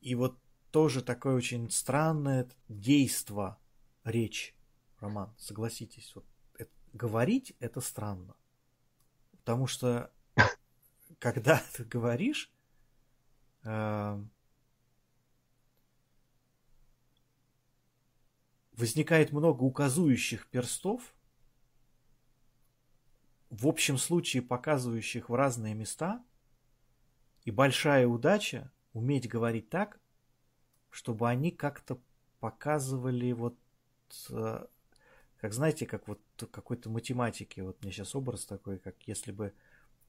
И 0.00 0.14
вот 0.14 0.38
тоже 0.70 1.02
такое 1.02 1.34
очень 1.34 1.70
странное 1.70 2.48
действо 2.68 3.58
речь, 4.04 4.54
Роман, 5.02 5.34
согласитесь, 5.36 6.14
вот 6.14 6.24
это, 6.54 6.70
говорить 6.92 7.56
это 7.58 7.80
странно, 7.80 8.36
потому 9.32 9.66
что 9.66 10.12
когда 11.18 11.60
ты 11.72 11.84
говоришь, 11.84 12.52
э, 13.64 14.24
возникает 18.74 19.32
много 19.32 19.64
указующих 19.64 20.46
перстов, 20.46 21.14
в 23.50 23.66
общем 23.66 23.98
случае 23.98 24.40
показывающих 24.40 25.28
в 25.28 25.34
разные 25.34 25.74
места, 25.74 26.24
и 27.44 27.50
большая 27.50 28.06
удача 28.06 28.70
уметь 28.92 29.28
говорить 29.28 29.68
так, 29.68 30.00
чтобы 30.90 31.28
они 31.28 31.50
как-то 31.50 32.00
показывали 32.38 33.32
вот, 33.32 33.58
э, 34.30 34.66
как 35.42 35.52
знаете, 35.52 35.84
как 35.84 36.08
вот 36.08 36.20
какой-то 36.50 36.88
математики, 36.88 37.60
вот 37.60 37.82
мне 37.82 37.92
сейчас 37.92 38.14
образ 38.14 38.46
такой, 38.46 38.78
как 38.78 38.96
если 39.06 39.32
бы 39.32 39.52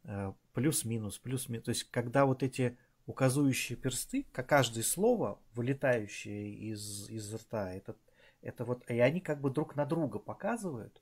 Э, 0.06 0.34
плюс-минус, 0.54 1.18
плюс-минус. 1.18 1.66
То 1.66 1.70
есть, 1.70 1.90
когда 1.90 2.26
вот 2.26 2.44
эти 2.44 2.78
указующие 3.06 3.78
персты, 3.78 4.26
как 4.32 4.48
каждое 4.48 4.84
слово, 4.84 5.40
вылетающее 5.54 6.54
из, 6.54 7.10
из 7.10 7.34
рта, 7.34 7.72
это, 7.74 7.96
это 8.42 8.66
вот, 8.66 8.90
и 8.90 9.00
они 9.00 9.22
как 9.22 9.40
бы 9.40 9.50
друг 9.50 9.76
на 9.76 9.86
друга 9.86 10.20
показывают 10.20 11.02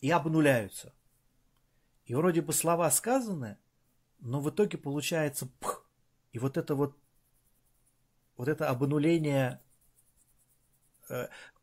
и 0.00 0.10
обнуляются. 0.10 0.94
И 2.04 2.14
вроде 2.14 2.42
бы 2.42 2.52
слова 2.52 2.90
сказаны, 2.90 3.56
но 4.18 4.40
в 4.40 4.50
итоге 4.50 4.76
получается 4.76 5.48
пх, 5.60 5.82
и 6.32 6.38
вот 6.38 6.56
это 6.56 6.74
вот, 6.74 6.96
вот 8.36 8.48
это 8.48 8.68
обнуление, 8.68 9.60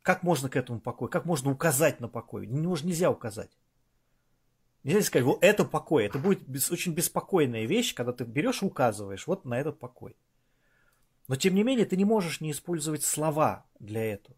как 0.01 0.23
можно 0.23 0.49
к 0.49 0.55
этому 0.55 0.79
покою, 0.79 1.09
как 1.09 1.25
можно 1.25 1.51
указать 1.51 1.99
на 1.99 2.07
покой? 2.07 2.47
Нельзя 2.47 3.09
указать. 3.09 3.57
Нельзя 4.83 5.01
сказать, 5.01 5.25
вот 5.25 5.39
это 5.41 5.65
покой. 5.65 6.05
Это 6.05 6.17
будет 6.17 6.43
очень 6.71 6.93
беспокойная 6.93 7.65
вещь, 7.65 7.93
когда 7.93 8.13
ты 8.13 8.23
берешь 8.23 8.61
и 8.61 8.65
указываешь 8.65 9.27
вот 9.27 9.45
на 9.45 9.59
этот 9.59 9.79
покой. 9.79 10.15
Но 11.27 11.35
тем 11.35 11.55
не 11.55 11.63
менее 11.63 11.85
ты 11.85 11.97
не 11.97 12.05
можешь 12.05 12.39
не 12.39 12.51
использовать 12.51 13.03
слова 13.03 13.65
для 13.79 14.13
этого. 14.13 14.37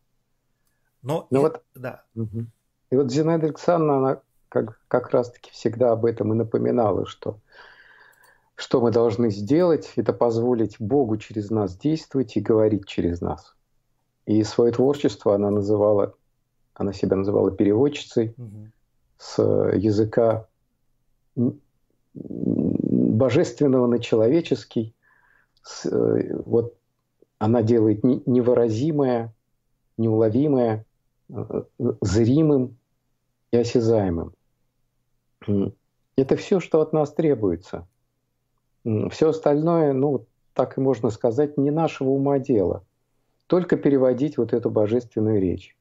Но 1.02 1.28
ну 1.30 1.40
и, 1.40 1.42
вот, 1.44 1.64
да. 1.76 2.04
Угу. 2.16 2.46
И 2.90 2.96
вот 2.96 3.12
Зинаида 3.12 3.46
Александровна, 3.46 3.98
она 3.98 4.22
как, 4.50 4.82
как 4.88 5.12
раз-таки 5.12 5.52
всегда 5.52 5.92
об 5.92 6.06
этом 6.06 6.34
и 6.34 6.36
напоминала, 6.36 7.06
что 7.06 7.40
что 8.56 8.82
мы 8.82 8.92
должны 8.92 9.30
сделать, 9.30 9.94
это 9.96 10.12
позволить 10.12 10.76
Богу 10.80 11.16
через 11.18 11.50
нас 11.50 11.78
действовать 11.78 12.36
и 12.36 12.42
говорить 12.42 12.88
через 12.88 13.22
нас. 13.22 13.56
И 14.30 14.44
свое 14.44 14.72
творчество 14.72 15.36
она 15.36 15.50
называла, 15.50 16.14
она 16.74 16.94
себя 16.94 17.18
называла 17.18 17.52
переводчицей. 17.52 18.34
Угу 18.38 18.70
с 19.20 19.44
языка 19.44 20.48
божественного 22.16 23.86
на 23.88 24.00
человеческий. 24.00 24.96
С, 25.62 25.86
э, 25.86 26.42
вот 26.46 26.74
она 27.38 27.62
делает 27.62 28.04
невыразимое, 28.04 29.34
неуловимое, 29.98 30.86
э, 31.30 31.64
зримым 32.02 32.78
и 33.52 33.58
осязаемым. 33.58 34.34
Это 36.16 36.36
все, 36.38 36.60
что 36.60 36.82
от 36.82 36.94
нас 36.94 37.14
требуется. 37.14 37.88
Все 38.84 39.30
остальное, 39.30 39.94
ну, 39.94 40.26
так 40.54 40.78
и 40.78 40.82
можно 40.82 41.10
сказать, 41.10 41.58
не 41.58 41.72
нашего 41.72 42.10
ума 42.10 42.40
дело. 42.40 42.84
Только 43.50 43.78
переводить 43.78 44.38
вот 44.38 44.54
эту 44.54 44.70
божественную 44.70 45.42
речь. 45.42 45.76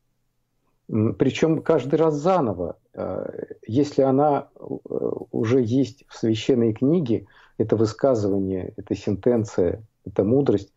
Причем 0.87 1.61
каждый 1.61 1.97
раз 1.97 2.15
заново. 2.15 2.79
Э, 2.95 3.27
если 3.67 4.01
она 4.01 4.49
э, 4.57 4.65
уже 5.33 5.63
есть 5.63 6.07
в 6.09 6.17
священной 6.17 6.73
книге, 6.73 7.27
это 7.59 7.77
высказывание, 7.77 8.73
это 8.79 8.95
сентенция, 8.95 9.83
это 10.07 10.25
мудрость, 10.25 10.73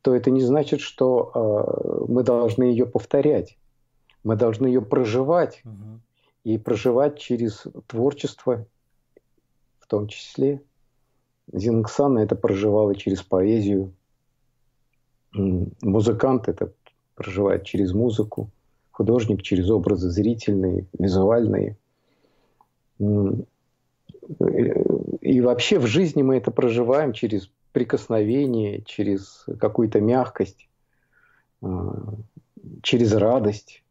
то 0.00 0.14
это 0.14 0.30
не 0.30 0.40
значит, 0.40 0.80
что 0.80 1.32
э, 1.34 2.04
мы 2.10 2.22
должны 2.22 2.64
ее 2.64 2.86
повторять. 2.86 3.58
Мы 4.24 4.34
должны 4.34 4.68
ее 4.68 4.80
проживать 4.80 5.60
угу. 5.66 6.00
и 6.44 6.56
проживать 6.56 7.18
через 7.18 7.66
творчество, 7.86 8.64
в 9.80 9.86
том 9.86 10.08
числе. 10.08 10.62
Зингсан 11.52 12.16
это 12.16 12.36
проживала 12.36 12.94
через 12.94 13.20
поэзию. 13.22 13.92
Музыкант 15.34 16.48
это 16.48 16.72
проживает 17.14 17.64
через 17.64 17.92
музыку, 17.92 18.50
художник 18.90 19.42
через 19.42 19.70
образы 19.70 20.10
зрительные, 20.10 20.86
визуальные. 20.98 21.76
И 25.20 25.40
вообще 25.40 25.78
в 25.78 25.86
жизни 25.86 26.22
мы 26.22 26.36
это 26.36 26.50
проживаем 26.50 27.12
через 27.12 27.50
прикосновение, 27.72 28.82
через 28.82 29.46
какую-то 29.58 30.00
мягкость, 30.00 30.68
а, 31.62 32.14
через 32.82 33.12
радость. 33.14 33.82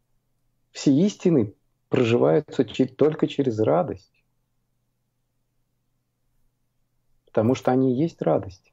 Все 0.72 0.94
истины 0.94 1.54
проживаются 1.90 2.64
только 2.64 3.28
через 3.28 3.60
радость. 3.60 4.24
Потому 7.26 7.56
что 7.56 7.72
они 7.72 7.94
и 7.94 7.98
есть 7.98 8.22
радость. 8.22 8.71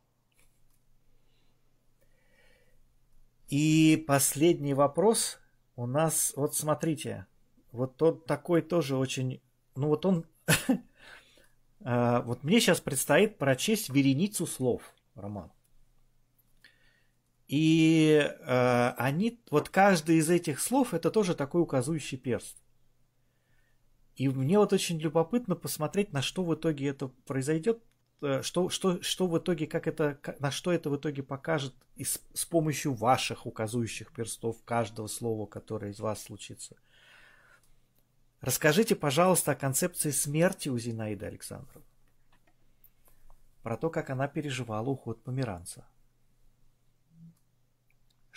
И 3.49 4.05
последний 4.07 4.75
вопрос 4.75 5.39
у 5.75 5.87
нас, 5.87 6.33
вот 6.37 6.55
смотрите, 6.55 7.27
вот 7.73 7.97
тот 7.97 8.27
такой 8.27 8.63
тоже 8.63 8.97
очень, 8.97 9.41
ну 9.75 9.89
вот 9.89 10.05
он, 10.05 10.27
а, 11.81 12.21
вот 12.27 12.45
мне 12.45 12.61
сейчас 12.61 12.81
предстоит 12.81 13.39
прочесть 13.39 13.89
вереницу 13.89 14.47
слов, 14.47 14.83
Роман. 15.15 15.51
И 17.49 18.21
э, 18.21 18.89
они, 18.99 19.41
вот 19.51 19.71
каждый 19.71 20.17
из 20.17 20.29
этих 20.29 20.61
слов, 20.61 20.93
это 20.93 21.11
тоже 21.11 21.35
такой 21.35 21.63
указующий 21.63 22.19
перст. 22.19 22.59
И 24.17 24.29
мне 24.29 24.59
вот 24.59 24.75
очень 24.75 24.99
любопытно 24.99 25.57
посмотреть, 25.57 26.13
на 26.13 26.21
что 26.21 26.45
в 26.45 26.55
итоге 26.55 26.89
это 26.89 27.09
произойдет, 27.09 27.79
э, 27.79 27.98
что, 28.43 28.69
что, 28.69 29.03
что 29.03 29.27
в 29.27 29.39
итоге, 29.39 29.66
как 29.66 29.87
это, 29.87 30.19
на 30.41 30.51
что 30.51 30.73
это 30.73 30.91
в 30.91 30.97
итоге 30.97 31.23
покажет 31.23 31.75
и 31.97 32.05
с, 32.05 32.21
с 32.35 32.45
помощью 32.45 32.95
ваших 32.95 33.47
указующих 33.47 34.12
перстов 34.12 34.62
каждого 34.64 35.07
слова, 35.07 35.47
которое 35.47 35.93
из 35.93 36.01
вас 36.01 36.23
случится. 36.23 36.77
Расскажите, 38.41 38.95
пожалуйста, 38.95 39.53
о 39.53 39.57
концепции 39.57 40.11
смерти 40.11 40.69
у 40.69 40.79
Зинаиды 40.79 41.27
Александровны. 41.27 41.87
Про 43.62 43.77
то, 43.77 43.91
как 43.91 44.11
она 44.11 44.29
переживала 44.29 44.89
уход 44.89 45.23
померанца 45.23 45.85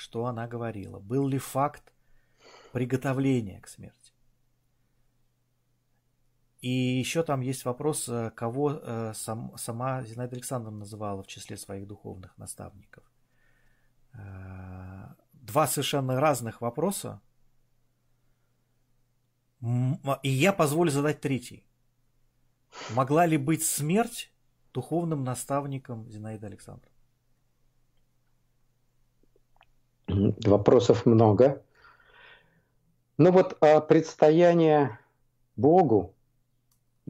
что 0.01 0.25
она 0.25 0.47
говорила, 0.47 0.97
был 0.97 1.27
ли 1.27 1.37
факт 1.37 1.93
приготовления 2.71 3.61
к 3.61 3.67
смерти. 3.67 4.00
И 6.61 6.69
еще 6.69 7.23
там 7.23 7.41
есть 7.41 7.65
вопрос, 7.65 8.07
э, 8.07 8.31
кого 8.35 8.71
э, 8.71 9.13
сам, 9.15 9.51
сама 9.57 10.03
Зинаида 10.03 10.35
Александровна 10.35 10.79
называла 10.79 11.23
в 11.23 11.27
числе 11.27 11.57
своих 11.57 11.87
духовных 11.87 12.37
наставников. 12.37 13.03
Э, 14.13 15.07
два 15.33 15.65
совершенно 15.65 16.19
разных 16.19 16.61
вопроса. 16.61 17.19
И 20.23 20.29
я 20.29 20.53
позволю 20.53 20.91
задать 20.91 21.21
третий. 21.21 21.65
Могла 22.91 23.25
ли 23.25 23.37
быть 23.37 23.63
смерть 23.63 24.31
духовным 24.73 25.23
наставником 25.23 26.09
Зинаиды 26.09 26.45
Александровны? 26.45 26.91
Вопросов 30.45 31.05
много. 31.05 31.63
Ну 33.17 33.31
вот 33.31 33.57
а 33.61 33.81
предстояние 33.81 34.99
Богу, 35.55 36.15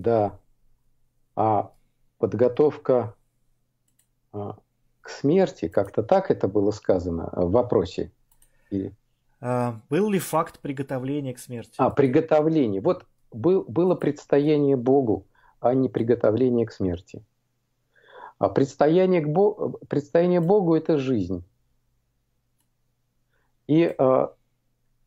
да, 0.02 0.40
а 1.36 1.72
подготовка 2.18 3.16
а, 4.34 4.58
к 5.02 5.10
смерти, 5.10 5.68
как-то 5.68 6.04
так 6.04 6.32
это 6.32 6.48
было 6.48 6.72
сказано 6.72 7.30
в 7.32 7.52
вопросе? 7.52 8.12
Или... 8.70 8.94
А, 9.40 9.80
был 9.90 10.10
ли 10.10 10.20
факт 10.20 10.60
приготовления 10.60 11.34
к 11.34 11.40
смерти? 11.40 11.74
А, 11.78 11.90
приготовление. 11.90 12.82
Вот 12.82 13.06
был, 13.32 13.64
было 13.68 13.96
предстояние 13.96 14.76
Богу, 14.76 15.26
а 15.60 15.74
не 15.74 15.90
приготовление 15.90 16.66
к 16.66 16.72
смерти. 16.72 17.24
А 18.38 18.50
предстояние, 18.50 19.22
к 19.22 19.28
Богу, 19.28 19.80
предстояние 19.88 20.42
Богу– 20.42 20.76
это 20.76 20.98
жизнь. 20.98 21.44
И, 23.68 23.84
а, 23.98 24.34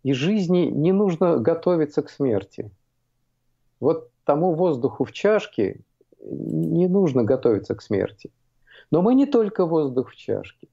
и 0.02 0.12
жизни 0.12 0.66
не 0.66 0.92
нужно 0.92 1.38
готовиться 1.38 2.02
к 2.02 2.10
смерти. 2.10 2.70
Вот 3.80 4.10
тому 4.24 4.54
воздуху 4.54 5.04
в 5.04 5.12
чашке 5.12 5.80
не 6.20 6.88
нужно 6.88 7.24
готовиться 7.24 7.74
к 7.74 7.82
смерти. 7.82 8.30
Но 8.90 9.02
мы 9.02 9.14
не 9.14 9.26
только 9.26 9.66
воздух 9.66 10.10
в 10.10 10.16
чашке. 10.16 10.68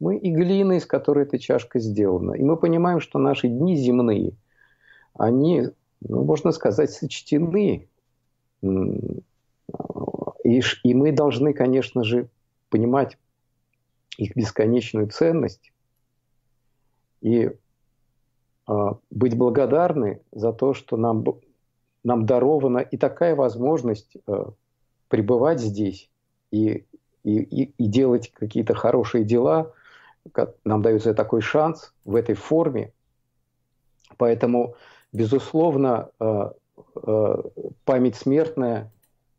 Мы 0.00 0.16
и 0.16 0.30
глина, 0.32 0.72
из 0.72 0.86
которой 0.86 1.24
эта 1.24 1.38
чашка 1.38 1.78
сделана. 1.78 2.32
И 2.32 2.42
мы 2.42 2.56
понимаем, 2.56 3.00
что 3.00 3.18
наши 3.18 3.48
дни 3.48 3.76
земные, 3.76 4.32
они, 5.14 5.68
ну, 6.00 6.24
можно 6.24 6.52
сказать, 6.52 6.90
сочтены. 6.90 7.88
И, 8.62 10.60
и 10.82 10.94
мы 10.94 11.12
должны, 11.12 11.52
конечно 11.52 12.02
же, 12.02 12.28
понимать 12.68 13.16
их 14.18 14.36
бесконечную 14.36 15.08
ценность 15.08 15.72
и 17.20 17.50
э, 18.68 18.90
быть 19.10 19.36
благодарны 19.36 20.20
за 20.32 20.52
то, 20.52 20.74
что 20.74 20.96
нам, 20.96 21.24
нам 22.04 22.26
дарована 22.26 22.78
и 22.78 22.96
такая 22.96 23.34
возможность 23.34 24.16
э, 24.26 24.44
пребывать 25.08 25.60
здесь 25.60 26.10
и, 26.50 26.84
и, 27.24 27.38
и, 27.38 27.62
и 27.76 27.86
делать 27.86 28.32
какие-то 28.32 28.74
хорошие 28.74 29.24
дела. 29.24 29.72
Нам 30.64 30.82
дается 30.82 31.14
такой 31.14 31.40
шанс 31.40 31.92
в 32.04 32.14
этой 32.14 32.34
форме. 32.34 32.92
Поэтому, 34.16 34.74
безусловно, 35.12 36.10
э, 36.20 36.50
э, 36.96 37.42
память 37.84 38.16
смертная 38.16 38.90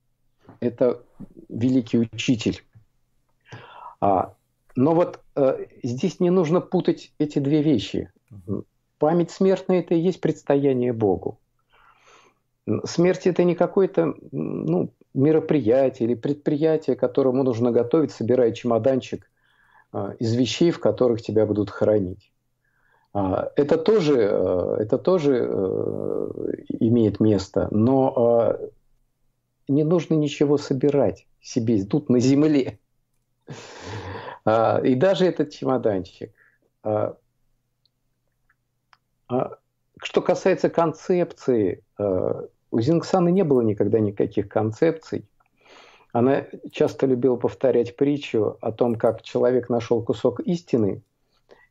–это 0.59 1.01
великий 1.49 1.99
учитель. 1.99 2.64
А 3.99 4.34
но 4.76 4.95
вот 4.95 5.20
э, 5.36 5.66
здесь 5.84 6.20
не 6.20 6.30
нужно 6.30 6.61
путать 6.61 7.14
эти 7.20 7.39
две 7.39 7.61
вещи. 7.61 8.11
Память 8.97 9.32
смертная– 9.32 9.80
это 9.82 9.93
и 9.93 9.99
есть 9.99 10.22
предстояние 10.22 10.93
Богу. 10.93 11.39
Смерть– 12.86 13.22
это 13.28 13.43
не 13.43 13.55
какое-то 13.55 14.16
ну, 14.32 14.93
мероприятие 15.14 16.07
или 16.07 16.16
предприятие, 16.16 16.95
которому 16.95 17.43
нужно 17.43 17.72
готовить, 17.72 18.11
собирая 18.11 18.51
чемоданчик 18.51 19.30
э, 19.91 20.16
из 20.20 20.34
вещей, 20.34 20.72
в 20.72 20.80
которых 20.80 21.22
тебя 21.22 21.45
будут 21.45 21.70
хоронить. 21.70 22.32
А, 23.14 23.51
это 23.55 23.78
тоже, 23.78 24.16
э, 24.32 24.76
это 24.80 24.97
тоже 24.97 25.47
э, 25.47 26.32
имеет 26.80 27.20
место, 27.20 27.68
но 27.70 28.57
э, 28.57 28.70
не 29.68 29.84
нужно 29.84 30.16
ничего 30.16 30.57
собирать 30.57 31.28
себе 31.41 31.84
тут 31.84 32.09
на 32.09 32.20
земле. 32.20 32.80
А, 34.45 34.80
и 34.84 34.95
даже 34.95 35.26
этот 35.26 35.51
чемоданчик. 35.51 36.34
А, 36.84 37.16
а, 39.28 39.57
что 40.01 40.22
касается 40.22 40.70
концепции, 40.70 41.84
у 42.74 42.82
Зингсаны 42.82 43.32
не 43.32 43.43
было 43.43 43.61
никогда 43.61 43.99
никаких 43.99 44.49
концепций. 44.49 45.26
Она 46.11 46.45
часто 46.71 47.05
любила 47.05 47.36
повторять 47.36 47.95
притчу 47.95 48.57
о 48.61 48.71
том, 48.71 48.95
как 48.95 49.21
человек 49.21 49.69
нашел 49.69 50.01
кусок 50.01 50.39
истины, 50.39 51.03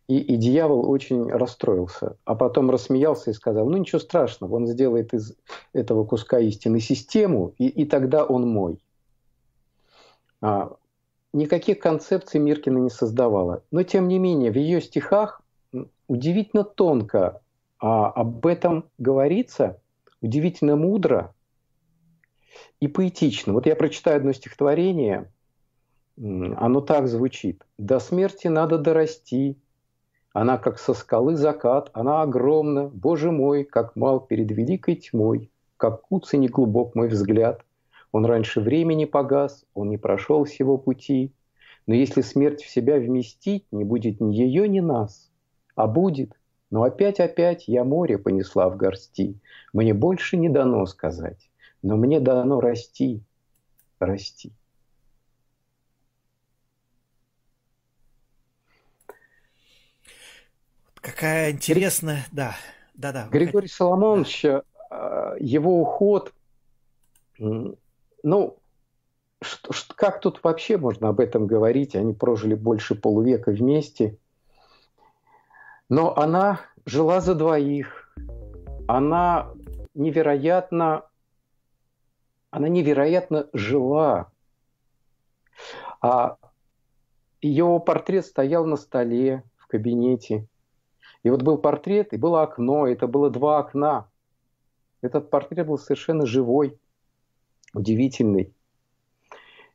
и, 0.06 0.18
и 0.18 0.36
дьявол 0.36 0.88
очень 0.88 1.28
расстроился, 1.30 2.16
а 2.24 2.36
потом 2.36 2.70
рассмеялся 2.70 3.30
и 3.30 3.34
сказал, 3.34 3.68
ну 3.68 3.76
ничего 3.76 3.98
страшного, 3.98 4.54
он 4.54 4.68
сделает 4.68 5.12
из 5.12 5.34
этого 5.72 6.04
куска 6.04 6.38
истины 6.38 6.78
систему, 6.78 7.52
и, 7.58 7.66
и 7.68 7.84
тогда 7.84 8.24
он 8.24 8.48
мой 8.48 8.80
никаких 11.32 11.78
концепций 11.78 12.40
Миркина 12.40 12.78
не 12.78 12.90
создавала. 12.90 13.62
Но, 13.70 13.82
тем 13.84 14.08
не 14.08 14.18
менее, 14.18 14.50
в 14.50 14.56
ее 14.56 14.80
стихах 14.80 15.40
удивительно 16.08 16.64
тонко 16.64 17.40
а, 17.78 18.10
об 18.10 18.44
этом 18.46 18.84
говорится, 18.98 19.80
удивительно 20.22 20.76
мудро 20.76 21.34
и 22.80 22.88
поэтично. 22.88 23.52
Вот 23.52 23.66
я 23.66 23.76
прочитаю 23.76 24.16
одно 24.16 24.32
стихотворение, 24.32 25.30
оно 26.16 26.80
так 26.80 27.08
звучит. 27.08 27.66
«До 27.78 27.98
смерти 27.98 28.46
надо 28.48 28.78
дорасти, 28.78 29.58
она 30.32 30.56
как 30.56 30.78
со 30.78 30.94
скалы 30.94 31.36
закат, 31.36 31.90
она 31.92 32.22
огромна, 32.22 32.88
Боже 32.88 33.30
мой, 33.30 33.64
как 33.64 33.96
мал 33.96 34.20
перед 34.20 34.50
великой 34.50 34.96
тьмой, 34.96 35.50
как 35.76 36.02
куца 36.02 36.38
глубок 36.38 36.94
мой 36.94 37.08
взгляд, 37.08 37.64
он 38.12 38.26
раньше 38.26 38.60
времени 38.60 39.06
погас, 39.06 39.64
он 39.74 39.88
не 39.88 39.96
прошел 39.96 40.44
всего 40.44 40.78
пути. 40.78 41.32
Но 41.86 41.94
если 41.94 42.20
смерть 42.20 42.62
в 42.62 42.68
себя 42.68 42.98
вместить, 42.98 43.66
не 43.72 43.84
будет 43.84 44.20
ни 44.20 44.34
ее, 44.34 44.68
ни 44.68 44.80
нас. 44.80 45.30
А 45.74 45.86
будет, 45.86 46.38
но 46.72 46.84
опять-опять 46.84 47.68
я 47.68 47.84
море 47.84 48.16
понесла 48.16 48.70
в 48.70 48.78
горсти. 48.78 49.38
Мне 49.74 49.92
больше 49.92 50.38
не 50.38 50.48
дано 50.48 50.86
сказать, 50.86 51.50
но 51.82 51.96
мне 51.96 52.18
дано 52.18 52.60
расти, 52.60 53.22
расти. 54.00 54.54
Какая 60.94 61.52
интересная, 61.52 62.24
да, 62.32 62.56
да, 62.94 63.12
да. 63.12 63.28
Григорий 63.30 63.68
Соломонович, 63.68 64.42
да. 64.42 64.62
Э, 64.90 65.36
его 65.40 65.78
уход, 65.78 66.32
ну, 67.38 68.56
что, 69.42 69.94
как 69.94 70.22
тут 70.22 70.42
вообще 70.42 70.78
можно 70.78 71.08
об 71.10 71.20
этом 71.20 71.46
говорить? 71.46 71.94
Они 71.96 72.14
прожили 72.14 72.54
больше 72.54 72.94
полувека 72.94 73.50
вместе. 73.50 74.16
Но 75.92 76.16
она 76.18 76.62
жила 76.86 77.20
за 77.20 77.34
двоих. 77.34 78.16
Она 78.88 79.52
невероятно, 79.92 81.04
она 82.50 82.68
невероятно 82.68 83.50
жила. 83.52 84.32
А 86.00 86.38
ее 87.42 87.78
портрет 87.84 88.24
стоял 88.24 88.64
на 88.64 88.76
столе 88.76 89.44
в 89.58 89.66
кабинете. 89.66 90.48
И 91.24 91.28
вот 91.28 91.42
был 91.42 91.58
портрет, 91.58 92.14
и 92.14 92.16
было 92.16 92.42
окно, 92.42 92.86
это 92.86 93.06
было 93.06 93.28
два 93.28 93.58
окна. 93.58 94.08
Этот 95.02 95.28
портрет 95.28 95.66
был 95.66 95.76
совершенно 95.76 96.24
живой, 96.24 96.80
удивительный. 97.74 98.54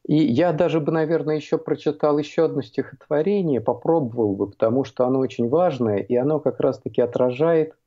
И 0.08 0.16
я 0.16 0.53
даже 0.53 0.80
бы, 0.80 0.93
наверное, 0.93 1.36
еще 1.36 1.58
прочитал 1.58 2.18
еще 2.18 2.45
одно 2.45 2.62
стихотворение, 2.62 3.60
попробовал 3.60 4.38
бы, 4.38 4.49
потому 4.49 4.86
что 4.86 5.05
оно 5.05 5.20
очень 5.20 5.49
важное, 5.49 5.97
и 5.97 6.16
оно 6.16 6.39
как 6.39 6.62
раз-таки 6.62 7.01
отражает, 7.01 7.78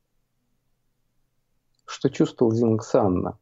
что 1.87 2.11
чувствовал 2.11 2.51
Зингсанна. 2.51 3.39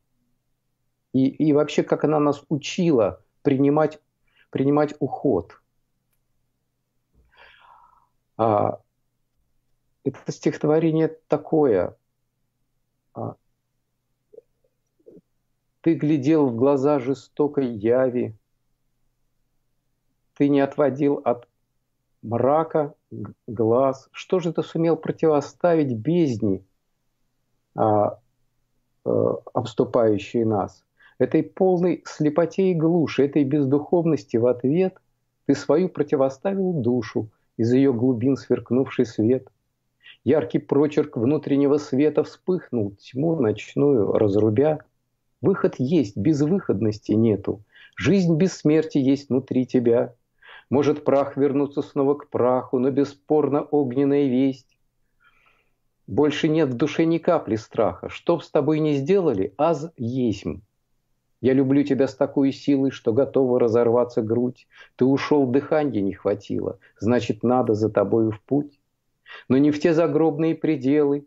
И, 1.11 1.27
и 1.27 1.51
вообще, 1.51 1.83
как 1.83 2.05
она 2.05 2.19
нас 2.19 2.41
учила 2.47 3.21
принимать, 3.41 3.99
принимать 4.49 4.95
уход. 4.99 5.61
А, 8.37 8.79
это 10.05 10.31
стихотворение 10.31 11.17
такое. 11.27 11.97
А, 13.13 13.35
Ты 15.81 15.95
глядел 15.95 16.47
в 16.47 16.55
глаза 16.55 16.99
жестокой 16.99 17.67
яви, 17.67 18.35
Ты 20.39 20.49
не 20.49 20.61
отводил 20.61 21.21
от 21.23 21.47
мрака 22.23 22.95
глаз. 23.45 24.09
Что 24.11 24.39
же 24.39 24.51
ты 24.51 24.63
сумел 24.63 24.97
противоставить 24.97 25.93
бездни, 25.93 26.65
а, 27.75 28.17
а, 29.05 29.35
обступающей 29.53 30.43
нас? 30.45 30.83
Этой 31.19 31.43
полной 31.43 32.01
слепоте 32.07 32.71
и 32.71 32.73
глуши, 32.73 33.25
этой 33.25 33.43
бездуховности 33.43 34.37
в 34.37 34.47
ответ 34.47 34.97
ты 35.45 35.53
свою 35.53 35.89
противоставил 35.89 36.73
душу, 36.73 37.29
из 37.57 37.71
ее 37.71 37.93
глубин 37.93 38.35
сверкнувший 38.35 39.05
свет– 39.05 39.47
Яркий 40.25 40.59
прочерк 40.59 41.15
внутреннего 41.15 41.77
света 41.77 42.23
вспыхнул, 42.23 42.91
тьму 42.99 43.35
ночную 43.39 44.11
разрубя. 44.11 44.79
Выход 45.41 45.75
есть, 45.77 46.17
безвыходности 46.17 47.13
нету. 47.13 47.63
Жизнь 47.95 48.35
без 48.35 48.53
смерти 48.53 48.97
есть 48.97 49.29
внутри 49.29 49.65
тебя. 49.65 50.13
Может 50.69 51.03
прах 51.03 51.37
вернуться 51.37 51.81
снова 51.81 52.15
к 52.15 52.29
праху, 52.29 52.79
но 52.79 52.91
бесспорно 52.91 53.61
огненная 53.61 54.27
весть. 54.27 54.77
Больше 56.07 56.47
нет 56.47 56.69
в 56.69 56.73
душе 56.75 57.05
ни 57.05 57.17
капли 57.17 57.55
страха. 57.55 58.09
Что 58.09 58.39
с 58.39 58.49
тобой 58.49 58.79
ни 58.79 58.93
сделали, 58.93 59.53
аз 59.57 59.91
есмь. 59.97 60.61
Я 61.41 61.53
люблю 61.53 61.83
тебя 61.83 62.07
с 62.07 62.15
такой 62.15 62.51
силой, 62.51 62.91
что 62.91 63.13
готова 63.13 63.59
разорваться 63.59 64.21
грудь. 64.21 64.67
Ты 64.95 65.05
ушел, 65.05 65.47
дыхания 65.47 66.01
не 66.01 66.13
хватило, 66.13 66.79
значит, 66.99 67.43
надо 67.43 67.73
за 67.75 67.89
тобою 67.89 68.31
в 68.31 68.41
путь 68.41 68.79
но 69.47 69.57
не 69.57 69.71
в 69.71 69.79
те 69.79 69.93
загробные 69.93 70.55
пределы. 70.55 71.25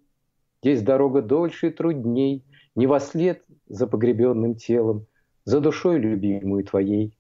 Здесь 0.63 0.83
дорога 0.83 1.23
дольше 1.23 1.69
и 1.69 1.71
трудней, 1.71 2.45
не 2.75 2.87
во 2.87 3.01
след 3.01 3.45
за 3.69 3.87
погребенным 3.87 4.55
телом, 4.55 5.07
за 5.45 5.61
душой 5.61 5.99
любимую 5.99 6.65
твоей. 6.65 7.17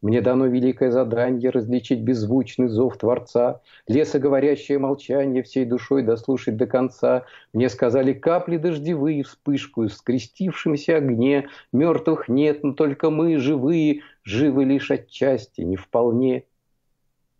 Мне 0.00 0.20
дано 0.20 0.46
великое 0.46 0.92
задание 0.92 1.50
различить 1.50 2.02
беззвучный 2.02 2.68
зов 2.68 2.96
Творца, 2.98 3.60
лесоговорящее 3.88 4.78
молчание 4.78 5.42
всей 5.42 5.64
душой 5.64 6.02
дослушать 6.02 6.56
до 6.56 6.66
конца. 6.66 7.24
Мне 7.52 7.68
сказали 7.68 8.12
капли 8.12 8.58
дождевые, 8.58 9.24
вспышку 9.24 9.82
в 9.82 9.92
скрестившемся 9.92 10.98
огне. 10.98 11.48
Мертвых 11.72 12.28
нет, 12.28 12.62
но 12.62 12.74
только 12.74 13.10
мы, 13.10 13.38
живые, 13.38 14.02
живы 14.22 14.64
лишь 14.64 14.92
отчасти, 14.92 15.62
не 15.62 15.76
вполне. 15.76 16.44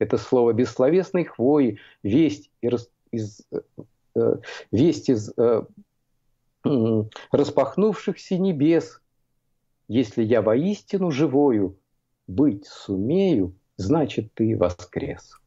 Это 0.01 0.19
слово 0.19 0.53
бессловесной 0.53 1.25
хвои, 1.25 1.79
весть 2.03 2.51
из, 2.61 2.91
из, 3.13 3.43
э, 4.17 4.37
весть 4.73 5.11
из 5.11 5.33
э, 5.37 5.63
распахнувшихся 7.31 8.37
небес. 8.37 9.01
Если 9.87 10.25
я 10.25 10.43
воистину 10.43 11.13
живою 11.13 11.79
быть 12.29 12.67
сумею, 12.67 13.57
значит 13.77 14.33
ты 14.35 14.57
воскрес. 14.57 15.41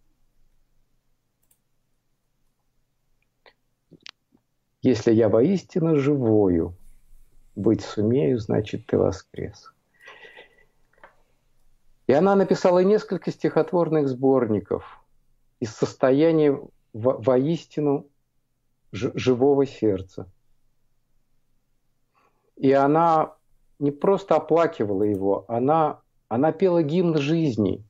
Если 4.81 5.13
я 5.13 5.29
воистину 5.29 5.95
живою 5.95 6.75
быть 7.55 7.81
сумею, 7.81 8.39
значит 8.39 8.87
ты 8.87 8.97
воскрес. 8.97 9.71
И 12.07 12.13
она 12.13 12.35
написала 12.35 12.79
несколько 12.79 13.31
стихотворных 13.31 14.09
сборников 14.09 15.01
из 15.59 15.71
состояния 15.73 16.59
во 16.93 17.13
воистину 17.13 18.07
живого 18.91 19.65
сердца. 19.67 20.29
И 22.57 22.71
она 22.71 23.35
не 23.79 23.91
просто 23.91 24.35
оплакивала 24.35 25.03
его, 25.03 25.45
она, 25.47 26.01
она 26.31 26.53
пела 26.53 26.81
гимн 26.81 27.17
жизни. 27.17 27.83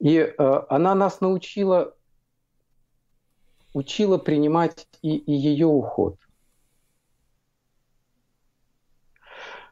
И 0.00 0.16
э, 0.16 0.32
она 0.68 0.96
нас 0.96 1.20
научила, 1.20 1.94
учила 3.74 4.18
принимать 4.18 4.88
и, 5.02 5.16
и 5.16 5.32
ее 5.32 5.68
уход. 5.68 6.18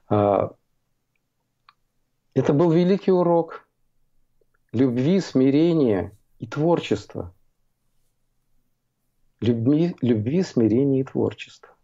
Э, 0.09 0.51
это 2.35 2.53
был 2.53 2.71
великий 2.71 3.11
урок 3.11 3.69
любви, 4.71 5.19
смирения 5.19 6.17
и 6.39 6.47
творчества. 6.47 7.35
Любви, 9.41 9.97
любви 10.03 10.45
смирения 10.45 11.01
и 11.01 11.05
творчества. 11.05 11.76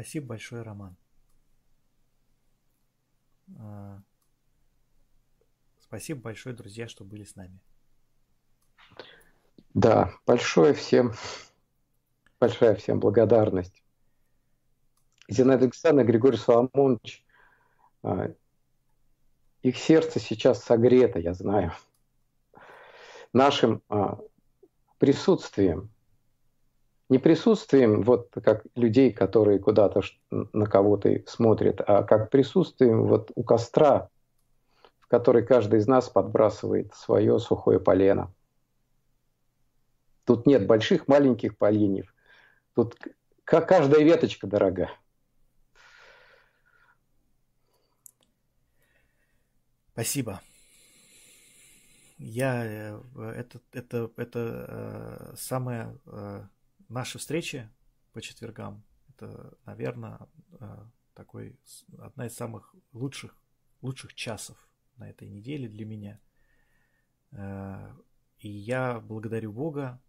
Спасибо 0.00 0.28
большое, 0.28 0.62
Роман. 0.62 0.96
А, 3.58 4.00
спасибо 5.78 6.22
большое, 6.22 6.56
друзья, 6.56 6.88
что 6.88 7.04
были 7.04 7.22
с 7.22 7.36
нами. 7.36 7.60
Да, 9.74 10.14
большое 10.24 10.72
всем, 10.72 11.12
большая 12.40 12.76
всем 12.76 12.98
благодарность. 12.98 13.84
Зинаида 15.28 15.64
Александровна, 15.64 16.08
Григорий 16.08 16.38
Соломонович, 16.38 17.22
а, 18.02 18.32
их 19.60 19.76
сердце 19.76 20.18
сейчас 20.18 20.64
согрето, 20.64 21.18
я 21.18 21.34
знаю, 21.34 21.74
нашим 23.34 23.82
а, 23.90 24.18
присутствием, 24.96 25.90
не 27.10 27.18
присутствием 27.18 28.02
вот 28.02 28.30
как 28.42 28.64
людей, 28.76 29.12
которые 29.12 29.58
куда-то 29.58 30.00
на 30.30 30.66
кого-то 30.66 31.22
смотрят, 31.26 31.80
а 31.86 32.04
как 32.04 32.30
присутствием 32.30 33.04
вот 33.06 33.32
у 33.34 33.42
костра, 33.42 34.08
в 35.00 35.08
который 35.08 35.44
каждый 35.44 35.80
из 35.80 35.88
нас 35.88 36.08
подбрасывает 36.08 36.94
свое 36.94 37.40
сухое 37.40 37.80
полено. 37.80 38.32
Тут 40.24 40.46
нет 40.46 40.66
больших, 40.68 41.08
маленьких 41.08 41.58
поленьев. 41.58 42.14
Тут 42.74 42.96
каждая 43.44 44.04
веточка 44.04 44.46
дорога. 44.46 44.90
Спасибо. 49.92 50.40
я 52.18 53.00
это 53.16 53.60
это 53.72 54.10
это 54.16 55.34
самая 55.36 55.98
наши 56.90 57.18
встречи 57.18 57.70
по 58.12 58.20
четвергам. 58.20 58.84
Это, 59.08 59.56
наверное, 59.64 60.18
такой 61.14 61.58
одна 61.98 62.26
из 62.26 62.34
самых 62.34 62.74
лучших 62.92 63.40
лучших 63.82 64.14
часов 64.14 64.58
на 64.96 65.08
этой 65.08 65.28
неделе 65.28 65.68
для 65.68 65.86
меня. 65.86 66.20
И 68.38 68.48
я 68.48 69.00
благодарю 69.00 69.52
Бога, 69.52 70.02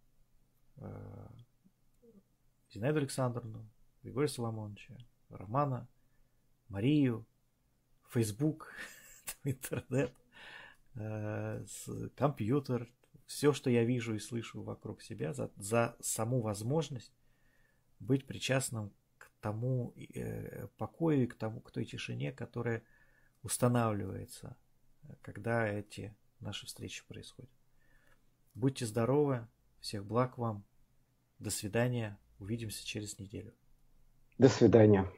Зинаиду 2.70 2.98
Александровну, 2.98 3.68
Григория 4.02 4.28
Соломоновича, 4.28 4.96
Романа, 5.28 5.88
Марию, 6.68 7.26
Facebook, 8.08 8.72
интернет, 9.44 10.14
э, 10.94 11.64
компьютер, 12.16 12.90
все, 13.32 13.54
что 13.54 13.70
я 13.70 13.82
вижу 13.82 14.14
и 14.14 14.18
слышу 14.18 14.62
вокруг 14.62 15.00
себя, 15.00 15.32
за, 15.32 15.50
за 15.56 15.96
саму 16.00 16.42
возможность 16.42 17.12
быть 17.98 18.26
причастным 18.26 18.92
к 19.16 19.30
тому 19.40 19.94
э, 19.96 20.66
покою 20.76 21.24
и 21.24 21.26
к, 21.26 21.34
тому, 21.34 21.62
к 21.62 21.70
той 21.70 21.86
тишине, 21.86 22.30
которая 22.30 22.82
устанавливается, 23.42 24.54
когда 25.22 25.66
эти 25.66 26.14
наши 26.40 26.66
встречи 26.66 27.04
происходят. 27.08 27.50
Будьте 28.54 28.84
здоровы, 28.84 29.48
всех 29.80 30.04
благ 30.04 30.36
вам, 30.36 30.62
до 31.38 31.48
свидания, 31.48 32.18
увидимся 32.38 32.86
через 32.86 33.18
неделю. 33.18 33.54
До 34.36 34.50
свидания. 34.50 35.10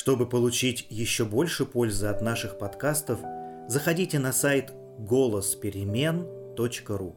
Чтобы 0.00 0.26
получить 0.26 0.86
еще 0.88 1.26
больше 1.26 1.66
пользы 1.66 2.06
от 2.06 2.22
наших 2.22 2.56
подкастов, 2.56 3.20
заходите 3.68 4.18
на 4.18 4.32
сайт 4.32 4.72
голосперемен.ру. 4.98 7.16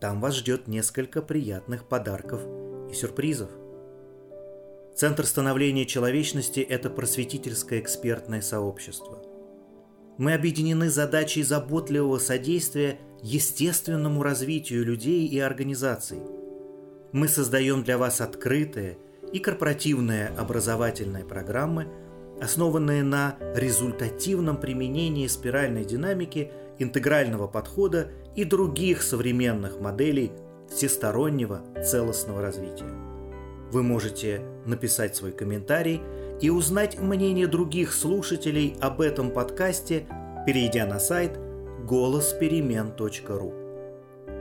Там 0.00 0.20
вас 0.20 0.34
ждет 0.34 0.66
несколько 0.66 1.22
приятных 1.22 1.86
подарков 1.86 2.40
и 2.90 2.94
сюрпризов. 2.94 3.50
Центр 4.96 5.24
становления 5.24 5.86
человечности– 5.86 6.58
это 6.68 6.90
просветительское 6.90 7.78
экспертное 7.78 8.42
сообщество. 8.42 9.22
Мы 10.18 10.34
объединены 10.34 10.90
задачей 10.90 11.44
заботливого 11.44 12.18
содействия 12.18 12.98
естественному 13.22 14.24
развитию 14.24 14.84
людей 14.84 15.28
и 15.28 15.38
организаций. 15.38 16.18
Мы 17.12 17.28
создаем 17.28 17.84
для 17.84 17.96
вас 17.96 18.20
открытые– 18.20 18.98
и 19.32 19.38
корпоративные 19.38 20.28
образовательные 20.38 21.24
программы, 21.24 21.88
основанные 22.40 23.02
на 23.02 23.36
результативном 23.54 24.58
применении 24.58 25.26
спиральной 25.26 25.84
динамики, 25.84 26.50
интегрального 26.78 27.46
подхода 27.46 28.10
и 28.34 28.44
других 28.44 29.02
современных 29.02 29.80
моделей 29.80 30.32
всестороннего 30.68 31.62
целостного 31.84 32.42
развития. 32.42 32.90
Вы 33.70 33.82
можете 33.82 34.42
написать 34.66 35.16
свой 35.16 35.32
комментарий 35.32 36.02
и 36.40 36.50
узнать 36.50 36.98
мнение 36.98 37.46
других 37.46 37.92
слушателей 37.92 38.76
об 38.80 39.00
этом 39.00 39.30
подкасте, 39.30 40.06
перейдя 40.46 40.86
на 40.86 40.98
сайт 40.98 41.38
голосперемен.ру. 41.86 43.54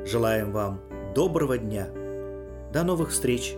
Желаем 0.05 0.51
вам 0.51 0.81
доброго 1.13 1.57
дня. 1.57 1.87
До 2.73 2.83
новых 2.83 3.11
встреч! 3.11 3.55